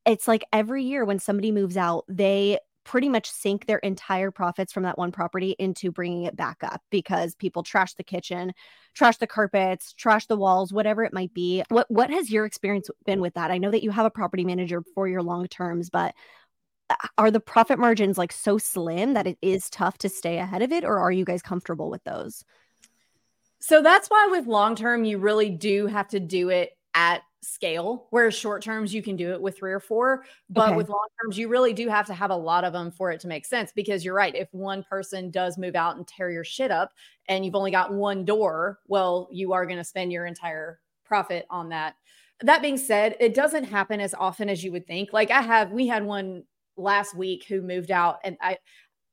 it's 0.05 0.27
like 0.27 0.43
every 0.51 0.83
year 0.83 1.05
when 1.05 1.19
somebody 1.19 1.51
moves 1.51 1.77
out, 1.77 2.03
they 2.07 2.59
pretty 2.85 3.09
much 3.09 3.29
sink 3.29 3.65
their 3.65 3.79
entire 3.79 4.31
profits 4.31 4.71
from 4.71 4.83
that 4.83 4.97
one 4.97 5.11
property 5.11 5.55
into 5.59 5.91
bringing 5.91 6.23
it 6.23 6.35
back 6.35 6.63
up 6.63 6.81
because 6.91 7.35
people 7.35 7.63
trash 7.63 7.95
the 7.95 8.03
kitchen, 8.03 8.53
trash 8.93 9.17
the 9.17 9.27
carpets, 9.27 9.93
trash 9.93 10.27
the 10.27 10.37
walls, 10.37 10.71
whatever 10.71 11.03
it 11.03 11.13
might 11.13 11.33
be. 11.33 11.63
What 11.69 11.87
what 11.89 12.09
has 12.11 12.31
your 12.31 12.45
experience 12.45 12.89
been 13.05 13.19
with 13.19 13.33
that? 13.33 13.51
I 13.51 13.57
know 13.57 13.71
that 13.71 13.83
you 13.83 13.91
have 13.91 14.05
a 14.05 14.11
property 14.11 14.45
manager 14.45 14.83
for 14.93 15.07
your 15.07 15.23
long 15.23 15.47
terms, 15.47 15.89
but 15.89 16.13
uh, 16.89 16.95
are 17.17 17.31
the 17.31 17.39
profit 17.39 17.79
margins 17.79 18.17
like 18.17 18.31
so 18.31 18.57
slim 18.57 19.15
that 19.15 19.27
it 19.27 19.37
is 19.41 19.69
tough 19.69 19.97
to 19.97 20.09
stay 20.09 20.37
ahead 20.37 20.61
of 20.61 20.71
it 20.71 20.85
or 20.85 20.99
are 20.99 21.11
you 21.11 21.25
guys 21.25 21.41
comfortable 21.41 21.89
with 21.89 22.03
those? 22.03 22.45
So 23.59 23.81
that's 23.81 24.09
why 24.09 24.27
with 24.29 24.45
long 24.45 24.75
term 24.75 25.03
you 25.03 25.17
really 25.17 25.49
do 25.49 25.87
have 25.87 26.07
to 26.09 26.19
do 26.19 26.49
it 26.49 26.77
at 26.93 27.23
scale 27.45 28.07
whereas 28.09 28.33
short 28.33 28.63
terms 28.63 28.93
you 28.93 29.03
can 29.03 29.15
do 29.15 29.31
it 29.31 29.41
with 29.41 29.57
three 29.57 29.71
or 29.71 29.79
four 29.79 30.25
but 30.49 30.69
okay. 30.69 30.77
with 30.77 30.89
long 30.89 31.07
terms 31.21 31.37
you 31.37 31.47
really 31.47 31.73
do 31.73 31.87
have 31.87 32.05
to 32.07 32.13
have 32.13 32.31
a 32.31 32.35
lot 32.35 32.63
of 32.63 32.73
them 32.73 32.89
for 32.89 33.11
it 33.11 33.19
to 33.19 33.27
make 33.27 33.45
sense 33.45 33.71
because 33.75 34.03
you're 34.03 34.15
right 34.15 34.35
if 34.35 34.47
one 34.51 34.83
person 34.83 35.29
does 35.29 35.57
move 35.57 35.75
out 35.75 35.95
and 35.95 36.07
tear 36.07 36.31
your 36.31 36.43
shit 36.43 36.71
up 36.71 36.91
and 37.27 37.45
you've 37.45 37.55
only 37.55 37.71
got 37.71 37.93
one 37.93 38.25
door 38.25 38.79
well 38.87 39.29
you 39.31 39.53
are 39.53 39.65
going 39.65 39.77
to 39.77 39.83
spend 39.83 40.11
your 40.11 40.25
entire 40.25 40.79
profit 41.05 41.45
on 41.51 41.69
that 41.69 41.95
that 42.41 42.61
being 42.61 42.77
said 42.77 43.15
it 43.19 43.35
doesn't 43.35 43.63
happen 43.63 43.99
as 43.99 44.15
often 44.15 44.49
as 44.49 44.63
you 44.63 44.71
would 44.71 44.87
think 44.87 45.13
like 45.13 45.29
i 45.29 45.41
have 45.41 45.71
we 45.71 45.85
had 45.85 46.03
one 46.03 46.43
last 46.77 47.15
week 47.15 47.45
who 47.47 47.61
moved 47.61 47.91
out 47.91 48.17
and 48.23 48.37
i 48.41 48.57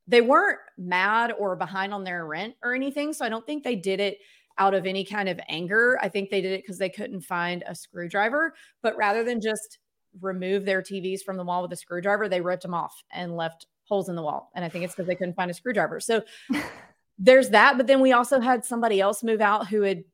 they 0.08 0.20
weren't 0.20 0.58
mad 0.78 1.32
or 1.38 1.54
behind 1.54 1.92
on 1.92 2.02
their 2.02 2.26
rent 2.26 2.54
or 2.62 2.74
anything 2.74 3.12
so 3.12 3.24
i 3.24 3.28
don't 3.28 3.46
think 3.46 3.62
they 3.62 3.76
did 3.76 4.00
it 4.00 4.18
out 4.58 4.74
of 4.74 4.86
any 4.86 5.04
kind 5.04 5.28
of 5.28 5.40
anger. 5.48 5.98
I 6.02 6.08
think 6.08 6.30
they 6.30 6.40
did 6.40 6.52
it 6.52 6.62
because 6.62 6.78
they 6.78 6.88
couldn't 6.88 7.22
find 7.22 7.64
a 7.66 7.74
screwdriver. 7.74 8.54
But 8.82 8.96
rather 8.96 9.24
than 9.24 9.40
just 9.40 9.78
remove 10.20 10.64
their 10.64 10.82
TVs 10.82 11.22
from 11.22 11.36
the 11.36 11.44
wall 11.44 11.62
with 11.62 11.72
a 11.72 11.76
screwdriver, 11.76 12.28
they 12.28 12.40
ripped 12.40 12.62
them 12.62 12.74
off 12.74 13.02
and 13.10 13.36
left 13.36 13.66
holes 13.84 14.08
in 14.08 14.16
the 14.16 14.22
wall. 14.22 14.50
And 14.54 14.64
I 14.64 14.68
think 14.68 14.84
it's 14.84 14.94
because 14.94 15.06
they 15.06 15.14
couldn't 15.14 15.34
find 15.34 15.50
a 15.50 15.54
screwdriver. 15.54 16.00
So 16.00 16.22
there's 17.18 17.50
that. 17.50 17.76
But 17.76 17.86
then 17.86 18.00
we 18.00 18.12
also 18.12 18.40
had 18.40 18.64
somebody 18.64 19.00
else 19.00 19.22
move 19.22 19.40
out 19.40 19.68
who 19.68 19.82
had, 19.82 20.04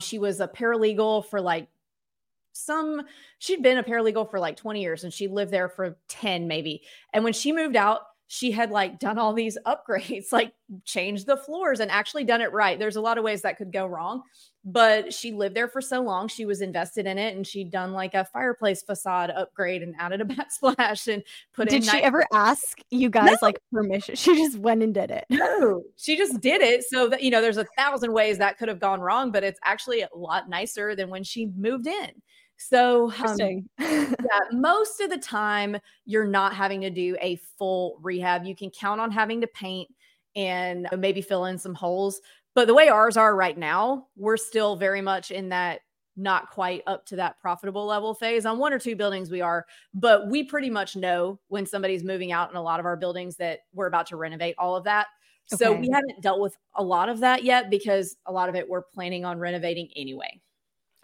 she 0.00 0.18
was 0.18 0.40
a 0.40 0.48
paralegal 0.48 1.26
for 1.26 1.40
like 1.40 1.68
some, 2.52 3.02
she'd 3.38 3.62
been 3.62 3.78
a 3.78 3.82
paralegal 3.82 4.30
for 4.30 4.38
like 4.38 4.56
20 4.56 4.80
years 4.80 5.04
and 5.04 5.12
she 5.12 5.28
lived 5.28 5.52
there 5.52 5.68
for 5.68 5.96
10 6.08 6.48
maybe. 6.48 6.82
And 7.12 7.24
when 7.24 7.32
she 7.32 7.52
moved 7.52 7.76
out, 7.76 8.02
she 8.26 8.50
had 8.50 8.70
like 8.70 8.98
done 8.98 9.18
all 9.18 9.32
these 9.32 9.58
upgrades, 9.66 10.26
like 10.32 10.52
changed 10.84 11.26
the 11.26 11.36
floors 11.36 11.80
and 11.80 11.90
actually 11.90 12.24
done 12.24 12.40
it 12.40 12.52
right. 12.52 12.78
There's 12.78 12.96
a 12.96 13.00
lot 13.00 13.18
of 13.18 13.24
ways 13.24 13.42
that 13.42 13.58
could 13.58 13.72
go 13.72 13.86
wrong, 13.86 14.22
but 14.64 15.12
she 15.12 15.32
lived 15.32 15.54
there 15.54 15.68
for 15.68 15.80
so 15.80 16.00
long. 16.00 16.28
She 16.28 16.46
was 16.46 16.62
invested 16.62 17.06
in 17.06 17.18
it 17.18 17.36
and 17.36 17.46
she'd 17.46 17.70
done 17.70 17.92
like 17.92 18.14
a 18.14 18.24
fireplace 18.24 18.82
facade 18.82 19.30
upgrade 19.30 19.82
and 19.82 19.94
added 19.98 20.20
a 20.20 20.24
backsplash 20.24 21.12
and 21.12 21.22
put 21.52 21.68
did 21.68 21.76
in. 21.76 21.82
Did 21.82 21.90
she 21.90 22.02
ever 22.02 22.24
ask 22.32 22.78
you 22.90 23.10
guys 23.10 23.32
no. 23.32 23.38
like 23.42 23.58
permission? 23.72 24.16
She 24.24 24.36
just 24.36 24.58
went 24.58 24.82
and 24.82 24.94
did 24.94 25.10
it. 25.10 25.26
No, 25.28 25.82
she 25.96 26.16
just 26.16 26.40
did 26.40 26.62
it. 26.62 26.84
So 26.84 27.08
that, 27.08 27.22
you 27.22 27.30
know, 27.30 27.42
there's 27.42 27.58
a 27.58 27.66
thousand 27.76 28.12
ways 28.12 28.38
that 28.38 28.56
could 28.56 28.68
have 28.68 28.80
gone 28.80 29.00
wrong, 29.00 29.32
but 29.32 29.44
it's 29.44 29.60
actually 29.64 30.00
a 30.00 30.08
lot 30.14 30.48
nicer 30.48 30.96
than 30.96 31.10
when 31.10 31.24
she 31.24 31.46
moved 31.56 31.86
in. 31.86 32.10
So, 32.68 33.12
um, 33.26 33.36
yeah, 33.78 34.08
most 34.52 35.00
of 35.00 35.10
the 35.10 35.18
time, 35.18 35.76
you're 36.06 36.26
not 36.26 36.54
having 36.54 36.80
to 36.82 36.90
do 36.90 37.16
a 37.20 37.36
full 37.58 37.98
rehab. 38.02 38.44
You 38.44 38.56
can 38.56 38.70
count 38.70 39.00
on 39.00 39.10
having 39.10 39.40
to 39.42 39.46
paint 39.46 39.88
and 40.34 40.88
maybe 40.96 41.20
fill 41.20 41.44
in 41.44 41.58
some 41.58 41.74
holes. 41.74 42.20
But 42.54 42.66
the 42.66 42.74
way 42.74 42.88
ours 42.88 43.16
are 43.16 43.36
right 43.36 43.56
now, 43.56 44.06
we're 44.16 44.36
still 44.36 44.76
very 44.76 45.00
much 45.02 45.30
in 45.30 45.50
that 45.50 45.80
not 46.16 46.50
quite 46.50 46.82
up 46.86 47.04
to 47.06 47.16
that 47.16 47.38
profitable 47.40 47.84
level 47.84 48.14
phase. 48.14 48.46
On 48.46 48.58
one 48.58 48.72
or 48.72 48.78
two 48.78 48.96
buildings, 48.96 49.30
we 49.30 49.40
are, 49.40 49.66
but 49.92 50.28
we 50.28 50.44
pretty 50.44 50.70
much 50.70 50.96
know 50.96 51.40
when 51.48 51.66
somebody's 51.66 52.04
moving 52.04 52.32
out 52.32 52.50
in 52.50 52.56
a 52.56 52.62
lot 52.62 52.80
of 52.80 52.86
our 52.86 52.96
buildings 52.96 53.36
that 53.36 53.60
we're 53.72 53.88
about 53.88 54.06
to 54.06 54.16
renovate 54.16 54.54
all 54.56 54.76
of 54.76 54.84
that. 54.84 55.08
Okay. 55.52 55.64
So 55.64 55.72
we 55.72 55.90
haven't 55.90 56.22
dealt 56.22 56.40
with 56.40 56.56
a 56.76 56.82
lot 56.82 57.08
of 57.08 57.20
that 57.20 57.42
yet 57.44 57.68
because 57.68 58.16
a 58.26 58.32
lot 58.32 58.48
of 58.48 58.54
it 58.54 58.68
we're 58.68 58.82
planning 58.82 59.24
on 59.24 59.38
renovating 59.38 59.90
anyway. 59.96 60.40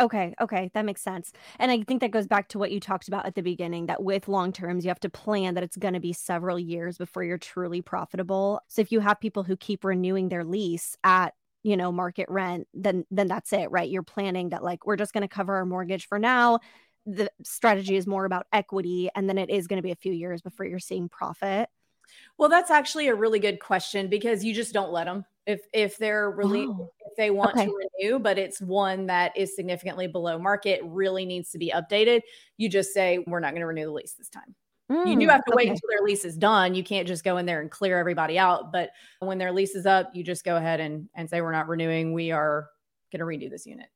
Okay, 0.01 0.35
okay, 0.41 0.71
that 0.73 0.87
makes 0.87 1.03
sense. 1.03 1.31
And 1.59 1.71
I 1.71 1.83
think 1.83 2.01
that 2.01 2.11
goes 2.11 2.27
back 2.27 2.49
to 2.49 2.59
what 2.59 2.71
you 2.71 2.81
talked 2.81 3.07
about 3.07 3.27
at 3.27 3.35
the 3.35 3.43
beginning 3.43 3.87
that 3.87 4.03
with 4.03 4.29
long 4.29 4.51
terms, 4.51 4.83
you 4.85 4.89
have 4.89 5.01
to 5.01 5.11
plan 5.11 5.55
that 5.55 5.63
it's 5.63 5.77
going 5.77 5.93
to 5.93 6.01
be 6.01 6.15
several 6.15 6.59
years 6.59 6.97
before 6.97 7.23
you're 7.23 7.37
truly 7.37 7.83
profitable. 7.83 8.63
So 8.69 8.81
if 8.81 8.91
you 8.93 9.01
have 9.01 9.21
people 9.21 9.43
who 9.43 9.57
keep 9.59 9.85
renewing 9.85 10.31
their 10.31 10.45
lease 10.45 10.97
at 11.05 11.35
you 11.63 11.77
know 11.77 11.93
market 11.93 12.27
rent 12.31 12.67
then 12.73 13.05
then 13.11 13.29
that's 13.29 13.53
it 13.53 13.71
right 13.71 13.91
you're 13.91 14.03
planning 14.03 14.49
that 14.49 14.65
like 14.65 14.87
we're 14.87 14.97
just 14.97 15.13
going 15.13 15.21
to 15.21 15.29
cover 15.29 15.57
our 15.57 15.67
mortgage 15.67 16.07
for 16.07 16.19
now 16.19 16.59
the 17.05 17.31
strategy 17.43 17.97
is 17.97 18.07
more 18.07 18.25
about 18.25 18.47
equity 18.51 19.11
and 19.15 19.29
then 19.29 19.37
it 19.37 19.51
is 19.51 19.67
going 19.67 19.77
to 19.77 19.83
be 19.83 19.91
a 19.91 19.97
few 19.97 20.13
years 20.13 20.41
before 20.41 20.65
you're 20.65 20.79
seeing 20.79 21.07
profit 21.07 21.69
well 22.39 22.49
that's 22.49 22.71
actually 22.71 23.09
a 23.09 23.15
really 23.15 23.39
good 23.39 23.61
question 23.61 24.09
because 24.09 24.43
you 24.43 24.55
just 24.55 24.73
don't 24.73 24.91
let 24.91 25.05
them 25.05 25.25
if 25.47 25.61
if 25.75 25.99
they're 25.99 26.31
really 26.31 26.67
oh, 26.67 26.91
they 27.21 27.31
want 27.31 27.57
okay. 27.57 27.67
to 27.67 27.89
renew 28.01 28.19
but 28.19 28.39
it's 28.39 28.61
one 28.61 29.07
that 29.07 29.37
is 29.37 29.55
significantly 29.55 30.07
below 30.07 30.39
market 30.39 30.81
really 30.85 31.25
needs 31.25 31.51
to 31.51 31.59
be 31.59 31.73
updated 31.75 32.21
you 32.57 32.69
just 32.69 32.93
say 32.93 33.23
we're 33.27 33.41
not 33.41 33.51
going 33.51 33.61
to 33.61 33.67
renew 33.67 33.87
the 33.87 33.93
lease 33.93 34.15
this 34.15 34.29
time 34.29 34.55
mm, 34.91 35.07
you 35.07 35.19
do 35.19 35.27
mm, 35.27 35.31
have 35.31 35.45
to 35.45 35.53
okay. 35.53 35.65
wait 35.65 35.69
until 35.69 35.89
their 35.91 36.05
lease 36.05 36.25
is 36.25 36.37
done 36.37 36.75
you 36.75 36.83
can't 36.83 37.07
just 37.07 37.25
go 37.25 37.37
in 37.37 37.47
there 37.47 37.61
and 37.61 37.71
clear 37.71 37.99
everybody 37.99 38.39
out 38.39 38.73
but 38.73 38.91
when 39.21 39.39
their 39.39 39.53
lease 39.53 39.75
is 39.75 39.87
up 39.87 40.11
you 40.15 40.25
just 40.25 40.45
go 40.45 40.57
ahead 40.57 40.81
and 40.81 41.09
and 41.15 41.29
say 41.29 41.41
we're 41.41 41.53
not 41.53 41.69
renewing 41.69 42.13
we 42.13 42.31
are 42.31 42.69
going 43.13 43.21
to 43.21 43.27
redo 43.27 43.51
this 43.51 43.67
unit 43.67 43.89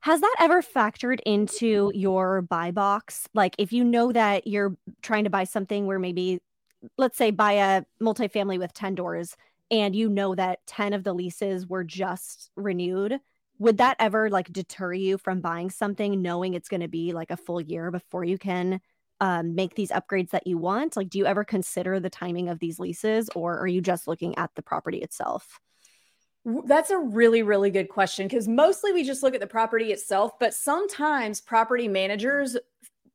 has 0.00 0.20
that 0.20 0.34
ever 0.40 0.62
factored 0.62 1.20
into 1.24 1.92
your 1.94 2.42
buy 2.42 2.72
box? 2.72 3.28
Like 3.34 3.54
if 3.58 3.72
you 3.72 3.84
know 3.84 4.12
that 4.12 4.46
you're 4.46 4.76
trying 5.00 5.24
to 5.24 5.30
buy 5.30 5.44
something 5.44 5.86
where 5.86 5.98
maybe 5.98 6.40
let's 6.98 7.16
say 7.16 7.30
buy 7.30 7.52
a 7.52 7.84
multifamily 8.02 8.58
with 8.58 8.72
10 8.74 8.94
doors 8.94 9.36
and 9.72 9.96
you 9.96 10.08
know 10.08 10.36
that 10.36 10.64
10 10.68 10.92
of 10.92 11.02
the 11.02 11.12
leases 11.12 11.66
were 11.66 11.82
just 11.82 12.50
renewed 12.54 13.18
would 13.58 13.78
that 13.78 13.96
ever 14.00 14.28
like 14.28 14.52
deter 14.52 14.92
you 14.92 15.16
from 15.16 15.40
buying 15.40 15.70
something 15.70 16.20
knowing 16.20 16.54
it's 16.54 16.68
going 16.68 16.80
to 16.80 16.88
be 16.88 17.12
like 17.12 17.30
a 17.30 17.36
full 17.36 17.60
year 17.60 17.92
before 17.92 18.24
you 18.24 18.36
can 18.36 18.80
um, 19.20 19.54
make 19.54 19.76
these 19.76 19.92
upgrades 19.92 20.30
that 20.30 20.48
you 20.48 20.58
want? 20.58 20.96
Like, 20.96 21.08
do 21.08 21.18
you 21.18 21.26
ever 21.26 21.44
consider 21.44 22.00
the 22.00 22.10
timing 22.10 22.48
of 22.48 22.58
these 22.58 22.80
leases 22.80 23.30
or 23.36 23.56
are 23.60 23.68
you 23.68 23.80
just 23.80 24.08
looking 24.08 24.36
at 24.36 24.50
the 24.56 24.62
property 24.62 24.98
itself? 24.98 25.60
That's 26.44 26.90
a 26.90 26.98
really, 26.98 27.44
really 27.44 27.70
good 27.70 27.88
question 27.88 28.26
because 28.26 28.48
mostly 28.48 28.92
we 28.92 29.04
just 29.04 29.22
look 29.22 29.34
at 29.34 29.40
the 29.40 29.46
property 29.46 29.92
itself, 29.92 30.32
but 30.40 30.54
sometimes 30.54 31.40
property 31.40 31.86
managers 31.86 32.56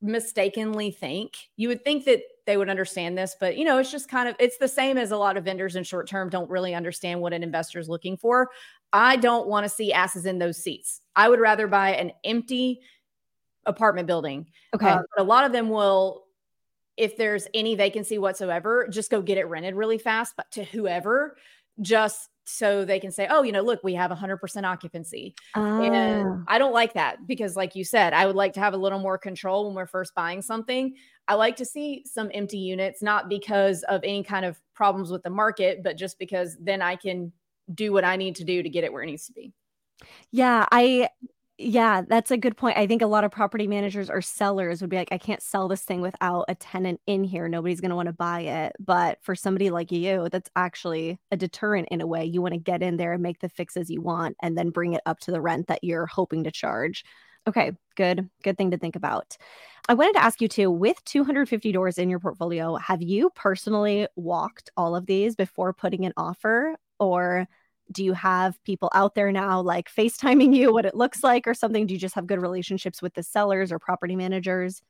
mistakenly 0.00 0.90
think 0.90 1.36
you 1.56 1.68
would 1.68 1.82
think 1.82 2.04
that 2.04 2.20
they 2.46 2.56
would 2.56 2.70
understand 2.70 3.18
this, 3.18 3.36
but 3.38 3.56
you 3.56 3.64
know, 3.64 3.78
it's 3.78 3.90
just 3.90 4.08
kind 4.08 4.28
of 4.28 4.36
it's 4.38 4.58
the 4.58 4.68
same 4.68 4.96
as 4.96 5.10
a 5.10 5.16
lot 5.16 5.36
of 5.36 5.44
vendors 5.44 5.76
in 5.76 5.84
short 5.84 6.08
term 6.08 6.30
don't 6.30 6.48
really 6.48 6.74
understand 6.74 7.20
what 7.20 7.32
an 7.32 7.42
investor 7.42 7.78
is 7.78 7.88
looking 7.88 8.16
for. 8.16 8.50
I 8.92 9.16
don't 9.16 9.48
want 9.48 9.64
to 9.64 9.68
see 9.68 9.92
asses 9.92 10.24
in 10.24 10.38
those 10.38 10.56
seats. 10.56 11.00
I 11.14 11.28
would 11.28 11.40
rather 11.40 11.66
buy 11.66 11.94
an 11.94 12.12
empty 12.24 12.80
apartment 13.66 14.06
building. 14.06 14.46
Okay. 14.74 14.88
Uh, 14.88 15.02
but 15.14 15.22
a 15.22 15.26
lot 15.26 15.44
of 15.44 15.52
them 15.52 15.68
will, 15.68 16.24
if 16.96 17.16
there's 17.16 17.46
any 17.52 17.74
vacancy 17.74 18.18
whatsoever, 18.18 18.88
just 18.88 19.10
go 19.10 19.20
get 19.20 19.36
it 19.36 19.44
rented 19.44 19.74
really 19.74 19.98
fast, 19.98 20.34
but 20.36 20.50
to 20.52 20.64
whoever, 20.64 21.36
just 21.80 22.30
so 22.48 22.84
they 22.84 22.98
can 22.98 23.10
say, 23.12 23.26
oh, 23.30 23.42
you 23.42 23.52
know, 23.52 23.60
look, 23.60 23.80
we 23.84 23.94
have 23.94 24.10
100% 24.10 24.64
occupancy. 24.64 25.34
And 25.54 26.26
Ah. 26.26 26.42
I 26.48 26.58
don't 26.58 26.72
like 26.72 26.94
that 26.94 27.26
because, 27.26 27.56
like 27.56 27.76
you 27.76 27.84
said, 27.84 28.12
I 28.12 28.26
would 28.26 28.36
like 28.36 28.52
to 28.54 28.60
have 28.60 28.74
a 28.74 28.78
little 28.78 28.98
more 28.98 29.18
control 29.18 29.66
when 29.66 29.74
we're 29.74 29.86
first 29.86 30.14
buying 30.14 30.40
something. 30.42 30.94
I 31.28 31.34
like 31.34 31.56
to 31.56 31.64
see 31.64 32.04
some 32.06 32.30
empty 32.32 32.58
units, 32.58 33.02
not 33.02 33.28
because 33.28 33.82
of 33.84 34.00
any 34.02 34.22
kind 34.22 34.46
of 34.46 34.58
problems 34.74 35.10
with 35.10 35.22
the 35.22 35.30
market, 35.30 35.82
but 35.82 35.96
just 35.96 36.18
because 36.18 36.56
then 36.58 36.80
I 36.80 36.96
can 36.96 37.32
do 37.74 37.92
what 37.92 38.04
I 38.04 38.16
need 38.16 38.34
to 38.36 38.44
do 38.44 38.62
to 38.62 38.68
get 38.70 38.84
it 38.84 38.92
where 38.92 39.02
it 39.02 39.06
needs 39.06 39.26
to 39.26 39.32
be. 39.32 39.52
Yeah, 40.30 40.64
I 40.72 41.10
yeah, 41.60 42.02
that's 42.06 42.30
a 42.30 42.36
good 42.36 42.56
point. 42.56 42.78
I 42.78 42.86
think 42.86 43.02
a 43.02 43.06
lot 43.06 43.24
of 43.24 43.32
property 43.32 43.66
managers 43.66 44.08
or 44.08 44.22
sellers 44.22 44.80
would 44.80 44.90
be 44.90 44.96
like, 44.96 45.08
I 45.10 45.18
can't 45.18 45.42
sell 45.42 45.66
this 45.66 45.82
thing 45.82 46.00
without 46.00 46.44
a 46.46 46.54
tenant 46.54 47.00
in 47.08 47.24
here. 47.24 47.48
Nobody's 47.48 47.80
going 47.80 47.90
to 47.90 47.96
want 47.96 48.06
to 48.06 48.12
buy 48.12 48.42
it. 48.42 48.76
But 48.78 49.18
for 49.22 49.34
somebody 49.34 49.70
like 49.70 49.90
you, 49.90 50.28
that's 50.30 50.50
actually 50.54 51.18
a 51.32 51.36
deterrent 51.36 51.88
in 51.90 52.00
a 52.00 52.06
way. 52.06 52.24
You 52.24 52.40
want 52.42 52.54
to 52.54 52.60
get 52.60 52.80
in 52.80 52.96
there 52.96 53.12
and 53.12 53.22
make 53.24 53.40
the 53.40 53.48
fixes 53.48 53.90
you 53.90 54.00
want 54.00 54.36
and 54.40 54.56
then 54.56 54.70
bring 54.70 54.92
it 54.92 55.02
up 55.04 55.18
to 55.20 55.32
the 55.32 55.40
rent 55.40 55.66
that 55.66 55.82
you're 55.82 56.06
hoping 56.06 56.44
to 56.44 56.52
charge. 56.52 57.04
Okay, 57.48 57.72
good. 57.96 58.30
Good 58.44 58.56
thing 58.56 58.70
to 58.70 58.78
think 58.78 58.94
about. 58.94 59.36
I 59.88 59.94
wanted 59.94 60.12
to 60.12 60.22
ask 60.22 60.40
you 60.40 60.46
too 60.46 60.70
with 60.70 61.02
250 61.06 61.72
doors 61.72 61.98
in 61.98 62.08
your 62.08 62.20
portfolio, 62.20 62.76
have 62.76 63.02
you 63.02 63.30
personally 63.34 64.06
walked 64.14 64.70
all 64.76 64.94
of 64.94 65.06
these 65.06 65.34
before 65.34 65.72
putting 65.72 66.04
an 66.04 66.12
offer? 66.16 66.76
Or 67.00 67.48
do 67.92 68.04
you 68.04 68.12
have 68.12 68.62
people 68.64 68.90
out 68.94 69.14
there 69.14 69.32
now 69.32 69.60
like 69.60 69.92
FaceTiming 69.92 70.54
you 70.54 70.72
what 70.72 70.86
it 70.86 70.94
looks 70.94 71.22
like 71.22 71.46
or 71.46 71.54
something? 71.54 71.86
Do 71.86 71.94
you 71.94 72.00
just 72.00 72.14
have 72.14 72.26
good 72.26 72.40
relationships 72.40 73.02
with 73.02 73.14
the 73.14 73.22
sellers 73.22 73.72
or 73.72 73.78
property 73.78 74.16
managers? 74.16 74.82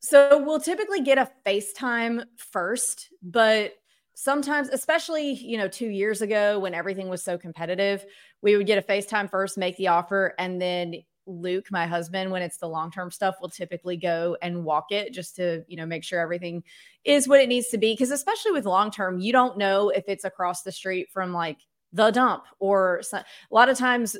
So 0.00 0.42
we'll 0.42 0.60
typically 0.60 1.02
get 1.02 1.18
a 1.18 1.30
FaceTime 1.46 2.24
first, 2.36 3.10
but 3.22 3.74
sometimes, 4.14 4.70
especially, 4.70 5.32
you 5.32 5.58
know, 5.58 5.68
two 5.68 5.88
years 5.88 6.22
ago 6.22 6.58
when 6.58 6.74
everything 6.74 7.08
was 7.08 7.22
so 7.22 7.36
competitive, 7.36 8.04
we 8.40 8.56
would 8.56 8.66
get 8.66 8.78
a 8.78 8.82
FaceTime 8.82 9.30
first, 9.30 9.58
make 9.58 9.76
the 9.76 9.88
offer, 9.88 10.34
and 10.38 10.60
then 10.60 10.94
Luke, 11.26 11.66
my 11.70 11.86
husband, 11.86 12.30
when 12.30 12.42
it's 12.42 12.56
the 12.56 12.68
long 12.68 12.90
term 12.90 13.10
stuff, 13.10 13.36
will 13.40 13.50
typically 13.50 13.96
go 13.96 14.36
and 14.42 14.64
walk 14.64 14.86
it 14.90 15.12
just 15.12 15.36
to, 15.36 15.64
you 15.68 15.76
know, 15.76 15.86
make 15.86 16.02
sure 16.02 16.18
everything 16.18 16.64
is 17.04 17.28
what 17.28 17.40
it 17.40 17.48
needs 17.48 17.68
to 17.68 17.78
be. 17.78 17.96
Cause 17.96 18.10
especially 18.10 18.52
with 18.52 18.64
long 18.64 18.90
term, 18.90 19.20
you 19.20 19.32
don't 19.32 19.58
know 19.58 19.90
if 19.90 20.04
it's 20.08 20.24
across 20.24 20.62
the 20.62 20.72
street 20.72 21.08
from 21.12 21.32
like 21.32 21.58
the 21.92 22.10
dump 22.10 22.44
or 22.58 23.02
a 23.12 23.24
lot 23.50 23.68
of 23.68 23.76
times 23.76 24.16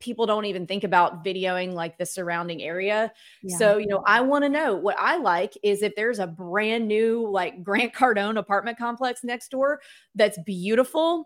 people 0.00 0.26
don't 0.26 0.44
even 0.44 0.66
think 0.66 0.84
about 0.84 1.24
videoing 1.24 1.72
like 1.72 1.96
the 1.98 2.06
surrounding 2.06 2.62
area. 2.62 3.12
Yeah. 3.42 3.56
So, 3.56 3.78
you 3.78 3.86
know, 3.86 4.02
I 4.06 4.20
want 4.20 4.44
to 4.44 4.48
know 4.48 4.74
what 4.74 4.96
I 4.98 5.16
like 5.16 5.56
is 5.62 5.82
if 5.82 5.94
there's 5.96 6.18
a 6.18 6.26
brand 6.26 6.86
new 6.86 7.28
like 7.28 7.62
Grant 7.62 7.94
Cardone 7.94 8.38
apartment 8.38 8.78
complex 8.78 9.24
next 9.24 9.50
door 9.50 9.80
that's 10.14 10.38
beautiful. 10.44 11.24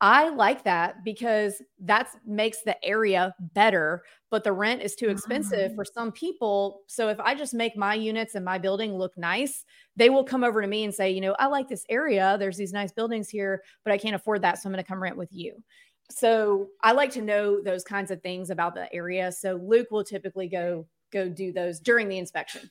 I 0.00 0.28
like 0.30 0.64
that 0.64 1.04
because 1.04 1.62
that 1.78 2.08
makes 2.26 2.62
the 2.62 2.82
area 2.84 3.34
better, 3.54 4.02
but 4.30 4.44
the 4.44 4.52
rent 4.52 4.82
is 4.82 4.94
too 4.94 5.08
expensive 5.08 5.70
Ah. 5.72 5.74
for 5.74 5.84
some 5.84 6.12
people. 6.12 6.82
So 6.88 7.08
if 7.08 7.18
I 7.20 7.34
just 7.34 7.54
make 7.54 7.76
my 7.76 7.94
units 7.94 8.34
and 8.34 8.44
my 8.44 8.58
building 8.58 8.94
look 8.98 9.16
nice, 9.16 9.64
they 9.96 10.10
will 10.10 10.24
come 10.24 10.44
over 10.44 10.60
to 10.60 10.66
me 10.68 10.84
and 10.84 10.94
say, 10.94 11.10
you 11.10 11.20
know, 11.20 11.34
I 11.38 11.46
like 11.46 11.68
this 11.68 11.86
area. 11.88 12.36
There's 12.38 12.56
these 12.56 12.72
nice 12.72 12.92
buildings 12.92 13.28
here, 13.30 13.62
but 13.84 13.92
I 13.92 13.98
can't 13.98 14.16
afford 14.16 14.42
that. 14.42 14.58
So 14.58 14.68
I'm 14.68 14.72
going 14.72 14.82
to 14.84 14.88
come 14.88 15.02
rent 15.02 15.16
with 15.16 15.32
you. 15.32 15.62
So 16.10 16.68
I 16.82 16.92
like 16.92 17.12
to 17.12 17.22
know 17.22 17.62
those 17.62 17.84
kinds 17.84 18.10
of 18.10 18.20
things 18.22 18.50
about 18.50 18.74
the 18.74 18.92
area. 18.92 19.32
So 19.32 19.54
Luke 19.62 19.88
will 19.90 20.04
typically 20.04 20.48
go 20.48 20.86
go 21.12 21.28
do 21.28 21.52
those 21.52 21.80
during 21.80 22.08
the 22.08 22.18
inspection. 22.18 22.70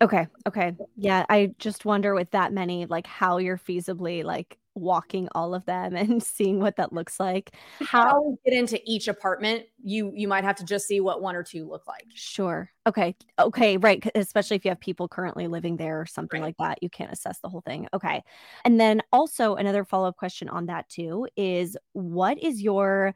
Okay. 0.00 0.26
Okay. 0.46 0.72
Yeah. 0.96 1.26
I 1.28 1.54
just 1.58 1.84
wonder 1.84 2.14
with 2.14 2.30
that 2.30 2.52
many, 2.52 2.86
like 2.86 3.06
how 3.06 3.38
you're 3.38 3.58
feasibly 3.58 4.24
like 4.24 4.58
walking 4.74 5.28
all 5.34 5.54
of 5.54 5.64
them 5.66 5.94
and 5.96 6.22
seeing 6.22 6.60
what 6.60 6.76
that 6.76 6.92
looks 6.92 7.18
like. 7.20 7.54
How 7.80 8.04
How 8.08 8.22
we 8.22 8.36
get 8.50 8.58
into 8.58 8.80
each 8.84 9.08
apartment, 9.08 9.64
you 9.82 10.12
you 10.14 10.28
might 10.28 10.44
have 10.44 10.56
to 10.56 10.64
just 10.64 10.86
see 10.86 11.00
what 11.00 11.22
one 11.22 11.36
or 11.36 11.42
two 11.42 11.68
look 11.68 11.86
like. 11.86 12.06
Sure. 12.14 12.70
Okay. 12.86 13.16
Okay. 13.38 13.76
right, 13.78 14.04
Especially 14.14 14.56
if 14.56 14.64
you 14.64 14.70
have 14.70 14.80
people 14.80 15.08
currently 15.08 15.48
living 15.48 15.76
there 15.76 16.00
or 16.00 16.06
something 16.06 16.40
Right. 16.40 16.48
like 16.48 16.56
that, 16.58 16.82
you 16.82 16.88
can't 16.90 17.12
assess 17.12 17.40
the 17.40 17.48
whole 17.48 17.62
thing. 17.62 17.88
Okay. 17.94 18.22
And 18.64 18.78
then 18.80 19.02
also 19.12 19.56
another 19.56 19.84
follow 19.84 20.08
up 20.08 20.16
question 20.16 20.48
on 20.48 20.66
that 20.66 20.88
too 20.88 21.26
is 21.36 21.76
what 21.92 22.38
is 22.42 22.62
your, 22.62 23.14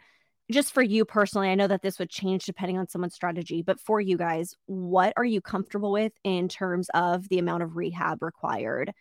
just 0.51 0.73
for 0.73 0.83
you 0.83 1.05
personally, 1.05 1.49
I 1.51 1.55
know 1.55 1.67
that 1.67 1.83
this 1.83 1.99
would 1.99 2.11
change 2.11 2.45
depending 2.47 2.79
on 2.79 2.89
someone's 2.89 3.15
strategy, 3.15 3.63
but 3.63 3.79
for 3.81 4.01
you 4.01 4.17
guys, 4.17 4.55
what 4.67 5.13
are 5.17 5.25
you 5.25 5.41
comfortable 5.43 5.93
with 5.93 6.13
in 6.25 6.49
terms 6.49 6.89
of 6.95 7.29
the 7.29 7.39
amount 7.39 7.63
of 7.63 7.77
rehab 7.77 8.23
required? 8.23 8.93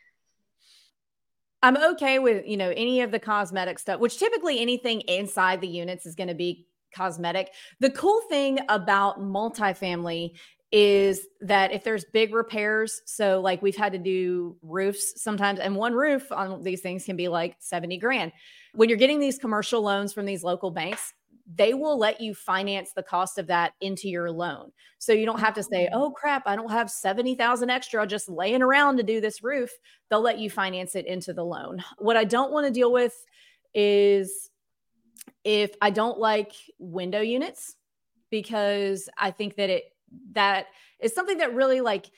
I'm 1.64 1.78
okay 1.94 2.20
with, 2.20 2.46
you 2.46 2.58
know, 2.58 2.72
any 2.76 3.02
of 3.02 3.12
the 3.12 3.20
cosmetic 3.20 3.80
stuff, 3.80 4.00
which 4.00 4.18
typically 4.18 4.60
anything 4.60 5.02
inside 5.02 5.62
the 5.62 5.68
units 5.68 6.06
is 6.06 6.16
going 6.16 6.28
to 6.28 6.36
be 6.36 6.68
cosmetic. 6.96 7.52
The 7.80 7.90
cool 7.90 8.22
thing 8.30 8.60
about 8.70 9.20
multifamily 9.20 10.38
is 10.72 11.22
that 11.42 11.72
if 11.72 11.84
there's 11.84 12.06
big 12.12 12.34
repairs, 12.34 13.02
so 13.06 13.40
like 13.40 13.62
we've 13.62 13.76
had 13.76 13.94
to 13.94 13.98
do 13.98 14.58
roofs 14.62 15.22
sometimes, 15.22 15.60
and 15.60 15.76
one 15.76 15.94
roof 15.94 16.32
on 16.32 16.62
these 16.62 16.82
things 16.82 17.06
can 17.06 17.16
be 17.16 17.28
like 17.28 17.56
70 17.60 17.98
grand. 17.98 18.32
When 18.74 18.90
you're 18.90 18.98
getting 18.98 19.20
these 19.20 19.38
commercial 19.38 19.82
loans 19.82 20.14
from 20.14 20.26
these 20.26 20.44
local 20.44 20.72
banks, 20.72 21.14
they 21.56 21.74
will 21.74 21.98
let 21.98 22.20
you 22.20 22.34
finance 22.34 22.92
the 22.94 23.04
cost 23.04 23.38
of 23.38 23.48
that 23.48 23.74
into 23.80 24.10
your 24.10 24.30
loan. 24.30 24.72
So 25.00 25.14
you 25.14 25.26
don't 25.26 25.40
have 25.40 25.54
to 25.54 25.64
say, 25.64 25.86
mm-hmm. 25.86 25.98
oh 25.98 26.12
crap, 26.12 26.44
I 26.46 26.56
don't 26.56 26.72
have 26.72 26.92
70,000 26.92 27.70
extra 27.70 28.06
just 28.06 28.28
laying 28.28 28.62
around 28.62 28.98
to 28.98 29.04
do 29.04 29.22
this 29.22 29.44
roof. 29.44 29.72
They'll 30.10 30.22
let 30.22 30.40
you 30.40 30.50
finance 30.50 30.96
it 30.96 31.08
into 31.08 31.34
the 31.34 31.46
loan. 31.46 31.84
What 32.00 32.18
I 32.18 32.26
don't 32.26 32.52
want 32.52 32.68
to 32.68 32.74
deal 32.74 32.92
with 32.92 33.16
is 33.74 34.50
if 35.44 35.72
I 35.82 35.90
don't 35.90 36.20
like 36.20 36.54
window 36.80 37.22
units 37.22 37.76
because 38.30 39.08
I 39.18 39.32
think 39.32 39.56
that 39.56 39.70
it 39.70 39.84
that 40.34 40.68
is 41.00 41.14
something 41.14 41.38
that 41.38 41.54
really 41.54 41.82
like 41.82 42.10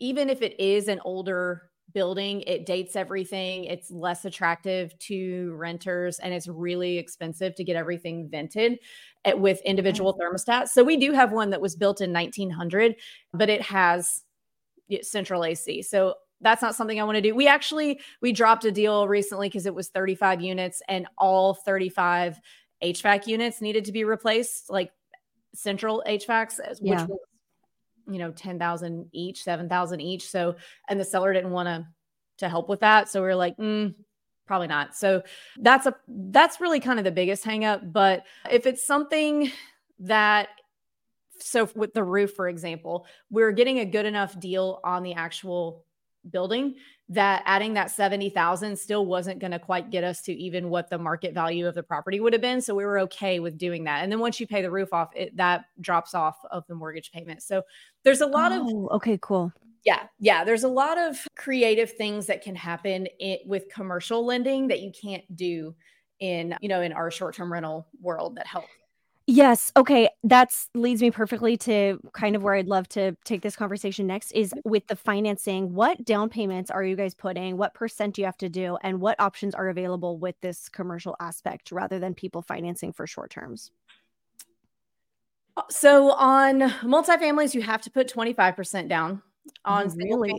even 0.00 0.30
if 0.30 0.42
it 0.42 0.58
is 0.60 0.88
an 0.88 1.00
older 1.04 1.67
building, 1.92 2.42
it 2.42 2.66
dates 2.66 2.96
everything. 2.96 3.64
It's 3.64 3.90
less 3.90 4.24
attractive 4.24 4.96
to 5.00 5.54
renters 5.56 6.18
and 6.18 6.34
it's 6.34 6.48
really 6.48 6.98
expensive 6.98 7.54
to 7.54 7.64
get 7.64 7.76
everything 7.76 8.28
vented 8.28 8.78
eh, 9.24 9.32
with 9.32 9.60
individual 9.62 10.18
thermostats. 10.18 10.68
So 10.68 10.84
we 10.84 10.96
do 10.96 11.12
have 11.12 11.32
one 11.32 11.50
that 11.50 11.60
was 11.60 11.76
built 11.76 12.00
in 12.00 12.12
1900, 12.12 12.96
but 13.32 13.48
it 13.48 13.62
has 13.62 14.22
central 15.02 15.44
AC. 15.44 15.82
So 15.82 16.14
that's 16.40 16.62
not 16.62 16.74
something 16.74 17.00
I 17.00 17.04
want 17.04 17.16
to 17.16 17.22
do. 17.22 17.34
We 17.34 17.48
actually 17.48 18.00
we 18.22 18.32
dropped 18.32 18.64
a 18.64 18.72
deal 18.72 19.08
recently 19.08 19.48
because 19.48 19.66
it 19.66 19.74
was 19.74 19.88
35 19.88 20.40
units 20.40 20.82
and 20.88 21.06
all 21.16 21.54
35 21.54 22.38
HVAC 22.82 23.26
units 23.26 23.60
needed 23.60 23.84
to 23.86 23.92
be 23.92 24.04
replaced, 24.04 24.70
like 24.70 24.92
central 25.54 26.02
HVACs, 26.06 26.58
which 26.80 26.80
Yeah. 26.82 27.06
was 27.06 27.18
you 28.08 28.18
know 28.18 28.32
10,000 28.32 29.08
each, 29.12 29.42
7,000 29.42 30.00
each. 30.00 30.28
So 30.28 30.56
and 30.88 30.98
the 30.98 31.04
seller 31.04 31.32
didn't 31.32 31.50
want 31.50 31.68
to 31.68 31.86
to 32.38 32.48
help 32.48 32.68
with 32.68 32.80
that, 32.80 33.08
so 33.08 33.20
we 33.20 33.28
are 33.28 33.34
like, 33.34 33.56
mm, 33.56 33.94
probably 34.46 34.68
not. 34.68 34.96
So 34.96 35.22
that's 35.58 35.86
a 35.86 35.94
that's 36.08 36.60
really 36.60 36.80
kind 36.80 36.98
of 36.98 37.04
the 37.04 37.12
biggest 37.12 37.44
hang 37.44 37.64
up, 37.64 37.92
but 37.92 38.24
if 38.50 38.66
it's 38.66 38.84
something 38.84 39.52
that 40.00 40.48
so 41.40 41.68
with 41.76 41.94
the 41.94 42.02
roof 42.02 42.32
for 42.34 42.48
example, 42.48 43.06
we're 43.30 43.52
getting 43.52 43.78
a 43.78 43.84
good 43.84 44.06
enough 44.06 44.38
deal 44.40 44.80
on 44.82 45.02
the 45.02 45.14
actual 45.14 45.84
building 46.30 46.74
that 47.10 47.42
adding 47.46 47.74
that 47.74 47.90
70,000 47.90 48.78
still 48.78 49.06
wasn't 49.06 49.38
going 49.38 49.50
to 49.52 49.58
quite 49.58 49.90
get 49.90 50.04
us 50.04 50.20
to 50.22 50.32
even 50.32 50.68
what 50.68 50.90
the 50.90 50.98
market 50.98 51.32
value 51.32 51.66
of 51.66 51.74
the 51.74 51.82
property 51.82 52.20
would 52.20 52.34
have 52.34 52.42
been. 52.42 52.60
So 52.60 52.74
we 52.74 52.84
were 52.84 52.98
okay 53.00 53.40
with 53.40 53.56
doing 53.56 53.84
that. 53.84 54.02
And 54.02 54.12
then 54.12 54.20
once 54.20 54.38
you 54.38 54.46
pay 54.46 54.60
the 54.60 54.70
roof 54.70 54.92
off, 54.92 55.08
it, 55.16 55.34
that 55.36 55.64
drops 55.80 56.14
off 56.14 56.36
of 56.50 56.66
the 56.66 56.74
mortgage 56.74 57.10
payment. 57.10 57.42
So 57.42 57.62
there's 58.04 58.20
a 58.20 58.26
lot 58.26 58.52
of, 58.52 58.62
Oh, 58.62 58.88
okay, 58.92 59.18
cool. 59.22 59.50
yeah, 59.84 60.08
yeah, 60.18 60.44
there's 60.44 60.64
a 60.64 60.68
lot 60.68 60.98
of 60.98 61.16
creative 61.34 61.92
things 61.92 62.26
that 62.26 62.42
can 62.42 62.54
happen 62.54 63.08
it, 63.18 63.40
with 63.46 63.72
commercial 63.72 64.26
lending 64.26 64.68
that 64.68 64.80
you 64.80 64.92
can't 64.92 65.24
do 65.34 65.74
in, 66.20 66.56
you 66.60 66.68
know, 66.68 66.82
in 66.82 66.92
our 66.92 67.10
short-term 67.10 67.50
rental 67.50 67.86
world 68.02 68.36
that 68.36 68.46
help. 68.46 68.66
Yes. 69.30 69.70
Okay. 69.76 70.08
That's 70.24 70.70
leads 70.74 71.02
me 71.02 71.10
perfectly 71.10 71.58
to 71.58 72.00
kind 72.14 72.34
of 72.34 72.42
where 72.42 72.54
I'd 72.54 72.66
love 72.66 72.88
to 72.90 73.14
take 73.26 73.42
this 73.42 73.56
conversation 73.56 74.06
next 74.06 74.32
is 74.32 74.54
mm-hmm. 74.54 74.70
with 74.70 74.86
the 74.86 74.96
financing. 74.96 75.74
What 75.74 76.02
down 76.02 76.30
payments 76.30 76.70
are 76.70 76.82
you 76.82 76.96
guys 76.96 77.12
putting? 77.12 77.58
What 77.58 77.74
percent 77.74 78.14
do 78.14 78.22
you 78.22 78.26
have 78.26 78.38
to 78.38 78.48
do? 78.48 78.78
And 78.82 79.02
what 79.02 79.20
options 79.20 79.54
are 79.54 79.68
available 79.68 80.16
with 80.16 80.40
this 80.40 80.70
commercial 80.70 81.14
aspect 81.20 81.70
rather 81.70 81.98
than 81.98 82.14
people 82.14 82.40
financing 82.40 82.90
for 82.90 83.06
short 83.06 83.28
terms? 83.28 83.70
Uh, 85.58 85.62
so 85.68 86.12
on 86.12 86.60
multifamilies, 86.60 87.52
you 87.52 87.60
have 87.60 87.82
to 87.82 87.90
put 87.90 88.10
25% 88.10 88.88
down. 88.88 89.20
On 89.66 89.88
really? 89.94 90.32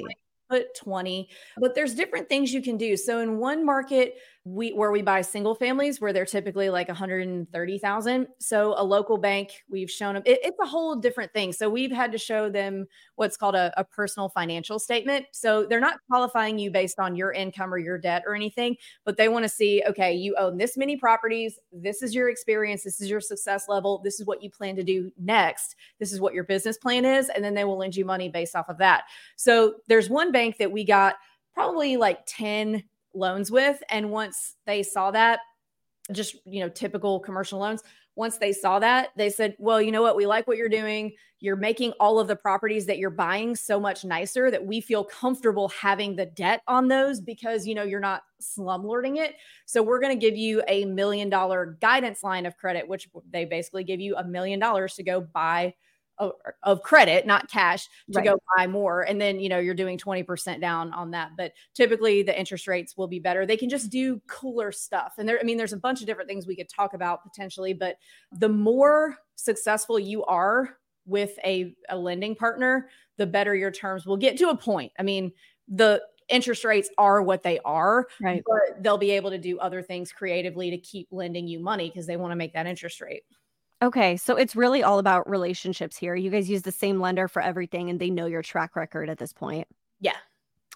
put 0.49 0.75
20 0.75 1.29
but 1.57 1.75
there's 1.75 1.93
different 1.93 2.27
things 2.27 2.51
you 2.51 2.61
can 2.61 2.75
do 2.75 2.97
so 2.97 3.19
in 3.19 3.37
one 3.37 3.63
market 3.63 4.15
we 4.45 4.71
where 4.71 4.91
we 4.91 5.01
buy 5.01 5.21
single 5.21 5.53
families 5.53 5.99
where 5.99 6.13
they're 6.13 6.25
typically 6.25 6.69
like 6.69 6.87
130,000 6.87 8.27
so 8.39 8.73
a 8.77 8.83
local 8.83 9.17
bank 9.17 9.63
we've 9.69 9.91
shown 9.91 10.13
them 10.13 10.23
it, 10.25 10.39
it's 10.43 10.59
a 10.61 10.65
whole 10.65 10.95
different 10.95 11.33
thing. 11.33 11.51
So 11.51 11.69
we've 11.69 11.91
had 11.91 12.11
to 12.13 12.17
show 12.17 12.49
them 12.49 12.85
what's 13.15 13.37
called 13.37 13.55
a, 13.55 13.73
a 13.77 13.83
personal 13.83 14.29
financial 14.29 14.79
statement. 14.79 15.25
So 15.31 15.65
they're 15.65 15.79
not 15.79 15.99
qualifying 16.09 16.57
you 16.57 16.71
based 16.71 16.99
on 16.99 17.15
your 17.15 17.31
income 17.31 17.73
or 17.73 17.77
your 17.77 17.97
debt 17.97 18.23
or 18.25 18.35
anything 18.35 18.75
but 19.05 19.17
they 19.17 19.27
want 19.27 19.43
to 19.43 19.49
see 19.49 19.83
okay 19.87 20.13
you 20.13 20.35
own 20.37 20.57
this 20.57 20.77
many 20.77 20.95
properties 20.95 21.59
this 21.71 22.01
is 22.01 22.15
your 22.15 22.29
experience 22.29 22.83
this 22.83 23.01
is 23.01 23.09
your 23.09 23.21
success 23.21 23.67
level 23.67 24.01
this 24.03 24.19
is 24.19 24.25
what 24.25 24.41
you 24.41 24.49
plan 24.49 24.75
to 24.75 24.83
do 24.83 25.11
next 25.17 25.75
this 25.99 26.11
is 26.11 26.21
what 26.21 26.33
your 26.33 26.43
business 26.43 26.77
plan 26.77 27.05
is 27.05 27.29
and 27.29 27.43
then 27.43 27.53
they 27.53 27.63
will 27.63 27.77
lend 27.77 27.95
you 27.95 28.05
money 28.05 28.29
based 28.29 28.55
off 28.55 28.69
of 28.69 28.77
that. 28.77 29.03
So 29.35 29.75
there's 29.87 30.09
one 30.09 30.31
bank 30.31 30.57
that 30.57 30.71
we 30.71 30.83
got 30.83 31.15
probably 31.53 31.97
like 31.97 32.19
10 32.25 32.83
loans 33.13 33.51
with. 33.51 33.81
And 33.89 34.11
once 34.11 34.55
they 34.65 34.83
saw 34.83 35.11
that, 35.11 35.39
just, 36.11 36.35
you 36.45 36.61
know, 36.61 36.69
typical 36.69 37.19
commercial 37.19 37.59
loans, 37.59 37.83
once 38.15 38.37
they 38.37 38.51
saw 38.51 38.79
that, 38.79 39.09
they 39.15 39.29
said, 39.29 39.55
well, 39.59 39.81
you 39.81 39.91
know 39.91 40.01
what? 40.01 40.17
We 40.17 40.25
like 40.25 40.45
what 40.45 40.57
you're 40.57 40.67
doing. 40.67 41.13
You're 41.39 41.55
making 41.55 41.93
all 42.01 42.19
of 42.19 42.27
the 42.27 42.35
properties 42.35 42.85
that 42.87 42.97
you're 42.97 43.09
buying 43.09 43.55
so 43.55 43.79
much 43.79 44.03
nicer 44.03 44.51
that 44.51 44.65
we 44.65 44.81
feel 44.81 45.05
comfortable 45.05 45.69
having 45.69 46.17
the 46.17 46.25
debt 46.25 46.61
on 46.67 46.89
those 46.89 47.21
because, 47.21 47.65
you 47.65 47.75
know, 47.75 47.83
you're 47.83 48.01
not 48.01 48.23
slumlording 48.41 49.17
it. 49.17 49.35
So 49.65 49.81
we're 49.81 50.01
going 50.01 50.19
to 50.19 50.19
give 50.19 50.35
you 50.35 50.61
a 50.67 50.83
million 50.83 51.29
dollar 51.29 51.77
guidance 51.79 52.21
line 52.21 52.45
of 52.45 52.57
credit, 52.57 52.89
which 52.89 53.07
they 53.29 53.45
basically 53.45 53.85
give 53.85 54.01
you 54.01 54.17
a 54.17 54.23
million 54.23 54.59
dollars 54.59 54.95
to 54.95 55.03
go 55.03 55.21
buy 55.21 55.73
of, 56.63 56.81
credit, 56.83 57.25
not 57.25 57.49
cash, 57.49 57.85
to 58.11 58.19
Right. 58.19 58.25
go 58.25 58.39
buy 58.57 58.67
more. 58.67 59.01
And 59.01 59.19
then, 59.21 59.39
you 59.39 59.47
know, 59.49 59.59
you're 59.59 59.73
doing 59.73 59.97
20% 59.97 60.59
down 60.61 60.91
on 60.93 61.11
that. 61.11 61.31
But 61.37 61.53
typically 61.73 62.23
the 62.23 62.37
interest 62.37 62.67
rates 62.67 62.97
will 62.97 63.07
be 63.07 63.19
better. 63.19 63.45
They 63.45 63.57
can 63.57 63.69
just 63.69 63.89
do 63.89 64.21
cooler 64.27 64.71
stuff. 64.71 65.13
And 65.17 65.27
there, 65.27 65.39
I 65.39 65.43
mean, 65.43 65.57
there's 65.57 65.73
a 65.73 65.77
bunch 65.77 66.01
of 66.01 66.07
different 66.07 66.29
things 66.29 66.45
we 66.45 66.55
could 66.55 66.69
talk 66.69 66.93
about 66.93 67.23
potentially, 67.23 67.73
but 67.73 67.97
the 68.37 68.49
more 68.49 69.17
successful 69.35 69.97
you 69.97 70.23
are 70.25 70.77
with 71.05 71.39
a, 71.43 71.75
a 71.89 71.97
lending 71.97 72.35
partner, 72.35 72.89
the 73.17 73.25
better 73.25 73.55
your 73.55 73.71
terms 73.71 74.05
will 74.05 74.17
get 74.17 74.37
to 74.37 74.49
a 74.49 74.57
point. 74.57 74.91
I 74.99 75.03
mean, 75.03 75.31
the 75.67 76.01
interest 76.27 76.63
rates 76.63 76.89
are 76.97 77.21
what 77.23 77.41
they 77.41 77.59
are, 77.65 78.07
Right. 78.21 78.43
but 78.45 78.83
they'll 78.83 78.97
be 78.99 79.11
able 79.11 79.31
to 79.31 79.37
do 79.39 79.57
other 79.59 79.81
things 79.81 80.11
creatively 80.11 80.69
to 80.69 80.77
keep 80.77 81.07
lending 81.11 81.47
you 81.47 81.59
money 81.59 81.89
because 81.89 82.05
they 82.05 82.17
want 82.17 82.31
to 82.31 82.35
make 82.35 82.53
that 82.53 82.67
interest 82.67 83.01
rate. 83.01 83.23
Okay. 83.81 84.17
So 84.17 84.35
it's 84.35 84.55
really 84.55 84.83
all 84.83 84.99
about 84.99 85.29
relationships 85.29 85.97
here. 85.97 86.15
You 86.15 86.29
guys 86.29 86.49
use 86.49 86.63
the 86.63 86.71
same 86.71 86.99
lender 86.99 87.27
for 87.27 87.41
everything 87.41 87.89
and 87.89 87.99
they 87.99 88.09
know 88.09 88.25
your 88.25 88.41
track 88.41 88.75
record 88.75 89.09
at 89.09 89.17
this 89.17 89.31
point. 89.31 89.67
Yeah. 90.01 90.17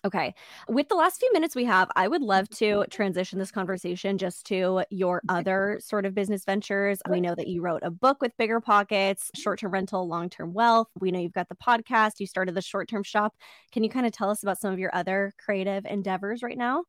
Okay. 0.06 0.36
With 0.68 0.90
the 0.90 0.96
last 0.96 1.20
few 1.20 1.32
minutes 1.32 1.56
we 1.56 1.64
have, 1.66 1.90
I 1.96 2.08
would 2.08 2.22
love 2.22 2.50
to 2.58 2.86
transition 2.90 3.40
this 3.40 3.52
conversation 3.52 4.18
just 4.18 4.46
to 4.48 4.84
your 4.90 5.22
other 5.30 5.80
sort 5.82 6.06
of 6.06 6.14
business 6.14 6.46
ventures. 6.46 7.02
We 7.10 7.22
know 7.22 7.36
that 7.36 7.48
you 7.48 7.62
wrote 7.62 7.84
a 7.84 7.92
book 7.92 8.22
with 8.22 8.36
Bigger 8.38 8.62
Pockets, 8.62 9.32
short 9.36 9.60
term 9.60 9.72
rental, 9.72 10.08
long 10.08 10.30
term 10.30 10.54
wealth. 10.54 10.88
We 11.00 11.12
know 11.12 11.20
you've 11.20 11.34
got 11.34 11.50
the 11.50 11.56
podcast, 11.56 12.20
you 12.20 12.28
started 12.28 12.56
the 12.56 12.62
short 12.62 12.90
term 12.90 13.04
shop. 13.04 13.36
Can 13.72 13.84
you 13.84 13.90
kind 13.90 14.06
of 14.06 14.12
tell 14.14 14.30
us 14.30 14.44
about 14.44 14.60
some 14.60 14.74
of 14.74 14.80
your 14.80 14.94
other 14.94 15.34
creative 15.44 15.86
endeavors 15.86 16.42
right 16.44 16.58
now? 16.58 16.84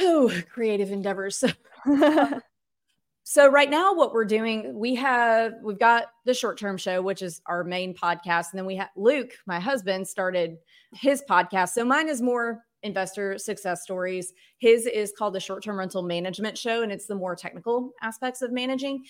Oh, 0.00 0.32
creative 0.48 0.90
endeavors. 0.92 1.42
Um, 1.86 2.40
So 3.26 3.48
right 3.48 3.70
now 3.70 3.94
what 3.94 4.12
we're 4.12 4.26
doing, 4.26 4.78
we 4.78 4.94
have 4.96 5.54
we've 5.62 5.78
got 5.78 6.08
the 6.26 6.34
short-term 6.34 6.76
show 6.76 7.00
which 7.00 7.22
is 7.22 7.40
our 7.46 7.64
main 7.64 7.94
podcast 7.94 8.50
and 8.50 8.58
then 8.58 8.66
we 8.66 8.76
have 8.76 8.90
Luke, 8.96 9.32
my 9.46 9.58
husband 9.58 10.06
started 10.06 10.58
his 10.92 11.22
podcast. 11.28 11.70
So 11.70 11.86
mine 11.86 12.10
is 12.10 12.20
more 12.20 12.64
investor 12.82 13.38
success 13.38 13.82
stories. 13.82 14.34
His 14.58 14.84
is 14.84 15.14
called 15.16 15.34
the 15.34 15.40
short-term 15.40 15.78
rental 15.78 16.02
management 16.02 16.58
show 16.58 16.82
and 16.82 16.92
it's 16.92 17.06
the 17.06 17.14
more 17.14 17.34
technical 17.34 17.92
aspects 18.02 18.42
of 18.42 18.52
managing. 18.52 19.02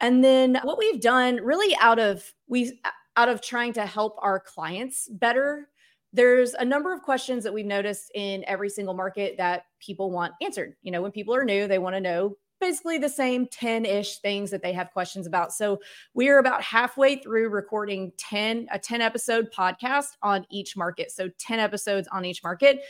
And 0.00 0.24
then 0.24 0.58
what 0.62 0.78
we've 0.78 1.00
done 1.00 1.36
really 1.36 1.76
out 1.78 1.98
of 1.98 2.24
we 2.46 2.80
out 3.18 3.28
of 3.28 3.42
trying 3.42 3.74
to 3.74 3.84
help 3.84 4.16
our 4.22 4.40
clients 4.40 5.08
better 5.08 5.68
there's 6.14 6.54
a 6.54 6.64
number 6.64 6.94
of 6.94 7.02
questions 7.02 7.44
that 7.44 7.52
we've 7.52 7.66
noticed 7.66 8.10
in 8.14 8.42
every 8.46 8.70
single 8.70 8.94
market 8.94 9.36
that 9.36 9.64
people 9.78 10.10
want 10.10 10.32
answered. 10.40 10.74
You 10.80 10.90
know, 10.90 11.02
when 11.02 11.12
people 11.12 11.34
are 11.34 11.44
new, 11.44 11.68
they 11.68 11.78
want 11.78 11.96
to 11.96 12.00
know 12.00 12.38
basically 12.60 12.98
the 12.98 13.08
same 13.08 13.46
10 13.46 13.84
ish 13.84 14.18
things 14.18 14.50
that 14.50 14.62
they 14.62 14.72
have 14.72 14.90
questions 14.92 15.26
about. 15.26 15.52
So 15.52 15.80
we 16.14 16.28
are 16.28 16.38
about 16.38 16.62
halfway 16.62 17.16
through 17.16 17.48
recording 17.50 18.12
10, 18.18 18.68
a 18.72 18.78
10 18.78 19.00
episode 19.00 19.50
podcast 19.52 20.16
on 20.22 20.46
each 20.50 20.76
market. 20.76 21.10
So 21.10 21.28
10 21.38 21.58
episodes 21.58 22.08
on 22.08 22.24
each 22.24 22.42
market. 22.42 22.80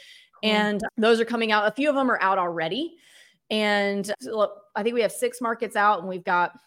Cool. 0.42 0.50
And 0.50 0.80
those 0.96 1.20
are 1.20 1.24
coming 1.24 1.52
out. 1.52 1.66
A 1.66 1.72
few 1.72 1.88
of 1.88 1.94
them 1.94 2.10
are 2.10 2.20
out 2.22 2.38
already. 2.38 2.96
And 3.50 4.10
so 4.20 4.52
I 4.76 4.82
think 4.82 4.94
we 4.94 5.02
have 5.02 5.12
six 5.12 5.40
markets 5.40 5.76
out 5.76 6.00
and 6.00 6.08
we've 6.08 6.24
got 6.24 6.58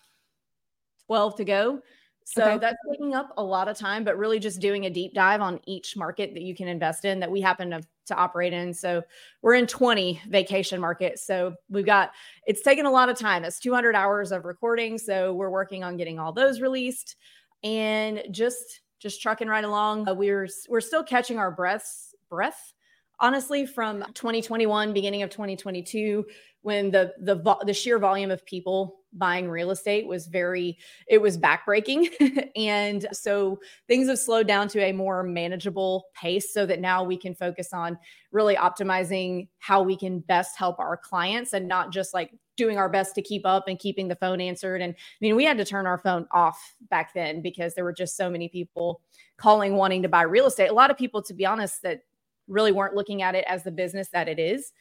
12 1.07 1.35
to 1.37 1.45
go. 1.45 1.81
So 2.23 2.43
Okay. 2.43 2.57
that's 2.59 2.77
taking 2.89 3.13
up 3.13 3.33
a 3.37 3.43
lot 3.43 3.67
of 3.67 3.77
time, 3.77 4.03
but 4.03 4.17
really 4.17 4.39
just 4.39 4.59
doing 4.59 4.85
a 4.85 4.89
deep 4.89 5.13
dive 5.13 5.41
on 5.41 5.59
each 5.65 5.97
market 5.97 6.33
that 6.33 6.43
you 6.43 6.55
can 6.55 6.67
invest 6.67 7.03
in 7.03 7.19
that 7.19 7.29
we 7.29 7.41
happen 7.41 7.71
to, 7.71 7.81
to 8.11 8.17
operate 8.17 8.53
in. 8.53 8.73
So 8.73 9.03
we're 9.41 9.55
in 9.55 9.67
20 9.67 10.21
vacation 10.29 10.79
markets. 10.79 11.25
So 11.25 11.55
we've 11.69 11.85
got, 11.85 12.11
it's 12.45 12.61
taken 12.61 12.85
a 12.85 12.91
lot 12.91 13.09
of 13.09 13.17
time. 13.17 13.43
It's 13.43 13.59
200 13.59 13.95
hours 13.95 14.31
of 14.31 14.45
recording. 14.45 14.97
So 14.97 15.33
we're 15.33 15.49
working 15.49 15.83
on 15.83 15.97
getting 15.97 16.19
all 16.19 16.31
those 16.31 16.61
released 16.61 17.15
and 17.63 18.23
just, 18.31 18.81
just 18.99 19.21
trucking 19.21 19.47
right 19.47 19.63
along. 19.63 20.07
Uh, 20.07 20.13
we're, 20.13 20.47
we're 20.69 20.81
still 20.81 21.03
catching 21.03 21.37
our 21.37 21.51
breaths, 21.51 22.13
breath, 22.29 22.73
honestly, 23.19 23.65
from 23.65 24.03
2021, 24.13 24.93
beginning 24.93 25.21
of 25.21 25.29
2022, 25.29 26.25
when 26.61 26.91
the, 26.91 27.13
the, 27.19 27.57
the 27.65 27.73
sheer 27.73 27.99
volume 27.99 28.31
of 28.31 28.45
people 28.45 29.01
buying 29.13 29.49
real 29.49 29.71
estate 29.71 30.07
was 30.07 30.27
very 30.27 30.77
it 31.07 31.21
was 31.21 31.37
backbreaking. 31.37 32.09
And 32.55 33.07
so 33.13 33.59
things 33.87 34.09
have 34.09 34.19
slowed 34.19 34.47
down 34.47 34.67
to 34.69 34.79
a 34.81 34.91
more 34.91 35.23
manageable 35.23 36.05
pace 36.13 36.53
so 36.53 36.65
that 36.65 36.79
now 36.79 37.03
we 37.03 37.17
can 37.17 37.33
focus 37.33 37.73
on 37.73 37.97
really 38.31 38.55
optimizing 38.55 39.47
how 39.59 39.81
we 39.81 39.95
can 39.95 40.19
best 40.19 40.57
help 40.57 40.79
our 40.79 40.97
clients 40.97 41.53
and 41.53 41.67
not 41.67 41.91
just 41.91 42.13
like 42.13 42.31
doing 42.57 42.77
our 42.77 42.89
best 42.89 43.15
to 43.15 43.21
keep 43.21 43.45
up 43.45 43.67
and 43.67 43.79
keeping 43.79 44.07
the 44.07 44.15
phone 44.15 44.41
answered. 44.41 44.81
And 44.81 44.93
i 44.93 44.97
mean 45.21 45.35
we 45.35 45.45
had 45.45 45.57
to 45.57 45.65
turn 45.65 45.87
our 45.87 45.97
phone 45.97 46.27
off 46.31 46.75
back 46.89 47.13
then 47.13 47.41
because 47.41 47.73
there 47.73 47.85
were 47.85 47.93
just 47.93 48.17
so 48.17 48.29
many 48.29 48.49
people 48.49 49.01
calling 49.37 49.75
wanting 49.75 50.01
to 50.03 50.09
buy 50.09 50.23
real 50.23 50.47
estate. 50.47 50.69
A 50.69 50.73
lot 50.73 50.91
of 50.91 50.97
people 50.97 51.21
to 51.23 51.33
be 51.33 51.45
honest 51.45 51.81
that 51.83 52.01
really 52.47 52.71
weren't 52.71 52.95
looking 52.95 53.21
at 53.21 53.35
it 53.35 53.45
as 53.47 53.63
the 53.63 53.71
business 53.71 54.09
that 54.09 54.27
it 54.27 54.39
is 54.39 54.73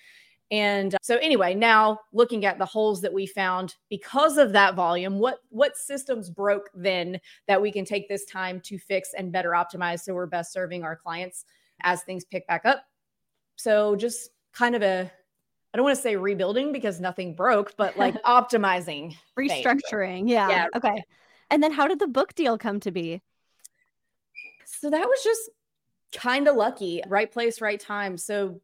and 0.50 0.94
uh, 0.94 0.98
so 1.02 1.16
anyway, 1.16 1.54
now 1.54 2.00
looking 2.12 2.44
at 2.44 2.58
the 2.58 2.66
holes 2.66 3.00
that 3.02 3.12
we 3.12 3.26
found 3.26 3.76
because 3.88 4.36
of 4.36 4.52
that 4.52 4.74
volume, 4.74 5.18
what 5.18 5.38
what 5.50 5.76
systems 5.76 6.28
broke 6.28 6.70
then 6.74 7.20
that 7.46 7.62
we 7.62 7.70
can 7.70 7.84
take 7.84 8.08
this 8.08 8.24
time 8.24 8.60
to 8.64 8.78
fix 8.78 9.14
and 9.16 9.32
better 9.32 9.50
optimize 9.50 10.00
so 10.00 10.14
we're 10.14 10.26
best 10.26 10.52
serving 10.52 10.82
our 10.82 10.96
clients 10.96 11.44
as 11.82 12.02
things 12.02 12.24
pick 12.24 12.46
back 12.48 12.66
up. 12.66 12.84
So 13.56 13.94
just 13.94 14.30
kind 14.52 14.74
of 14.74 14.82
a 14.82 15.10
I 15.72 15.76
don't 15.76 15.84
want 15.84 15.96
to 15.96 16.02
say 16.02 16.16
rebuilding 16.16 16.72
because 16.72 17.00
nothing 17.00 17.34
broke, 17.34 17.76
but 17.76 17.96
like 17.96 18.20
optimizing. 18.24 19.14
Restructuring. 19.38 20.28
Yeah. 20.28 20.48
Yeah. 20.48 20.66
Okay. 20.74 21.02
And 21.48 21.62
then 21.62 21.72
how 21.72 21.86
did 21.86 22.00
the 22.00 22.08
book 22.08 22.34
deal 22.34 22.58
come 22.58 22.80
to 22.80 22.90
be? 22.90 23.22
So 24.66 24.90
that 24.90 25.06
was 25.06 25.22
just 25.22 25.50
kind 26.12 26.48
of 26.48 26.56
lucky. 26.56 27.02
Right 27.06 27.30
place, 27.30 27.60
right 27.60 27.78
time. 27.78 28.16
So 28.16 28.60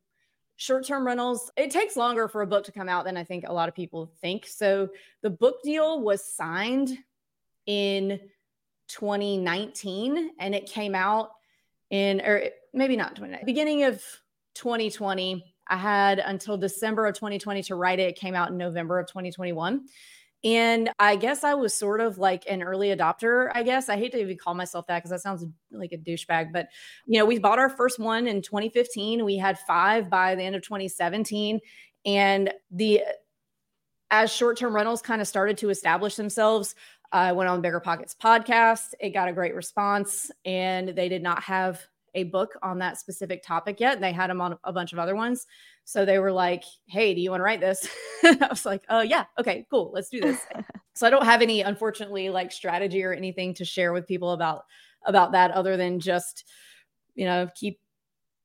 short 0.57 0.86
term 0.86 1.07
rentals, 1.07 1.50
it 1.57 1.70
takes 1.70 1.96
longer 1.96 2.28
for 2.28 2.42
a 2.42 2.46
book 2.46 2.64
to 2.64 2.72
come 2.72 2.88
out 2.88 3.04
than 3.04 3.16
I 3.16 3.24
think 3.24 3.44
a 3.46 3.52
lot 3.52 3.68
of 3.68 3.74
people 3.74 4.11
think. 4.20 4.46
So 4.46 4.88
the 5.22 5.30
book 5.30 5.62
deal 5.62 6.00
was 6.00 6.24
signed 6.24 6.98
in 7.66 8.20
2019 8.88 10.30
and 10.38 10.54
it 10.54 10.66
came 10.66 10.94
out 10.94 11.30
in, 11.90 12.20
or 12.20 12.44
maybe 12.72 12.96
not 12.96 13.16
20, 13.16 13.38
beginning 13.44 13.84
of 13.84 14.02
2020. 14.54 15.52
I 15.68 15.76
had 15.76 16.20
until 16.20 16.57
December 16.57 17.07
of 17.07 17.14
2020 17.14 17.64
to 17.64 17.74
write 17.74 17.98
it. 17.98 18.09
It 18.11 18.16
came 18.16 18.34
out 18.34 18.50
in 18.50 18.57
November 18.57 19.00
of 19.00 19.09
2021. 19.09 19.84
And 20.47 20.90
I 21.01 21.16
guess 21.16 21.42
I 21.42 21.55
was 21.55 21.74
sort 21.74 22.01
of 22.01 22.18
like 22.18 22.44
an 22.49 22.62
early 22.62 22.94
adopter. 22.94 23.51
I 23.53 23.64
guess 23.64 23.88
I 23.88 23.97
hate 23.97 24.12
to 24.12 24.20
even 24.20 24.38
call 24.38 24.55
myself 24.55 24.86
that 24.86 24.99
because 24.99 25.11
that 25.11 25.20
sounds 25.20 25.44
like 25.72 25.90
a 25.90 25.99
douchebag. 25.99 26.53
But 26.53 26.68
you 27.05 27.18
know, 27.18 27.26
we 27.26 27.40
bought 27.40 27.59
our 27.59 27.68
first 27.68 27.99
one 27.99 28.28
in 28.28 28.42
2015. 28.42 29.24
We 29.24 29.36
had 29.36 29.59
five 29.59 30.09
by 30.09 30.36
the 30.36 30.44
end 30.44 30.55
of 30.55 30.62
2017, 30.62 31.59
and 32.05 32.53
the 32.70 33.03
as 34.12 34.32
short-term 34.32 34.72
rentals 34.72 35.03
kind 35.03 35.20
of 35.20 35.26
started 35.26 35.59
to 35.59 35.68
establish 35.68 36.14
themselves, 36.14 36.76
I 37.11 37.32
went 37.32 37.51
on 37.51 37.61
Bigger 37.61 37.80
Pockets 37.80 38.14
podcast. 38.14 38.94
It 39.01 39.11
got 39.11 39.28
a 39.28 39.32
great 39.32 39.53
response, 39.53 40.30
and 40.44 40.90
they 40.90 41.09
did 41.09 41.24
not 41.24 41.42
have 41.42 41.80
a 42.14 42.22
book 42.22 42.57
on 42.62 42.78
that 42.78 42.99
specific 42.99 43.42
topic 43.42 43.80
yet. 43.80 44.01
They 44.01 44.12
had 44.12 44.30
them 44.30 44.40
on 44.40 44.57
a 44.62 44.72
bunch 44.72 44.92
of 44.92 45.01
other 45.01 45.16
ones. 45.16 45.44
So 45.87 46.05
they 46.05 46.18
were 46.18 46.32
like, 46.32 46.64
Hey, 46.87 47.14
do 47.14 47.20
you 47.20 47.30
want 47.30 47.41
to 47.41 47.45
write 47.45 47.61
this? 47.61 47.89
I 48.24 48.49
was 48.51 48.66
like, 48.66 48.84
Oh, 48.91 49.01
yeah. 49.01 49.24
Okay, 49.39 49.66
cool. 49.70 49.91
Let's 49.95 50.11
do 50.11 50.20
this. 50.20 50.41
so 50.95 51.07
I 51.07 51.11
don't 51.11 51.24
have 51.24 51.43
any, 51.43 51.62
unfortunately, 51.62 52.28
like 52.28 52.53
strategy 52.53 53.03
or 53.05 53.12
anything 53.12 53.55
to 53.55 53.64
share 53.64 53.93
with 53.93 54.07
people 54.07 54.32
about 54.32 54.64
about 55.07 55.32
that 55.32 55.53
other 55.53 55.76
than 55.76 56.01
just 56.01 56.45
you 57.14 57.24
know 57.24 57.49
keep 57.55 57.78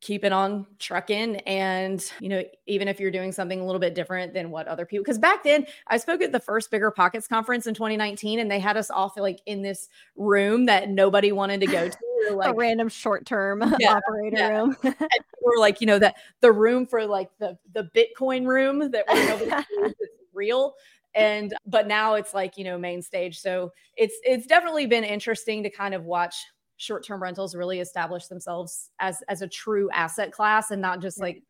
keep 0.01 0.25
it 0.25 0.33
on 0.33 0.65
trucking 0.79 1.37
and 1.41 2.11
you 2.19 2.27
know 2.27 2.43
even 2.65 2.87
if 2.87 2.99
you're 2.99 3.11
doing 3.11 3.31
something 3.31 3.59
a 3.59 3.65
little 3.65 3.79
bit 3.79 3.93
different 3.93 4.33
than 4.33 4.49
what 4.49 4.67
other 4.67 4.85
people 4.85 5.03
because 5.03 5.19
back 5.19 5.43
then 5.43 5.65
i 5.87 5.97
spoke 5.97 6.21
at 6.21 6.31
the 6.31 6.39
first 6.39 6.71
bigger 6.71 6.89
pockets 6.89 7.27
conference 7.27 7.67
in 7.67 7.73
2019 7.73 8.39
and 8.39 8.49
they 8.49 8.59
had 8.59 8.75
us 8.75 8.89
all 8.89 9.13
like 9.17 9.39
in 9.45 9.61
this 9.61 9.89
room 10.15 10.65
that 10.65 10.89
nobody 10.89 11.31
wanted 11.31 11.61
to 11.61 11.67
go 11.67 11.87
to 11.87 11.97
like 12.33 12.51
a 12.51 12.53
random 12.53 12.89
short-term 12.89 13.63
yeah, 13.79 13.93
operator 13.93 14.37
yeah. 14.37 14.47
room 14.49 14.75
or 14.83 15.57
like 15.59 15.79
you 15.79 15.87
know 15.87 15.99
that 15.99 16.15
the 16.41 16.51
room 16.51 16.85
for 16.85 17.05
like 17.05 17.29
the 17.37 17.57
the 17.73 17.89
bitcoin 17.95 18.45
room 18.45 18.91
that 18.91 19.05
nobody 19.07 19.93
real 20.33 20.73
and 21.13 21.53
but 21.67 21.87
now 21.87 22.15
it's 22.15 22.33
like 22.33 22.57
you 22.57 22.63
know 22.63 22.77
main 22.77 23.01
stage 23.01 23.39
so 23.39 23.71
it's 23.97 24.15
it's 24.23 24.47
definitely 24.47 24.87
been 24.87 25.03
interesting 25.03 25.61
to 25.61 25.69
kind 25.69 25.93
of 25.93 26.05
watch 26.05 26.45
short-term 26.81 27.21
rentals 27.21 27.53
really 27.55 27.79
establish 27.79 28.25
themselves 28.25 28.89
as 28.99 29.21
as 29.29 29.43
a 29.43 29.47
true 29.47 29.89
asset 29.91 30.31
class 30.31 30.71
and 30.71 30.81
not 30.81 30.99
just 30.99 31.19
like 31.19 31.43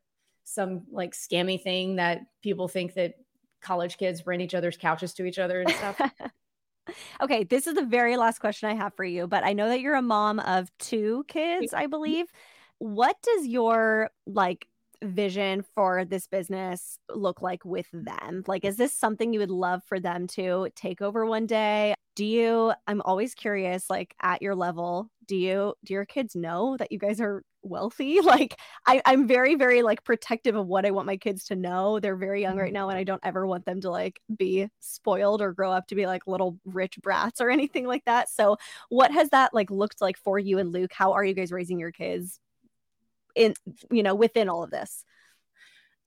some 0.44 0.82
like 0.90 1.12
scammy 1.12 1.60
thing 1.60 1.96
that 1.96 2.20
people 2.42 2.68
think 2.68 2.92
that 2.94 3.14
college 3.62 3.96
kids 3.96 4.26
rent 4.26 4.42
each 4.42 4.54
other's 4.54 4.76
couches 4.76 5.14
to 5.14 5.24
each 5.24 5.38
other 5.38 5.62
and 5.62 5.70
stuff. 5.70 6.00
okay, 7.22 7.44
this 7.44 7.66
is 7.66 7.74
the 7.74 7.86
very 7.86 8.16
last 8.16 8.40
question 8.40 8.68
I 8.68 8.74
have 8.74 8.92
for 8.94 9.04
you, 9.04 9.26
but 9.26 9.44
I 9.44 9.54
know 9.54 9.68
that 9.68 9.80
you're 9.80 9.94
a 9.94 10.02
mom 10.02 10.38
of 10.40 10.70
two 10.78 11.24
kids, 11.28 11.72
I 11.72 11.84
mm-hmm. 11.84 11.90
believe. 11.90 12.26
What 12.78 13.16
does 13.22 13.46
your 13.46 14.10
like 14.26 14.66
vision 15.02 15.64
for 15.74 16.04
this 16.04 16.26
business 16.26 16.98
look 17.08 17.40
like 17.40 17.64
with 17.64 17.86
them? 17.92 18.42
Like, 18.46 18.64
is 18.64 18.76
this 18.76 18.92
something 18.92 19.32
you 19.32 19.40
would 19.40 19.50
love 19.50 19.82
for 19.84 19.98
them 19.98 20.26
to 20.28 20.68
take 20.74 21.00
over 21.00 21.24
one 21.24 21.46
day? 21.46 21.94
Do 22.16 22.24
you, 22.24 22.72
I'm 22.86 23.00
always 23.02 23.34
curious, 23.34 23.88
like 23.88 24.14
at 24.20 24.42
your 24.42 24.54
level, 24.54 25.08
do 25.26 25.36
you, 25.36 25.74
do 25.84 25.94
your 25.94 26.04
kids 26.04 26.34
know 26.34 26.76
that 26.76 26.92
you 26.92 26.98
guys 26.98 27.20
are 27.20 27.42
wealthy? 27.62 28.20
Like, 28.32 28.56
I, 28.86 29.02
I'm 29.04 29.26
very, 29.26 29.56
very 29.56 29.82
like 29.82 30.04
protective 30.04 30.56
of 30.56 30.66
what 30.66 30.86
I 30.86 30.90
want 30.90 31.06
my 31.06 31.16
kids 31.16 31.44
to 31.46 31.56
know. 31.56 32.00
They're 32.00 32.16
very 32.16 32.40
young 32.40 32.56
right 32.56 32.66
mm-hmm. 32.66 32.74
now, 32.74 32.88
and 32.88 32.98
I 32.98 33.04
don't 33.04 33.20
ever 33.22 33.46
want 33.46 33.66
them 33.66 33.80
to 33.82 33.90
like 33.90 34.20
be 34.34 34.68
spoiled 34.80 35.42
or 35.42 35.52
grow 35.52 35.70
up 35.70 35.86
to 35.88 35.94
be 35.94 36.06
like 36.06 36.26
little 36.26 36.58
rich 36.64 36.98
brats 37.02 37.40
or 37.40 37.50
anything 37.50 37.86
like 37.86 38.04
that. 38.06 38.30
So, 38.30 38.56
what 38.88 39.12
has 39.12 39.30
that 39.30 39.52
like 39.54 39.70
looked 39.70 40.00
like 40.00 40.16
for 40.18 40.38
you 40.38 40.58
and 40.58 40.72
Luke? 40.72 40.92
How 40.92 41.12
are 41.12 41.24
you 41.24 41.34
guys 41.34 41.52
raising 41.52 41.78
your 41.78 41.92
kids 41.92 42.40
in 43.34 43.54
you 43.90 44.02
know 44.02 44.14
within 44.14 44.48
all 44.48 44.62
of 44.62 44.70
this 44.70 45.04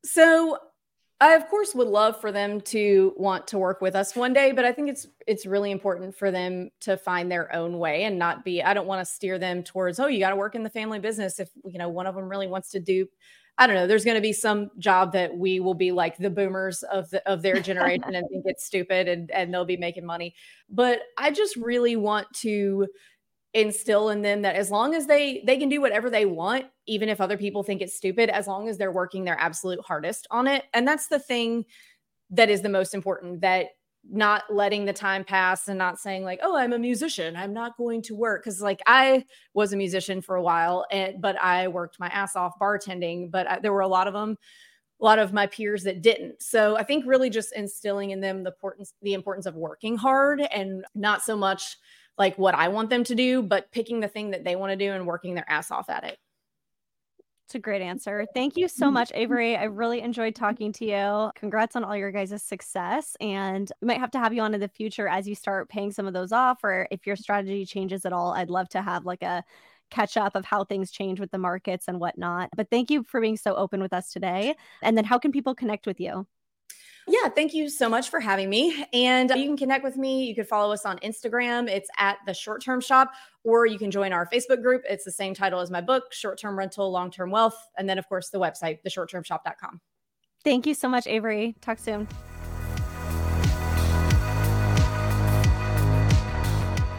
so 0.04 0.58
I 1.22 1.34
of 1.36 1.48
course 1.48 1.74
would 1.74 1.88
love 1.88 2.20
for 2.20 2.32
them 2.32 2.60
to 2.62 3.14
want 3.16 3.48
to 3.48 3.58
work 3.58 3.80
with 3.80 3.96
us 3.96 4.16
one 4.16 4.34
day, 4.34 4.52
but 4.52 4.66
I 4.66 4.74
think 4.74 4.90
it's 4.90 5.08
it's 5.26 5.46
really 5.46 5.72
important 5.72 6.16
for 6.16 6.30
them 6.30 6.70
to 6.82 6.98
find 6.98 7.32
their 7.32 7.54
own 7.56 7.80
way 7.80 8.04
and 8.04 8.20
not 8.20 8.44
be 8.44 8.62
I 8.62 8.74
don't 8.74 8.88
want 8.88 9.06
to 9.06 9.12
steer 9.12 9.40
them 9.40 9.64
towards 9.64 10.00
oh 10.00 10.08
you 10.08 10.20
got 10.20 10.32
to 10.32 10.36
work 10.36 10.56
in 10.56 10.64
the 10.64 10.70
family 10.70 11.00
business 11.00 11.40
if 11.40 11.50
you 11.66 11.80
know 11.80 11.90
one 11.90 12.06
of 12.06 12.16
them 12.16 12.28
really 12.28 12.48
wants 12.48 12.70
to 12.72 12.80
do 12.82 13.08
I 13.58 13.66
don't 13.66 13.78
know 13.78 13.88
there's 13.88 14.04
going 14.04 14.16
to 14.16 14.22
be 14.22 14.34
some 14.34 14.70
job 14.78 15.14
that 15.14 15.38
we 15.38 15.62
will 15.62 15.74
be 15.74 15.94
like 15.94 16.18
the 16.18 16.30
boomers 16.30 16.84
of 16.84 17.10
the 17.10 17.28
of 17.30 17.42
their 17.42 17.62
generation 17.62 18.14
and 18.14 18.28
think 18.30 18.44
it's 18.46 18.66
stupid 18.66 19.08
and 19.08 19.32
and 19.32 19.54
they'll 19.54 19.64
be 19.64 19.78
making 19.78 20.06
money. 20.06 20.36
But 20.70 21.00
I 21.18 21.32
just 21.32 21.56
really 21.56 21.96
want 21.96 22.28
to 22.42 22.88
instill 23.56 24.10
in 24.10 24.22
them 24.22 24.42
that 24.42 24.58
as 24.58 24.70
long 24.70 24.94
as 24.94 25.08
they 25.08 25.42
they 25.46 25.58
can 25.58 25.70
do 25.70 25.80
whatever 25.80 26.10
they 26.10 26.26
want 26.26 26.66
even 26.88 27.08
if 27.08 27.22
other 27.22 27.38
people 27.38 27.64
think 27.64 27.82
it's 27.82 27.96
stupid 27.96 28.30
as 28.30 28.48
long 28.48 28.68
as 28.68 28.78
they're 28.78 28.92
working 28.92 29.24
their 29.24 29.40
absolute 29.40 29.80
hardest 29.80 30.28
on 30.30 30.46
it. 30.46 30.66
And 30.74 30.86
that's 30.86 31.08
the 31.08 31.20
thing 31.20 31.66
that 32.32 32.50
is 32.50 32.62
the 32.62 32.70
most 32.70 32.94
important 32.94 33.42
that 33.42 33.68
not 34.12 34.44
letting 34.52 34.86
the 34.86 34.94
time 34.94 35.24
pass 35.24 35.68
and 35.68 35.80
not 35.80 35.98
saying 35.98 36.24
like 36.24 36.40
oh 36.44 36.56
i'm 36.58 36.74
a 36.74 36.78
musician. 36.80 37.36
I'm 37.38 37.54
not 37.54 37.78
going 37.78 38.02
to 38.04 38.16
work. 38.16 38.44
Because 38.44 38.62
like 38.62 38.82
i 38.86 39.24
was 39.54 39.72
a 39.72 39.78
musician 39.78 40.22
for 40.22 40.36
a 40.36 40.44
while 40.44 40.86
and 40.92 41.22
but 41.22 41.42
i 41.42 41.70
worked 41.70 41.98
my 41.98 42.08
ass 42.08 42.36
off 42.36 42.60
bartending 42.62 43.32
but 43.32 43.50
I, 43.50 43.60
there 43.60 43.74
were 43.74 43.80
a 43.80 43.88
lot 43.88 44.08
of 44.08 44.14
them 44.14 44.38
a 45.02 45.04
lot 45.04 45.20
of 45.20 45.34
my 45.34 45.46
peers 45.48 45.84
that 45.84 46.02
didn't. 46.02 46.42
So 46.42 46.76
i 46.76 46.84
think 46.84 47.06
really 47.08 47.30
just 47.30 47.56
instilling 47.56 48.12
in 48.12 48.20
them 48.20 48.44
the 48.44 48.52
importance 48.52 48.94
the 49.02 49.14
importance 49.14 49.46
of 49.46 49.56
working 49.56 49.96
hard 49.96 50.42
and 50.42 50.84
not 50.94 51.24
so 51.24 51.38
much 51.38 51.78
like 52.18 52.38
what 52.38 52.56
I 52.56 52.70
want 52.70 52.90
them 52.90 53.04
to 53.06 53.16
do, 53.16 53.42
but 53.42 53.72
picking 53.72 54.00
the 54.00 54.08
thing 54.08 54.32
that 54.32 54.44
they 54.44 54.56
want 54.56 54.72
to 54.72 54.78
do 54.78 54.92
and 54.92 55.06
working 55.06 55.36
their 55.36 55.50
ass 55.50 55.72
off 55.72 55.90
at 55.90 56.04
it. 56.04 56.18
It's 57.46 57.54
a 57.54 57.60
great 57.60 57.84
answer. 57.84 58.26
Thank 58.34 58.58
you 58.58 58.68
so 58.68 58.90
much, 58.90 59.12
Avery. 59.14 59.56
I 59.56 59.66
really 59.66 60.02
enjoyed 60.02 60.34
talking 60.34 60.74
to 60.74 60.86
you. 60.86 61.32
Congrats 61.36 61.76
on 61.76 61.84
all 61.84 61.96
your 61.96 62.12
guys' 62.12 62.42
success. 62.42 63.16
And 63.22 63.72
we 63.82 63.88
might 63.88 64.00
have 64.00 64.10
to 64.12 64.20
have 64.20 64.34
you 64.34 64.42
on 64.42 64.56
in 64.56 64.60
the 64.60 64.68
future 64.68 65.08
as 65.08 65.28
you 65.28 65.36
start 65.36 65.70
paying 65.70 65.92
some 65.92 66.08
of 66.08 66.14
those 66.14 66.32
off, 66.32 66.64
or 66.64 66.88
if 66.90 67.06
your 67.06 67.16
strategy 67.16 67.64
changes 67.64 68.04
at 68.04 68.14
all. 68.14 68.34
I'd 68.34 68.50
love 68.50 68.68
to 68.70 68.82
have 68.82 69.06
like 69.06 69.22
a 69.22 69.44
catch 69.92 70.18
up 70.18 70.36
of 70.36 70.44
how 70.44 70.64
things 70.64 70.90
change 70.90 71.20
with 71.20 71.30
the 71.30 71.38
markets 71.38 71.88
and 71.88 72.00
whatnot. 72.00 72.50
But 72.56 72.72
thank 72.72 72.90
you 72.90 73.04
for 73.04 73.22
being 73.22 73.38
so 73.38 73.54
open 73.54 73.80
with 73.80 73.94
us 73.94 74.12
today. 74.12 74.56
And 74.82 74.98
then, 74.98 75.06
how 75.06 75.20
can 75.20 75.32
people 75.32 75.54
connect 75.54 75.86
with 75.86 76.00
you? 76.00 76.26
Yeah, 77.08 77.30
thank 77.30 77.54
you 77.54 77.70
so 77.70 77.88
much 77.88 78.10
for 78.10 78.20
having 78.20 78.50
me. 78.50 78.86
And 78.92 79.30
you 79.36 79.46
can 79.46 79.58
connect 79.58 79.84
with 79.84 79.96
me. 79.96 80.26
You 80.26 80.34
can 80.34 80.46
follow 80.46 80.74
us 80.74 80.86
on 80.86 80.98
Instagram. 81.00 81.70
It's 81.70 81.90
at 81.98 82.18
the 82.26 82.34
short 82.34 82.64
term 82.64 82.82
shop, 82.82 83.12
or 83.44 83.68
you 83.68 83.78
can 83.78 83.92
join 83.92 84.12
our 84.12 84.28
Facebook 84.28 84.64
group. 84.64 84.82
It's 84.90 85.06
the 85.06 85.12
same 85.12 85.36
title 85.36 85.60
as 85.60 85.70
my 85.70 85.82
book, 85.82 86.12
Short 86.12 86.40
Term 86.40 86.58
Rental, 86.58 86.92
Long 86.92 87.12
Term 87.12 87.30
Wealth. 87.30 87.58
And 87.78 87.88
then, 87.88 88.00
of 88.00 88.10
course, 88.10 88.30
the 88.30 88.40
website, 88.40 88.80
theshorttermshop.com. 88.84 89.82
Thank 90.44 90.66
you 90.66 90.74
so 90.74 90.90
much, 90.90 91.06
Avery. 91.06 91.56
Talk 91.62 91.78
soon. 91.78 92.08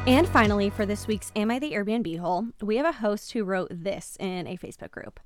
And 0.07 0.28
finally, 0.28 0.70
for 0.70 0.86
this 0.86 1.09
week's 1.09 1.32
Am 1.34 1.50
I 1.50 1.59
the 1.59 1.72
Airbnb 1.72 2.20
hole, 2.20 2.46
we 2.62 2.76
have 2.76 2.86
a 2.86 2.92
host 2.92 3.32
who 3.32 3.42
wrote 3.42 3.68
this 3.72 4.16
in 4.20 4.46
a 4.46 4.57
Facebook 4.57 4.92
group. 4.92 5.18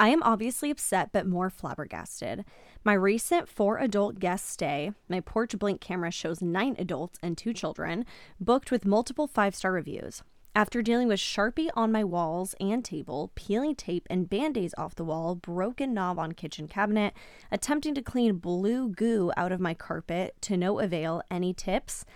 I 0.00 0.08
am 0.08 0.22
obviously 0.22 0.70
upset, 0.70 1.10
but 1.12 1.26
more 1.26 1.50
flabbergasted. 1.50 2.46
My 2.84 2.94
recent 2.94 3.50
four 3.50 3.76
adult 3.76 4.18
guest 4.18 4.48
stay, 4.48 4.92
my 5.10 5.20
porch 5.20 5.58
blink 5.58 5.82
camera 5.82 6.10
shows 6.10 6.40
nine 6.40 6.74
adults 6.78 7.18
and 7.22 7.36
two 7.36 7.52
children, 7.52 8.06
booked 8.40 8.70
with 8.70 8.86
multiple 8.86 9.26
five 9.26 9.54
star 9.54 9.72
reviews. 9.72 10.22
After 10.56 10.80
dealing 10.80 11.06
with 11.06 11.20
Sharpie 11.20 11.68
on 11.74 11.92
my 11.92 12.02
walls 12.02 12.54
and 12.58 12.82
table, 12.82 13.30
peeling 13.34 13.74
tape 13.74 14.06
and 14.08 14.30
band 14.30 14.56
aids 14.56 14.74
off 14.78 14.94
the 14.94 15.04
wall, 15.04 15.34
broken 15.34 15.92
knob 15.92 16.18
on 16.18 16.32
kitchen 16.32 16.66
cabinet, 16.66 17.12
attempting 17.52 17.94
to 17.94 18.00
clean 18.00 18.36
blue 18.36 18.88
goo 18.88 19.30
out 19.36 19.52
of 19.52 19.60
my 19.60 19.74
carpet 19.74 20.34
to 20.40 20.56
no 20.56 20.80
avail, 20.80 21.20
any 21.30 21.52
tips? 21.52 22.06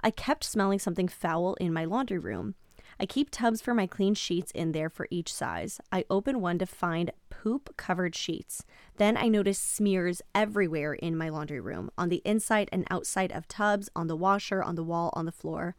I 0.00 0.10
kept 0.10 0.44
smelling 0.44 0.78
something 0.78 1.08
foul 1.08 1.56
in 1.56 1.74
my 1.74 1.84
laundry 1.84 2.18
room. 2.18 2.54
I 2.98 3.06
keep 3.06 3.30
tubs 3.30 3.60
for 3.60 3.74
my 3.74 3.86
clean 3.86 4.14
sheets 4.14 4.50
in 4.52 4.72
there 4.72 4.88
for 4.88 5.06
each 5.10 5.32
size. 5.32 5.80
I 5.90 6.04
open 6.08 6.40
one 6.40 6.58
to 6.58 6.66
find 6.66 7.10
poop 7.30 7.76
covered 7.76 8.14
sheets. 8.14 8.64
Then 8.96 9.16
I 9.16 9.28
notice 9.28 9.58
smears 9.58 10.22
everywhere 10.34 10.94
in 10.94 11.16
my 11.16 11.28
laundry 11.28 11.60
room 11.60 11.90
on 11.98 12.08
the 12.08 12.22
inside 12.24 12.68
and 12.72 12.86
outside 12.90 13.32
of 13.32 13.48
tubs, 13.48 13.88
on 13.94 14.06
the 14.06 14.16
washer, 14.16 14.62
on 14.62 14.76
the 14.76 14.84
wall, 14.84 15.10
on 15.14 15.26
the 15.26 15.32
floor. 15.32 15.76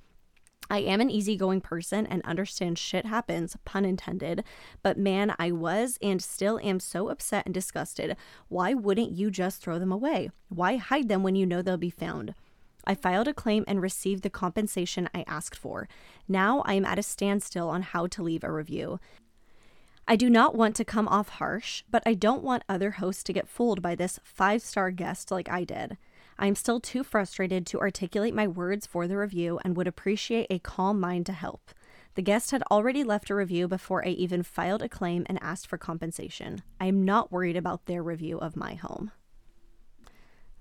I 0.70 0.80
am 0.80 1.00
an 1.00 1.12
easygoing 1.12 1.62
person 1.62 2.08
and 2.08 2.24
understand 2.24 2.80
shit 2.80 3.06
happens, 3.06 3.56
pun 3.66 3.86
intended. 3.86 4.44
But 4.82 4.98
man, 4.98 5.36
I 5.38 5.52
was 5.52 6.00
and 6.02 6.22
still 6.22 6.60
am 6.60 6.80
so 6.80 7.10
upset 7.10 7.46
and 7.46 7.54
disgusted. 7.54 8.18
Why 8.48 8.74
wouldn't 8.74 9.12
you 9.12 9.30
just 9.30 9.62
throw 9.62 9.78
them 9.78 9.92
away? 9.92 10.32
Why 10.50 10.78
hide 10.78 11.08
them 11.08 11.22
when 11.22 11.36
you 11.36 11.46
know 11.46 11.62
they'll 11.62 11.78
be 11.78 11.92
found? 11.92 12.34
I 12.88 12.96
filed 12.96 13.28
a 13.28 13.34
claim 13.34 13.64
and 13.68 13.82
received 13.82 14.24
the 14.24 14.30
compensation 14.30 15.10
I 15.14 15.24
asked 15.28 15.56
for. 15.56 15.88
Now 16.28 16.62
I 16.66 16.74
am 16.74 16.86
at 16.86 17.00
a 17.00 17.04
standstill 17.04 17.70
on 17.70 17.82
how 17.82 18.08
to 18.08 18.24
leave 18.24 18.44
a 18.44 18.52
review. 18.52 19.00
I 20.08 20.16
do 20.16 20.30
not 20.30 20.56
want 20.56 20.76
to 20.76 20.86
come 20.86 21.08
off 21.08 21.30
harsh, 21.30 21.84
but 21.90 22.04
I 22.06 22.14
don't 22.14 22.44
want 22.44 22.64
other 22.70 22.92
hosts 22.92 23.24
to 23.24 23.34
get 23.34 23.48
fooled 23.48 23.82
by 23.82 23.96
this 23.96 24.20
five 24.24 24.62
star 24.62 24.92
guest 24.92 25.32
like 25.32 25.50
I 25.50 25.64
did. 25.64 25.98
I 26.38 26.48
am 26.48 26.56
still 26.56 26.80
too 26.80 27.04
frustrated 27.04 27.66
to 27.68 27.80
articulate 27.80 28.36
my 28.36 28.48
words 28.48 28.86
for 28.86 29.08
the 29.08 29.18
review 29.18 29.60
and 29.64 29.76
would 29.76 29.88
appreciate 29.88 30.48
a 30.50 30.60
calm 30.60 31.00
mind 31.00 31.26
to 31.28 31.34
help. 31.34 31.72
The 32.16 32.22
guest 32.22 32.52
had 32.52 32.64
already 32.70 33.04
left 33.04 33.30
a 33.30 33.36
review 33.36 33.68
before 33.68 34.06
I 34.06 34.10
even 34.10 34.44
filed 34.44 34.82
a 34.82 34.90
claim 34.90 35.26
and 35.28 35.42
asked 35.42 35.68
for 35.68 35.78
compensation. 35.78 36.62
I 36.80 36.86
am 36.86 37.04
not 37.04 37.32
worried 37.32 37.58
about 37.58 37.86
their 37.86 38.04
review 38.04 38.38
of 38.38 38.56
my 38.56 38.76
home. 38.76 39.12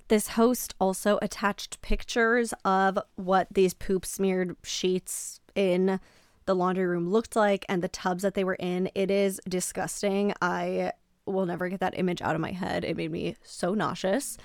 This 0.08 0.28
host 0.28 0.74
also 0.78 1.18
attached 1.22 1.80
pictures 1.80 2.52
of 2.64 2.98
what 3.16 3.48
these 3.50 3.74
poop 3.74 4.04
smeared 4.04 4.56
sheets 4.62 5.40
in 5.54 5.98
the 6.46 6.54
laundry 6.54 6.86
room 6.86 7.08
looked 7.08 7.36
like 7.36 7.64
and 7.68 7.82
the 7.82 7.88
tubs 7.88 8.22
that 8.22 8.34
they 8.34 8.44
were 8.44 8.56
in. 8.56 8.90
It 8.94 9.10
is 9.10 9.40
disgusting. 9.48 10.34
I 10.42 10.92
will 11.26 11.46
never 11.46 11.68
get 11.68 11.80
that 11.80 11.98
image 11.98 12.20
out 12.20 12.34
of 12.34 12.40
my 12.40 12.52
head. 12.52 12.84
It 12.84 12.96
made 12.96 13.10
me 13.10 13.36
so 13.42 13.72
nauseous. 13.72 14.36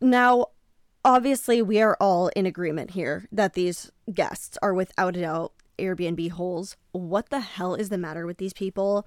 Now, 0.00 0.48
obviously 1.04 1.62
we 1.62 1.80
are 1.80 1.96
all 1.98 2.28
in 2.28 2.44
agreement 2.44 2.90
here 2.90 3.26
that 3.32 3.54
these 3.54 3.90
guests 4.12 4.58
are 4.60 4.74
without 4.74 5.16
a 5.16 5.22
doubt 5.22 5.52
Airbnb 5.78 6.30
holes. 6.32 6.76
What 6.92 7.30
the 7.30 7.40
hell 7.40 7.74
is 7.74 7.88
the 7.88 7.98
matter 7.98 8.26
with 8.26 8.36
these 8.36 8.52
people? 8.52 9.06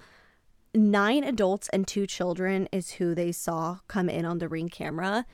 Nine 0.74 1.24
adults 1.24 1.68
and 1.72 1.86
two 1.86 2.06
children 2.06 2.68
is 2.72 2.92
who 2.92 3.14
they 3.14 3.32
saw 3.32 3.78
come 3.88 4.08
in 4.08 4.24
on 4.24 4.38
the 4.38 4.48
ring 4.48 4.68
camera. 4.68 5.24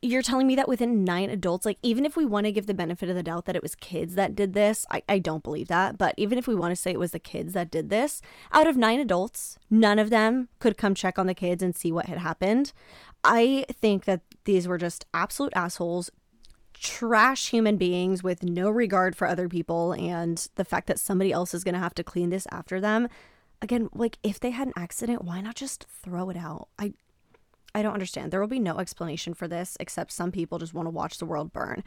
You're 0.00 0.22
telling 0.22 0.46
me 0.46 0.54
that 0.56 0.68
within 0.68 1.04
nine 1.04 1.28
adults, 1.28 1.66
like 1.66 1.78
even 1.82 2.06
if 2.06 2.16
we 2.16 2.24
want 2.24 2.46
to 2.46 2.52
give 2.52 2.66
the 2.66 2.74
benefit 2.74 3.08
of 3.08 3.16
the 3.16 3.22
doubt 3.22 3.46
that 3.46 3.56
it 3.56 3.62
was 3.62 3.74
kids 3.74 4.14
that 4.14 4.36
did 4.36 4.52
this, 4.52 4.86
I, 4.90 5.02
I 5.08 5.18
don't 5.18 5.42
believe 5.42 5.68
that. 5.68 5.98
But 5.98 6.14
even 6.16 6.38
if 6.38 6.46
we 6.46 6.54
want 6.54 6.70
to 6.72 6.80
say 6.80 6.92
it 6.92 7.00
was 7.00 7.10
the 7.10 7.18
kids 7.18 7.52
that 7.54 7.70
did 7.70 7.90
this, 7.90 8.22
out 8.52 8.68
of 8.68 8.76
nine 8.76 9.00
adults, 9.00 9.58
none 9.70 9.98
of 9.98 10.10
them 10.10 10.48
could 10.60 10.76
come 10.76 10.94
check 10.94 11.18
on 11.18 11.26
the 11.26 11.34
kids 11.34 11.62
and 11.62 11.74
see 11.74 11.90
what 11.90 12.06
had 12.06 12.18
happened. 12.18 12.72
I 13.24 13.64
think 13.72 14.04
that 14.04 14.20
these 14.44 14.68
were 14.68 14.78
just 14.78 15.04
absolute 15.12 15.52
assholes, 15.56 16.10
trash 16.74 17.50
human 17.50 17.76
beings 17.76 18.22
with 18.22 18.44
no 18.44 18.70
regard 18.70 19.16
for 19.16 19.26
other 19.26 19.48
people 19.48 19.92
and 19.92 20.48
the 20.54 20.64
fact 20.64 20.86
that 20.86 21.00
somebody 21.00 21.32
else 21.32 21.54
is 21.54 21.64
going 21.64 21.74
to 21.74 21.80
have 21.80 21.94
to 21.94 22.04
clean 22.04 22.30
this 22.30 22.46
after 22.52 22.80
them. 22.80 23.08
Again, 23.60 23.88
like 23.92 24.18
if 24.22 24.38
they 24.38 24.50
had 24.50 24.68
an 24.68 24.74
accident, 24.76 25.24
why 25.24 25.40
not 25.40 25.56
just 25.56 25.86
throw 26.02 26.30
it 26.30 26.36
out? 26.36 26.68
I 26.78 26.92
I 27.74 27.82
don't 27.82 27.92
understand. 27.92 28.30
There 28.30 28.40
will 28.40 28.48
be 28.48 28.58
no 28.58 28.78
explanation 28.78 29.34
for 29.34 29.46
this 29.46 29.76
except 29.78 30.12
some 30.12 30.32
people 30.32 30.58
just 30.58 30.74
want 30.74 30.86
to 30.86 30.90
watch 30.90 31.18
the 31.18 31.26
world 31.26 31.52
burn. 31.52 31.84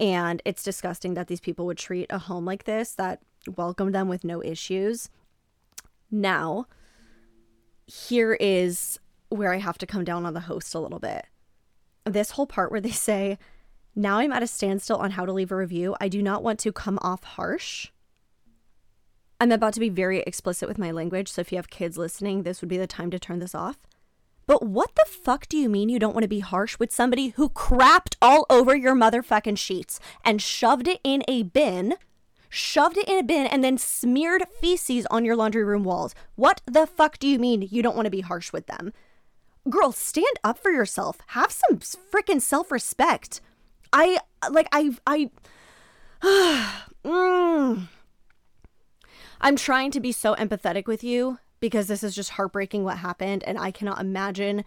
And 0.00 0.42
it's 0.44 0.64
disgusting 0.64 1.14
that 1.14 1.28
these 1.28 1.40
people 1.40 1.64
would 1.66 1.78
treat 1.78 2.06
a 2.10 2.18
home 2.18 2.44
like 2.44 2.64
this 2.64 2.94
that 2.94 3.20
welcomed 3.56 3.94
them 3.94 4.08
with 4.08 4.24
no 4.24 4.42
issues. 4.42 5.10
Now, 6.10 6.66
here 7.86 8.34
is 8.34 8.98
where 9.28 9.52
I 9.52 9.58
have 9.58 9.78
to 9.78 9.86
come 9.86 10.04
down 10.04 10.26
on 10.26 10.34
the 10.34 10.40
host 10.40 10.74
a 10.74 10.80
little 10.80 10.98
bit. 10.98 11.26
This 12.04 12.32
whole 12.32 12.46
part 12.46 12.70
where 12.70 12.80
they 12.80 12.90
say, 12.90 13.38
Now 13.94 14.18
I'm 14.18 14.32
at 14.32 14.42
a 14.42 14.46
standstill 14.46 14.96
on 14.96 15.12
how 15.12 15.24
to 15.24 15.32
leave 15.32 15.52
a 15.52 15.56
review. 15.56 15.94
I 16.00 16.08
do 16.08 16.20
not 16.20 16.42
want 16.42 16.58
to 16.60 16.72
come 16.72 16.98
off 17.00 17.22
harsh. 17.22 17.91
I'm 19.42 19.50
about 19.50 19.74
to 19.74 19.80
be 19.80 19.88
very 19.88 20.20
explicit 20.20 20.68
with 20.68 20.78
my 20.78 20.92
language, 20.92 21.28
so 21.28 21.40
if 21.40 21.50
you 21.50 21.58
have 21.58 21.68
kids 21.68 21.98
listening, 21.98 22.44
this 22.44 22.60
would 22.60 22.68
be 22.68 22.78
the 22.78 22.86
time 22.86 23.10
to 23.10 23.18
turn 23.18 23.40
this 23.40 23.56
off. 23.56 23.76
But 24.46 24.64
what 24.64 24.94
the 24.94 25.04
fuck 25.04 25.48
do 25.48 25.56
you 25.56 25.68
mean 25.68 25.88
you 25.88 25.98
don't 25.98 26.14
want 26.14 26.22
to 26.22 26.28
be 26.28 26.38
harsh 26.38 26.78
with 26.78 26.92
somebody 26.92 27.30
who 27.30 27.48
crapped 27.48 28.14
all 28.22 28.46
over 28.48 28.76
your 28.76 28.94
motherfucking 28.94 29.58
sheets 29.58 29.98
and 30.24 30.40
shoved 30.40 30.86
it 30.86 31.00
in 31.02 31.24
a 31.26 31.42
bin, 31.42 31.96
shoved 32.50 32.96
it 32.96 33.08
in 33.08 33.18
a 33.18 33.24
bin, 33.24 33.48
and 33.48 33.64
then 33.64 33.78
smeared 33.78 34.44
feces 34.60 35.06
on 35.06 35.24
your 35.24 35.34
laundry 35.34 35.64
room 35.64 35.82
walls? 35.82 36.14
What 36.36 36.60
the 36.64 36.86
fuck 36.86 37.18
do 37.18 37.26
you 37.26 37.40
mean 37.40 37.66
you 37.68 37.82
don't 37.82 37.96
want 37.96 38.06
to 38.06 38.12
be 38.12 38.20
harsh 38.20 38.52
with 38.52 38.68
them? 38.68 38.92
Girl, 39.68 39.90
stand 39.90 40.38
up 40.44 40.56
for 40.56 40.70
yourself. 40.70 41.18
Have 41.28 41.50
some 41.50 41.80
freaking 41.80 42.40
self 42.40 42.70
respect. 42.70 43.40
I, 43.92 44.18
like, 44.48 44.68
I, 44.70 44.96
I, 45.04 45.30
mm. 47.04 47.88
I'm 49.42 49.56
trying 49.56 49.90
to 49.90 50.00
be 50.00 50.12
so 50.12 50.34
empathetic 50.36 50.86
with 50.86 51.02
you 51.02 51.38
because 51.58 51.88
this 51.88 52.02
is 52.02 52.14
just 52.14 52.30
heartbreaking 52.30 52.84
what 52.84 52.98
happened. 52.98 53.42
And 53.44 53.58
I 53.58 53.70
cannot 53.70 54.00
imagine 54.00 54.64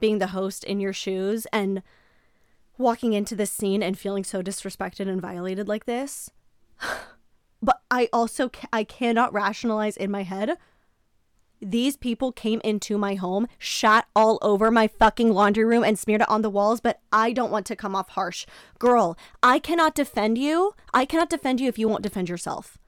being 0.00 0.18
the 0.18 0.28
host 0.28 0.64
in 0.64 0.80
your 0.80 0.92
shoes 0.92 1.46
and 1.52 1.82
walking 2.76 3.14
into 3.14 3.34
this 3.34 3.50
scene 3.50 3.82
and 3.82 3.98
feeling 3.98 4.24
so 4.24 4.42
disrespected 4.42 5.08
and 5.08 5.20
violated 5.20 5.66
like 5.66 5.86
this. 5.86 6.30
but 7.62 7.80
I 7.90 8.08
also 8.12 8.50
I 8.72 8.84
cannot 8.84 9.32
rationalize 9.32 9.96
in 9.96 10.10
my 10.10 10.22
head 10.22 10.58
these 11.60 11.96
people 11.96 12.32
came 12.32 12.60
into 12.62 12.96
my 12.98 13.14
home, 13.14 13.48
shot 13.58 14.06
all 14.14 14.38
over 14.42 14.70
my 14.70 14.86
fucking 14.86 15.32
laundry 15.32 15.64
room 15.64 15.82
and 15.82 15.98
smeared 15.98 16.22
it 16.22 16.28
on 16.28 16.42
the 16.42 16.50
walls, 16.50 16.80
but 16.80 17.00
I 17.12 17.32
don't 17.32 17.50
want 17.50 17.66
to 17.66 17.76
come 17.76 17.96
off 17.96 18.10
harsh. 18.10 18.46
Girl, 18.78 19.18
I 19.42 19.58
cannot 19.58 19.94
defend 19.94 20.38
you. 20.38 20.74
I 20.94 21.04
cannot 21.04 21.30
defend 21.30 21.60
you 21.60 21.68
if 21.68 21.78
you 21.78 21.88
won't 21.88 22.02
defend 22.02 22.28
yourself. 22.28 22.78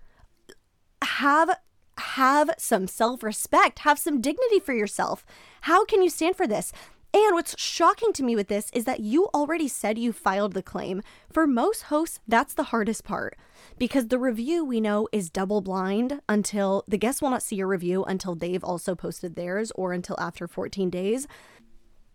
Have 1.02 1.50
have 1.98 2.50
some 2.58 2.86
self 2.86 3.22
respect, 3.22 3.80
have 3.80 3.98
some 3.98 4.20
dignity 4.20 4.58
for 4.58 4.72
yourself. 4.72 5.24
How 5.62 5.84
can 5.84 6.02
you 6.02 6.10
stand 6.10 6.36
for 6.36 6.46
this? 6.46 6.72
And 7.12 7.34
what's 7.34 7.60
shocking 7.60 8.12
to 8.12 8.22
me 8.22 8.36
with 8.36 8.46
this 8.46 8.70
is 8.72 8.84
that 8.84 9.00
you 9.00 9.28
already 9.34 9.66
said 9.66 9.98
you 9.98 10.12
filed 10.12 10.52
the 10.52 10.62
claim. 10.62 11.02
For 11.32 11.44
most 11.44 11.82
hosts, 11.84 12.20
that's 12.28 12.54
the 12.54 12.64
hardest 12.64 13.02
part 13.02 13.36
because 13.78 14.08
the 14.08 14.18
review 14.18 14.64
we 14.64 14.80
know 14.80 15.08
is 15.10 15.28
double 15.28 15.60
blind 15.60 16.20
until 16.28 16.84
the 16.86 16.98
guests 16.98 17.20
will 17.20 17.30
not 17.30 17.42
see 17.42 17.56
your 17.56 17.66
review 17.66 18.04
until 18.04 18.36
they've 18.36 18.62
also 18.62 18.94
posted 18.94 19.34
theirs 19.34 19.72
or 19.74 19.92
until 19.92 20.18
after 20.20 20.46
14 20.46 20.88
days. 20.88 21.26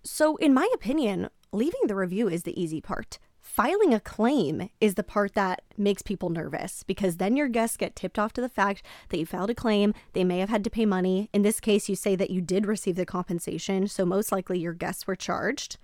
So, 0.04 0.38
in 0.38 0.54
my 0.54 0.70
opinion, 0.74 1.30
leaving 1.52 1.88
the 1.88 1.96
review 1.96 2.30
is 2.30 2.44
the 2.44 2.60
easy 2.60 2.80
part 2.80 3.20
filing 3.46 3.93
a 3.93 4.00
claim 4.00 4.70
is 4.82 4.96
the 4.96 5.04
part 5.04 5.36
that 5.36 5.62
makes 5.78 6.02
people 6.02 6.30
nervous 6.30 6.82
because 6.82 7.18
then 7.18 7.38
your 7.38 7.48
guests 7.48 7.78
get 7.78 7.96
tipped 7.96 8.18
off 8.18 8.34
to 8.34 8.41
the 8.41 8.50
fact 8.50 8.82
that 9.10 9.20
you 9.20 9.26
filed 9.26 9.52
a 9.52 9.56
claim. 9.56 9.93
They 10.14 10.24
may 10.24 10.39
have 10.39 10.50
had 10.50 10.64
to 10.64 10.70
pay 10.70 10.86
money. 10.86 11.30
In 11.32 11.43
this 11.43 11.60
case, 11.60 11.88
you 11.88 11.96
say 11.96 12.16
that 12.16 12.32
you 12.32 12.41
did 12.41 12.66
receive 12.66 12.96
the 12.96 13.06
compensation, 13.06 13.88
so 13.88 14.04
most 14.04 14.32
likely 14.32 14.60
your 14.60 14.74
guests 14.74 15.06
were 15.06 15.16
charged. 15.16 15.78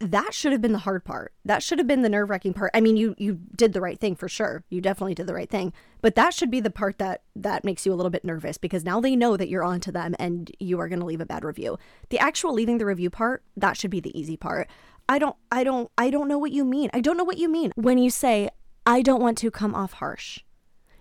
That 0.00 0.32
should 0.32 0.52
have 0.52 0.62
been 0.62 0.72
the 0.72 0.78
hard 0.78 1.04
part. 1.04 1.34
That 1.44 1.62
should 1.62 1.78
have 1.78 1.86
been 1.86 2.02
the 2.02 2.08
nerve-wracking 2.08 2.54
part. 2.54 2.70
I 2.72 2.80
mean, 2.80 2.96
you 2.96 3.14
you 3.18 3.40
did 3.54 3.72
the 3.72 3.80
right 3.80 3.98
thing 3.98 4.14
for 4.14 4.28
sure. 4.28 4.62
You 4.70 4.80
definitely 4.80 5.14
did 5.14 5.26
the 5.26 5.34
right 5.34 5.50
thing. 5.50 5.72
But 6.00 6.14
that 6.14 6.32
should 6.32 6.52
be 6.52 6.60
the 6.60 6.70
part 6.70 6.98
that 6.98 7.22
that 7.34 7.64
makes 7.64 7.84
you 7.84 7.92
a 7.92 7.96
little 7.96 8.10
bit 8.10 8.24
nervous 8.24 8.58
because 8.58 8.84
now 8.84 9.00
they 9.00 9.16
know 9.16 9.36
that 9.36 9.48
you're 9.48 9.64
on 9.64 9.80
to 9.80 9.92
them 9.92 10.14
and 10.18 10.50
you 10.60 10.78
are 10.78 10.88
going 10.88 11.00
to 11.00 11.06
leave 11.06 11.20
a 11.20 11.26
bad 11.26 11.44
review. 11.44 11.78
The 12.10 12.20
actual 12.20 12.54
leaving 12.54 12.78
the 12.78 12.86
review 12.86 13.10
part, 13.10 13.42
that 13.56 13.76
should 13.76 13.90
be 13.90 14.00
the 14.00 14.16
easy 14.18 14.36
part. 14.36 14.68
I 15.08 15.18
don't 15.18 15.36
I 15.50 15.64
don't 15.64 15.90
I 15.96 16.10
don't 16.10 16.28
know 16.28 16.38
what 16.38 16.52
you 16.52 16.64
mean. 16.64 16.90
I 16.92 17.00
don't 17.00 17.16
know 17.16 17.24
what 17.24 17.38
you 17.38 17.48
mean 17.48 17.72
when 17.76 17.98
you 17.98 18.10
say 18.10 18.50
I 18.84 19.02
don't 19.02 19.22
want 19.22 19.38
to 19.38 19.50
come 19.50 19.74
off 19.74 19.94
harsh. 19.94 20.40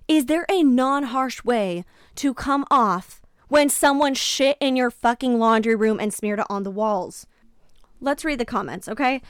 Is 0.07 0.27
there 0.27 0.45
a 0.49 0.63
non-harsh 0.63 1.43
way 1.43 1.83
to 2.15 2.33
come 2.33 2.65
off 2.71 3.21
when 3.49 3.67
someone 3.67 4.13
shit 4.13 4.57
in 4.61 4.77
your 4.77 4.89
fucking 4.89 5.37
laundry 5.37 5.75
room 5.75 5.99
and 5.99 6.13
smeared 6.13 6.39
it 6.39 6.45
on 6.49 6.63
the 6.63 6.71
walls? 6.71 7.27
Let's 7.99 8.23
read 8.23 8.39
the 8.39 8.45
comments, 8.45 8.87
okay? 8.87 9.21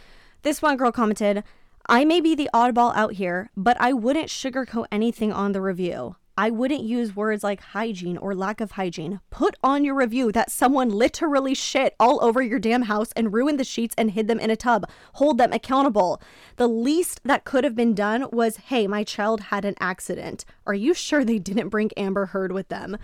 This 0.43 0.61
one 0.61 0.77
girl 0.77 0.91
commented, 0.91 1.43
I 1.87 2.05
may 2.05 2.21
be 2.21 2.35
the 2.35 2.49
oddball 2.53 2.95
out 2.95 3.13
here, 3.13 3.49
but 3.57 3.77
I 3.79 3.93
wouldn't 3.93 4.27
sugarcoat 4.27 4.85
anything 4.91 5.31
on 5.31 5.53
the 5.53 5.61
review. 5.61 6.15
I 6.39 6.51
wouldn't 6.51 6.83
use 6.83 7.15
words 7.15 7.43
like 7.43 7.61
hygiene 7.61 8.15
or 8.15 8.35
lack 8.35 8.61
of 8.61 8.71
hygiene. 8.71 9.21
Put 9.31 9.55
on 9.63 9.83
your 9.83 9.95
review 9.95 10.31
that 10.33 10.51
someone 10.51 10.89
literally 10.89 11.55
shit 11.55 11.95
all 11.99 12.23
over 12.23 12.43
your 12.43 12.59
damn 12.59 12.83
house 12.83 13.11
and 13.15 13.33
ruined 13.33 13.59
the 13.59 13.63
sheets 13.63 13.95
and 13.97 14.11
hid 14.11 14.27
them 14.27 14.39
in 14.39 14.51
a 14.51 14.55
tub. 14.55 14.87
Hold 15.13 15.39
them 15.39 15.51
accountable. 15.51 16.21
The 16.57 16.67
least 16.67 17.21
that 17.25 17.43
could 17.43 17.63
have 17.63 17.75
been 17.75 17.95
done 17.95 18.27
was, 18.31 18.57
hey, 18.57 18.85
my 18.85 19.03
child 19.03 19.41
had 19.41 19.65
an 19.65 19.73
accident. 19.79 20.45
Are 20.67 20.75
you 20.75 20.93
sure 20.93 21.25
they 21.25 21.39
didn't 21.39 21.69
bring 21.69 21.89
Amber 21.97 22.27
Heard 22.27 22.51
with 22.51 22.69
them? 22.69 22.97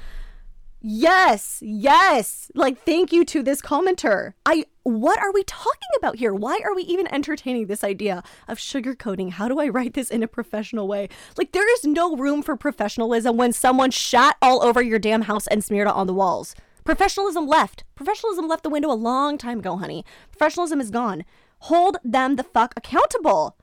Yes, 0.86 1.59
yes. 1.65 2.51
Like, 2.53 2.84
thank 2.84 3.13
you 3.13 3.23
to 3.23 3.41
this 3.41 3.61
commenter. 3.61 4.34
I, 4.45 4.65
what 4.84 5.17
are 5.17 5.31
we 5.31 5.45
talking 5.45 5.88
about 5.97 6.17
here? 6.17 6.34
Why 6.34 6.59
are 6.61 6.75
we 6.75 6.84
even 6.84 7.07
entertaining 7.07 7.67
this 7.67 7.86
idea 7.86 8.21
of 8.49 8.57
sugarcoating? 8.57 9.31
How 9.31 9.47
do 9.47 9.61
I 9.61 9.69
write 9.69 9.93
this 9.93 10.09
in 10.09 10.23
a 10.23 10.27
professional 10.27 10.89
way? 10.89 11.07
Like, 11.38 11.53
there 11.53 11.73
is 11.75 11.86
no 11.86 12.17
room 12.17 12.43
for 12.43 12.57
professionalism 12.57 13.38
when 13.38 13.53
someone 13.53 13.91
shat 13.91 14.36
all 14.41 14.61
over 14.61 14.81
your 14.81 14.99
damn 14.99 15.21
house 15.21 15.47
and 15.47 15.63
smeared 15.63 15.88
it 15.88 15.93
on 15.93 16.05
the 16.05 16.13
walls. 16.13 16.53
Professionalism 16.84 17.47
left. 17.47 17.86
Professionalism 17.95 18.49
left 18.49 18.63
the 18.63 18.69
window 18.69 18.91
a 18.91 18.93
long 18.93 19.38
time 19.38 19.59
ago, 19.59 19.77
honey. 19.77 20.03
Professionalism 20.31 20.81
is 20.81 20.91
gone. 20.91 21.23
Hold 21.59 21.95
them 22.03 22.36
the 22.36 22.43
fuck 22.43 22.73
accountable. 22.75 23.55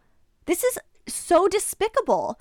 This 0.47 0.65
is 0.65 0.79
so 1.07 1.49
despicable. 1.49 2.41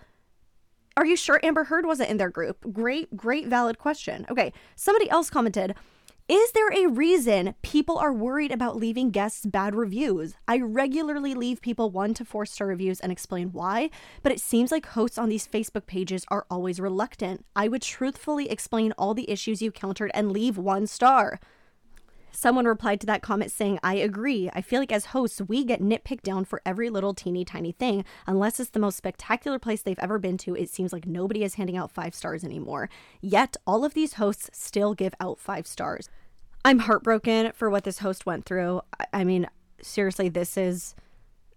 Are 1.00 1.06
you 1.06 1.16
sure 1.16 1.40
Amber 1.44 1.64
Heard 1.64 1.86
wasn't 1.86 2.10
in 2.10 2.18
their 2.18 2.30
group? 2.30 2.74
Great, 2.74 3.16
great, 3.16 3.48
valid 3.48 3.78
question. 3.78 4.26
Okay, 4.30 4.52
somebody 4.76 5.10
else 5.10 5.30
commented. 5.30 5.74
Is 6.28 6.52
there 6.52 6.68
a 6.74 6.90
reason 6.90 7.56
people 7.62 7.98
are 7.98 8.12
worried 8.12 8.52
about 8.52 8.76
leaving 8.76 9.10
guests 9.10 9.46
bad 9.46 9.76
reviews? 9.76 10.34
I 10.46 10.60
regularly 10.60 11.34
leave 11.34 11.62
people 11.62 11.90
one 11.90 12.14
to 12.16 12.26
four 12.26 12.46
star 12.46 12.68
reviews 12.68 13.00
and 13.00 13.14
explain 13.14 13.54
why, 13.54 13.92
but 14.24 14.34
it 14.34 14.42
seems 14.42 14.74
like 14.74 14.88
hosts 14.88 15.18
on 15.18 15.30
these 15.30 15.48
Facebook 15.48 15.86
pages 15.86 16.26
are 16.28 16.46
always 16.50 16.82
reluctant. 16.82 17.46
I 17.56 17.70
would 17.70 17.82
truthfully 17.82 18.50
explain 18.50 18.92
all 18.98 19.14
the 19.14 19.32
issues 19.32 19.62
you 19.62 19.72
countered 19.72 20.12
and 20.14 20.34
leave 20.34 20.58
one 20.58 20.86
star. 20.86 21.40
Someone 22.32 22.66
replied 22.66 23.00
to 23.02 23.08
that 23.08 23.22
comment 23.22 23.52
saying, 23.52 23.80
I 23.84 23.96
agree. 23.96 24.50
I 24.54 24.62
feel 24.62 24.80
like 24.80 24.92
as 24.92 25.06
hosts, 25.06 25.42
we 25.42 25.64
get 25.64 25.82
nitpicked 25.82 26.22
down 26.22 26.46
for 26.46 26.62
every 26.66 26.90
little 26.90 27.14
teeny 27.14 27.44
tiny 27.44 27.72
thing. 27.72 28.06
Unless 28.28 28.60
it's 28.60 28.70
the 28.70 28.80
most 28.80 28.98
spectacular 28.98 29.60
place 29.60 29.82
they've 29.82 30.00
ever 30.00 30.20
been 30.20 30.38
to, 30.40 30.56
it 30.56 30.70
seems 30.70 30.94
like 30.94 31.08
nobody 31.08 31.44
is 31.44 31.56
handing 31.56 31.78
out 31.78 31.92
five 31.92 32.14
stars 32.14 32.44
anymore. 32.44 32.90
Yet, 33.22 33.58
all 33.66 33.84
of 33.84 33.94
these 33.94 34.14
hosts 34.14 34.50
still 34.54 34.94
give 34.94 35.14
out 35.20 35.40
five 35.40 35.68
stars. 35.68 36.10
I'm 36.64 36.80
heartbroken 36.80 37.52
for 37.54 37.70
what 37.70 37.84
this 37.84 38.00
host 38.00 38.26
went 38.26 38.46
through. 38.46 38.82
I 39.14 39.24
mean, 39.24 39.48
seriously, 39.82 40.30
this 40.30 40.58
is 40.58 40.96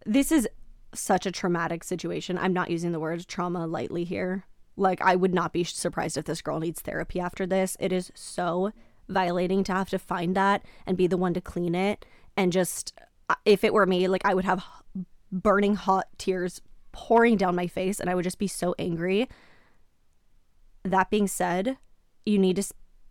this 0.07 0.33
is 0.33 0.49
such 0.95 1.27
a 1.27 1.33
traumatic 1.33 1.85
situation. 1.85 2.39
I'm 2.39 2.53
not 2.53 2.71
using 2.71 2.93
the 2.93 3.01
word 3.01 3.27
trauma 3.27 3.67
lightly 3.67 4.05
here. 4.05 4.45
Like 4.77 5.01
I 5.01 5.17
would 5.17 5.35
not 5.35 5.53
be 5.53 5.65
surprised 5.65 6.17
if 6.17 6.25
this 6.25 6.43
girl 6.43 6.61
needs 6.61 6.81
therapy 6.81 7.21
after 7.21 7.47
this. 7.47 7.77
It 7.81 7.93
is 7.93 8.11
so 8.15 8.73
violating 9.09 9.65
to 9.65 9.73
have 9.73 9.91
to 9.91 9.99
find 9.99 10.35
that 10.37 10.65
and 10.87 10.97
be 10.97 11.07
the 11.07 11.17
one 11.17 11.35
to 11.35 11.41
clean 11.41 11.75
it 11.75 12.05
and 12.37 12.53
just 12.53 12.95
uh, 13.29 13.35
if 13.45 13.65
it 13.65 13.73
were 13.73 13.87
me, 13.87 14.09
like 14.09 14.25
I 14.25 14.35
would 14.35 14.45
have 14.45 14.65
burning 15.31 15.75
hot 15.75 16.07
tears 16.19 16.61
pouring 16.93 17.37
down 17.37 17.57
my 17.57 17.67
face 17.67 18.01
and 18.01 18.11
I 18.11 18.15
would 18.15 18.25
just 18.25 18.39
be 18.39 18.47
so 18.47 18.75
angry. 18.79 19.29
That 20.85 21.11
being 21.11 21.27
said, 21.27 21.79
you 22.27 22.39
need 22.39 22.57
to 22.57 22.65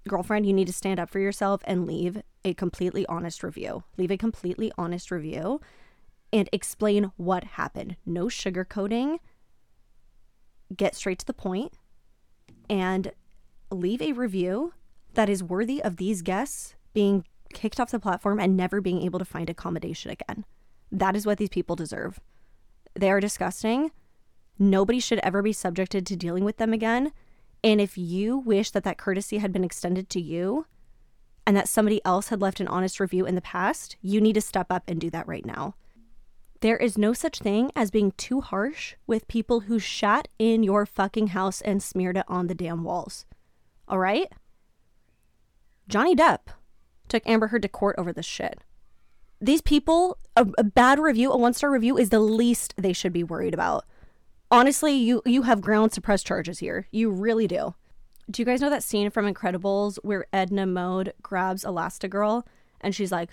girlfriend, 0.07 0.45
you 0.45 0.53
need 0.53 0.67
to 0.67 0.73
stand 0.73 0.99
up 0.99 1.09
for 1.09 1.19
yourself 1.19 1.61
and 1.65 1.85
leave 1.85 2.21
a 2.43 2.53
completely 2.53 3.05
honest 3.05 3.43
review. 3.43 3.83
Leave 3.97 4.11
a 4.11 4.17
completely 4.17 4.71
honest 4.77 5.11
review 5.11 5.61
and 6.33 6.49
explain 6.51 7.11
what 7.17 7.43
happened. 7.43 7.97
No 8.05 8.25
sugarcoating. 8.25 9.19
Get 10.75 10.95
straight 10.95 11.19
to 11.19 11.25
the 11.25 11.33
point 11.33 11.73
and 12.69 13.11
leave 13.69 14.01
a 14.01 14.13
review 14.13 14.73
that 15.13 15.29
is 15.29 15.43
worthy 15.43 15.81
of 15.81 15.97
these 15.97 16.21
guests 16.21 16.75
being 16.93 17.25
kicked 17.53 17.79
off 17.79 17.91
the 17.91 17.99
platform 17.99 18.39
and 18.39 18.55
never 18.55 18.81
being 18.81 19.01
able 19.01 19.19
to 19.19 19.25
find 19.25 19.49
accommodation 19.49 20.11
again. 20.11 20.45
That 20.91 21.15
is 21.15 21.25
what 21.25 21.37
these 21.37 21.49
people 21.49 21.75
deserve. 21.75 22.19
They 22.93 23.09
are 23.11 23.19
disgusting. 23.19 23.91
Nobody 24.59 24.99
should 24.99 25.19
ever 25.19 25.41
be 25.41 25.53
subjected 25.53 26.05
to 26.07 26.15
dealing 26.15 26.43
with 26.43 26.57
them 26.57 26.73
again. 26.73 27.11
And 27.63 27.79
if 27.79 27.97
you 27.97 28.37
wish 28.37 28.71
that 28.71 28.83
that 28.83 28.97
courtesy 28.97 29.37
had 29.37 29.51
been 29.51 29.63
extended 29.63 30.09
to 30.09 30.21
you 30.21 30.65
and 31.45 31.55
that 31.55 31.69
somebody 31.69 32.03
else 32.05 32.29
had 32.29 32.41
left 32.41 32.59
an 32.59 32.67
honest 32.67 32.99
review 32.99 33.25
in 33.25 33.35
the 33.35 33.41
past, 33.41 33.97
you 34.01 34.19
need 34.21 34.33
to 34.33 34.41
step 34.41 34.67
up 34.69 34.83
and 34.87 34.99
do 34.99 35.09
that 35.09 35.27
right 35.27 35.45
now. 35.45 35.75
There 36.61 36.77
is 36.77 36.97
no 36.97 37.13
such 37.13 37.39
thing 37.39 37.71
as 37.75 37.89
being 37.89 38.11
too 38.17 38.41
harsh 38.41 38.95
with 39.07 39.27
people 39.27 39.61
who 39.61 39.79
shat 39.79 40.27
in 40.37 40.61
your 40.61 40.85
fucking 40.85 41.27
house 41.27 41.61
and 41.61 41.81
smeared 41.81 42.17
it 42.17 42.25
on 42.27 42.47
the 42.47 42.55
damn 42.55 42.83
walls. 42.83 43.25
All 43.87 43.97
right? 43.97 44.31
Johnny 45.91 46.15
Depp 46.15 46.39
took 47.07 47.21
Amber 47.27 47.47
Heard 47.47 47.61
to 47.61 47.67
court 47.67 47.95
over 47.97 48.11
this 48.11 48.25
shit. 48.25 48.61
These 49.39 49.61
people, 49.61 50.17
a, 50.35 50.47
a 50.57 50.63
bad 50.63 50.99
review, 50.99 51.31
a 51.31 51.37
one 51.37 51.53
star 51.53 51.69
review, 51.69 51.97
is 51.97 52.09
the 52.09 52.19
least 52.19 52.73
they 52.77 52.93
should 52.93 53.13
be 53.13 53.23
worried 53.23 53.53
about 53.53 53.85
honestly, 54.51 54.93
you 54.93 55.21
you 55.25 55.43
have 55.43 55.61
ground 55.61 55.93
to 55.93 56.01
press 56.01 56.21
charges 56.21 56.59
here. 56.59 56.87
You 56.91 57.09
really 57.09 57.47
do. 57.47 57.73
Do 58.29 58.41
you 58.41 58.45
guys 58.45 58.61
know 58.61 58.69
that 58.69 58.83
scene 58.83 59.09
from 59.09 59.31
Incredibles 59.31 59.97
where 60.03 60.27
Edna 60.31 60.65
Mode 60.65 61.13
grabs 61.23 61.63
Elastigirl 61.63 62.43
and 62.81 62.93
she's 62.93 63.11
like, 63.11 63.31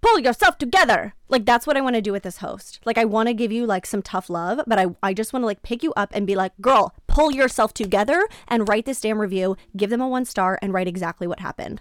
"Pull 0.00 0.18
yourself 0.18 0.58
together." 0.58 1.14
Like 1.28 1.46
that's 1.46 1.66
what 1.66 1.76
I 1.76 1.80
want 1.80 1.96
to 1.96 2.02
do 2.02 2.12
with 2.12 2.24
this 2.24 2.38
host. 2.38 2.80
Like 2.84 2.98
I 2.98 3.04
want 3.04 3.28
to 3.28 3.34
give 3.34 3.52
you 3.52 3.64
like 3.64 3.86
some 3.86 4.02
tough 4.02 4.28
love, 4.28 4.60
but 4.66 4.78
I 4.78 4.86
I 5.02 5.14
just 5.14 5.32
want 5.32 5.42
to 5.42 5.46
like 5.46 5.62
pick 5.62 5.82
you 5.82 5.92
up 5.94 6.10
and 6.12 6.26
be 6.26 6.36
like, 6.36 6.52
"Girl, 6.60 6.94
pull 7.06 7.32
yourself 7.32 7.72
together 7.72 8.26
and 8.48 8.68
write 8.68 8.84
this 8.84 9.00
damn 9.00 9.20
review. 9.20 9.56
Give 9.76 9.90
them 9.90 10.02
a 10.02 10.08
one 10.08 10.24
star 10.24 10.58
and 10.60 10.74
write 10.74 10.88
exactly 10.88 11.26
what 11.26 11.40
happened." 11.40 11.80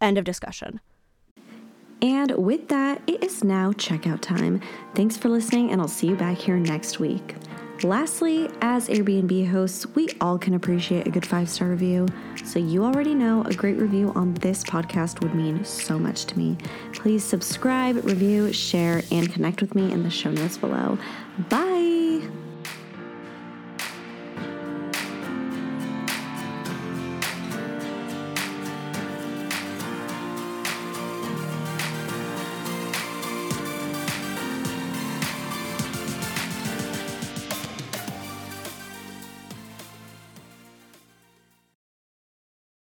End 0.00 0.18
of 0.18 0.24
discussion. 0.24 0.80
And 2.00 2.30
with 2.36 2.68
that, 2.68 3.02
it 3.06 3.24
is 3.24 3.42
now 3.42 3.72
checkout 3.72 4.20
time. 4.20 4.60
Thanks 4.94 5.16
for 5.16 5.28
listening, 5.28 5.72
and 5.72 5.80
I'll 5.80 5.88
see 5.88 6.08
you 6.08 6.16
back 6.16 6.38
here 6.38 6.56
next 6.56 7.00
week. 7.00 7.34
Lastly, 7.84 8.50
as 8.60 8.88
Airbnb 8.88 9.48
hosts, 9.50 9.86
we 9.94 10.08
all 10.20 10.36
can 10.36 10.54
appreciate 10.54 11.06
a 11.06 11.10
good 11.10 11.26
five 11.26 11.48
star 11.48 11.68
review. 11.68 12.06
So, 12.44 12.58
you 12.58 12.84
already 12.84 13.14
know 13.14 13.42
a 13.44 13.54
great 13.54 13.76
review 13.76 14.12
on 14.14 14.34
this 14.34 14.64
podcast 14.64 15.20
would 15.22 15.34
mean 15.34 15.64
so 15.64 15.98
much 15.98 16.24
to 16.26 16.38
me. 16.38 16.56
Please 16.92 17.22
subscribe, 17.22 18.04
review, 18.04 18.52
share, 18.52 19.02
and 19.12 19.32
connect 19.32 19.60
with 19.60 19.74
me 19.74 19.92
in 19.92 20.02
the 20.02 20.10
show 20.10 20.30
notes 20.30 20.58
below. 20.58 20.98
Bye. 21.48 22.47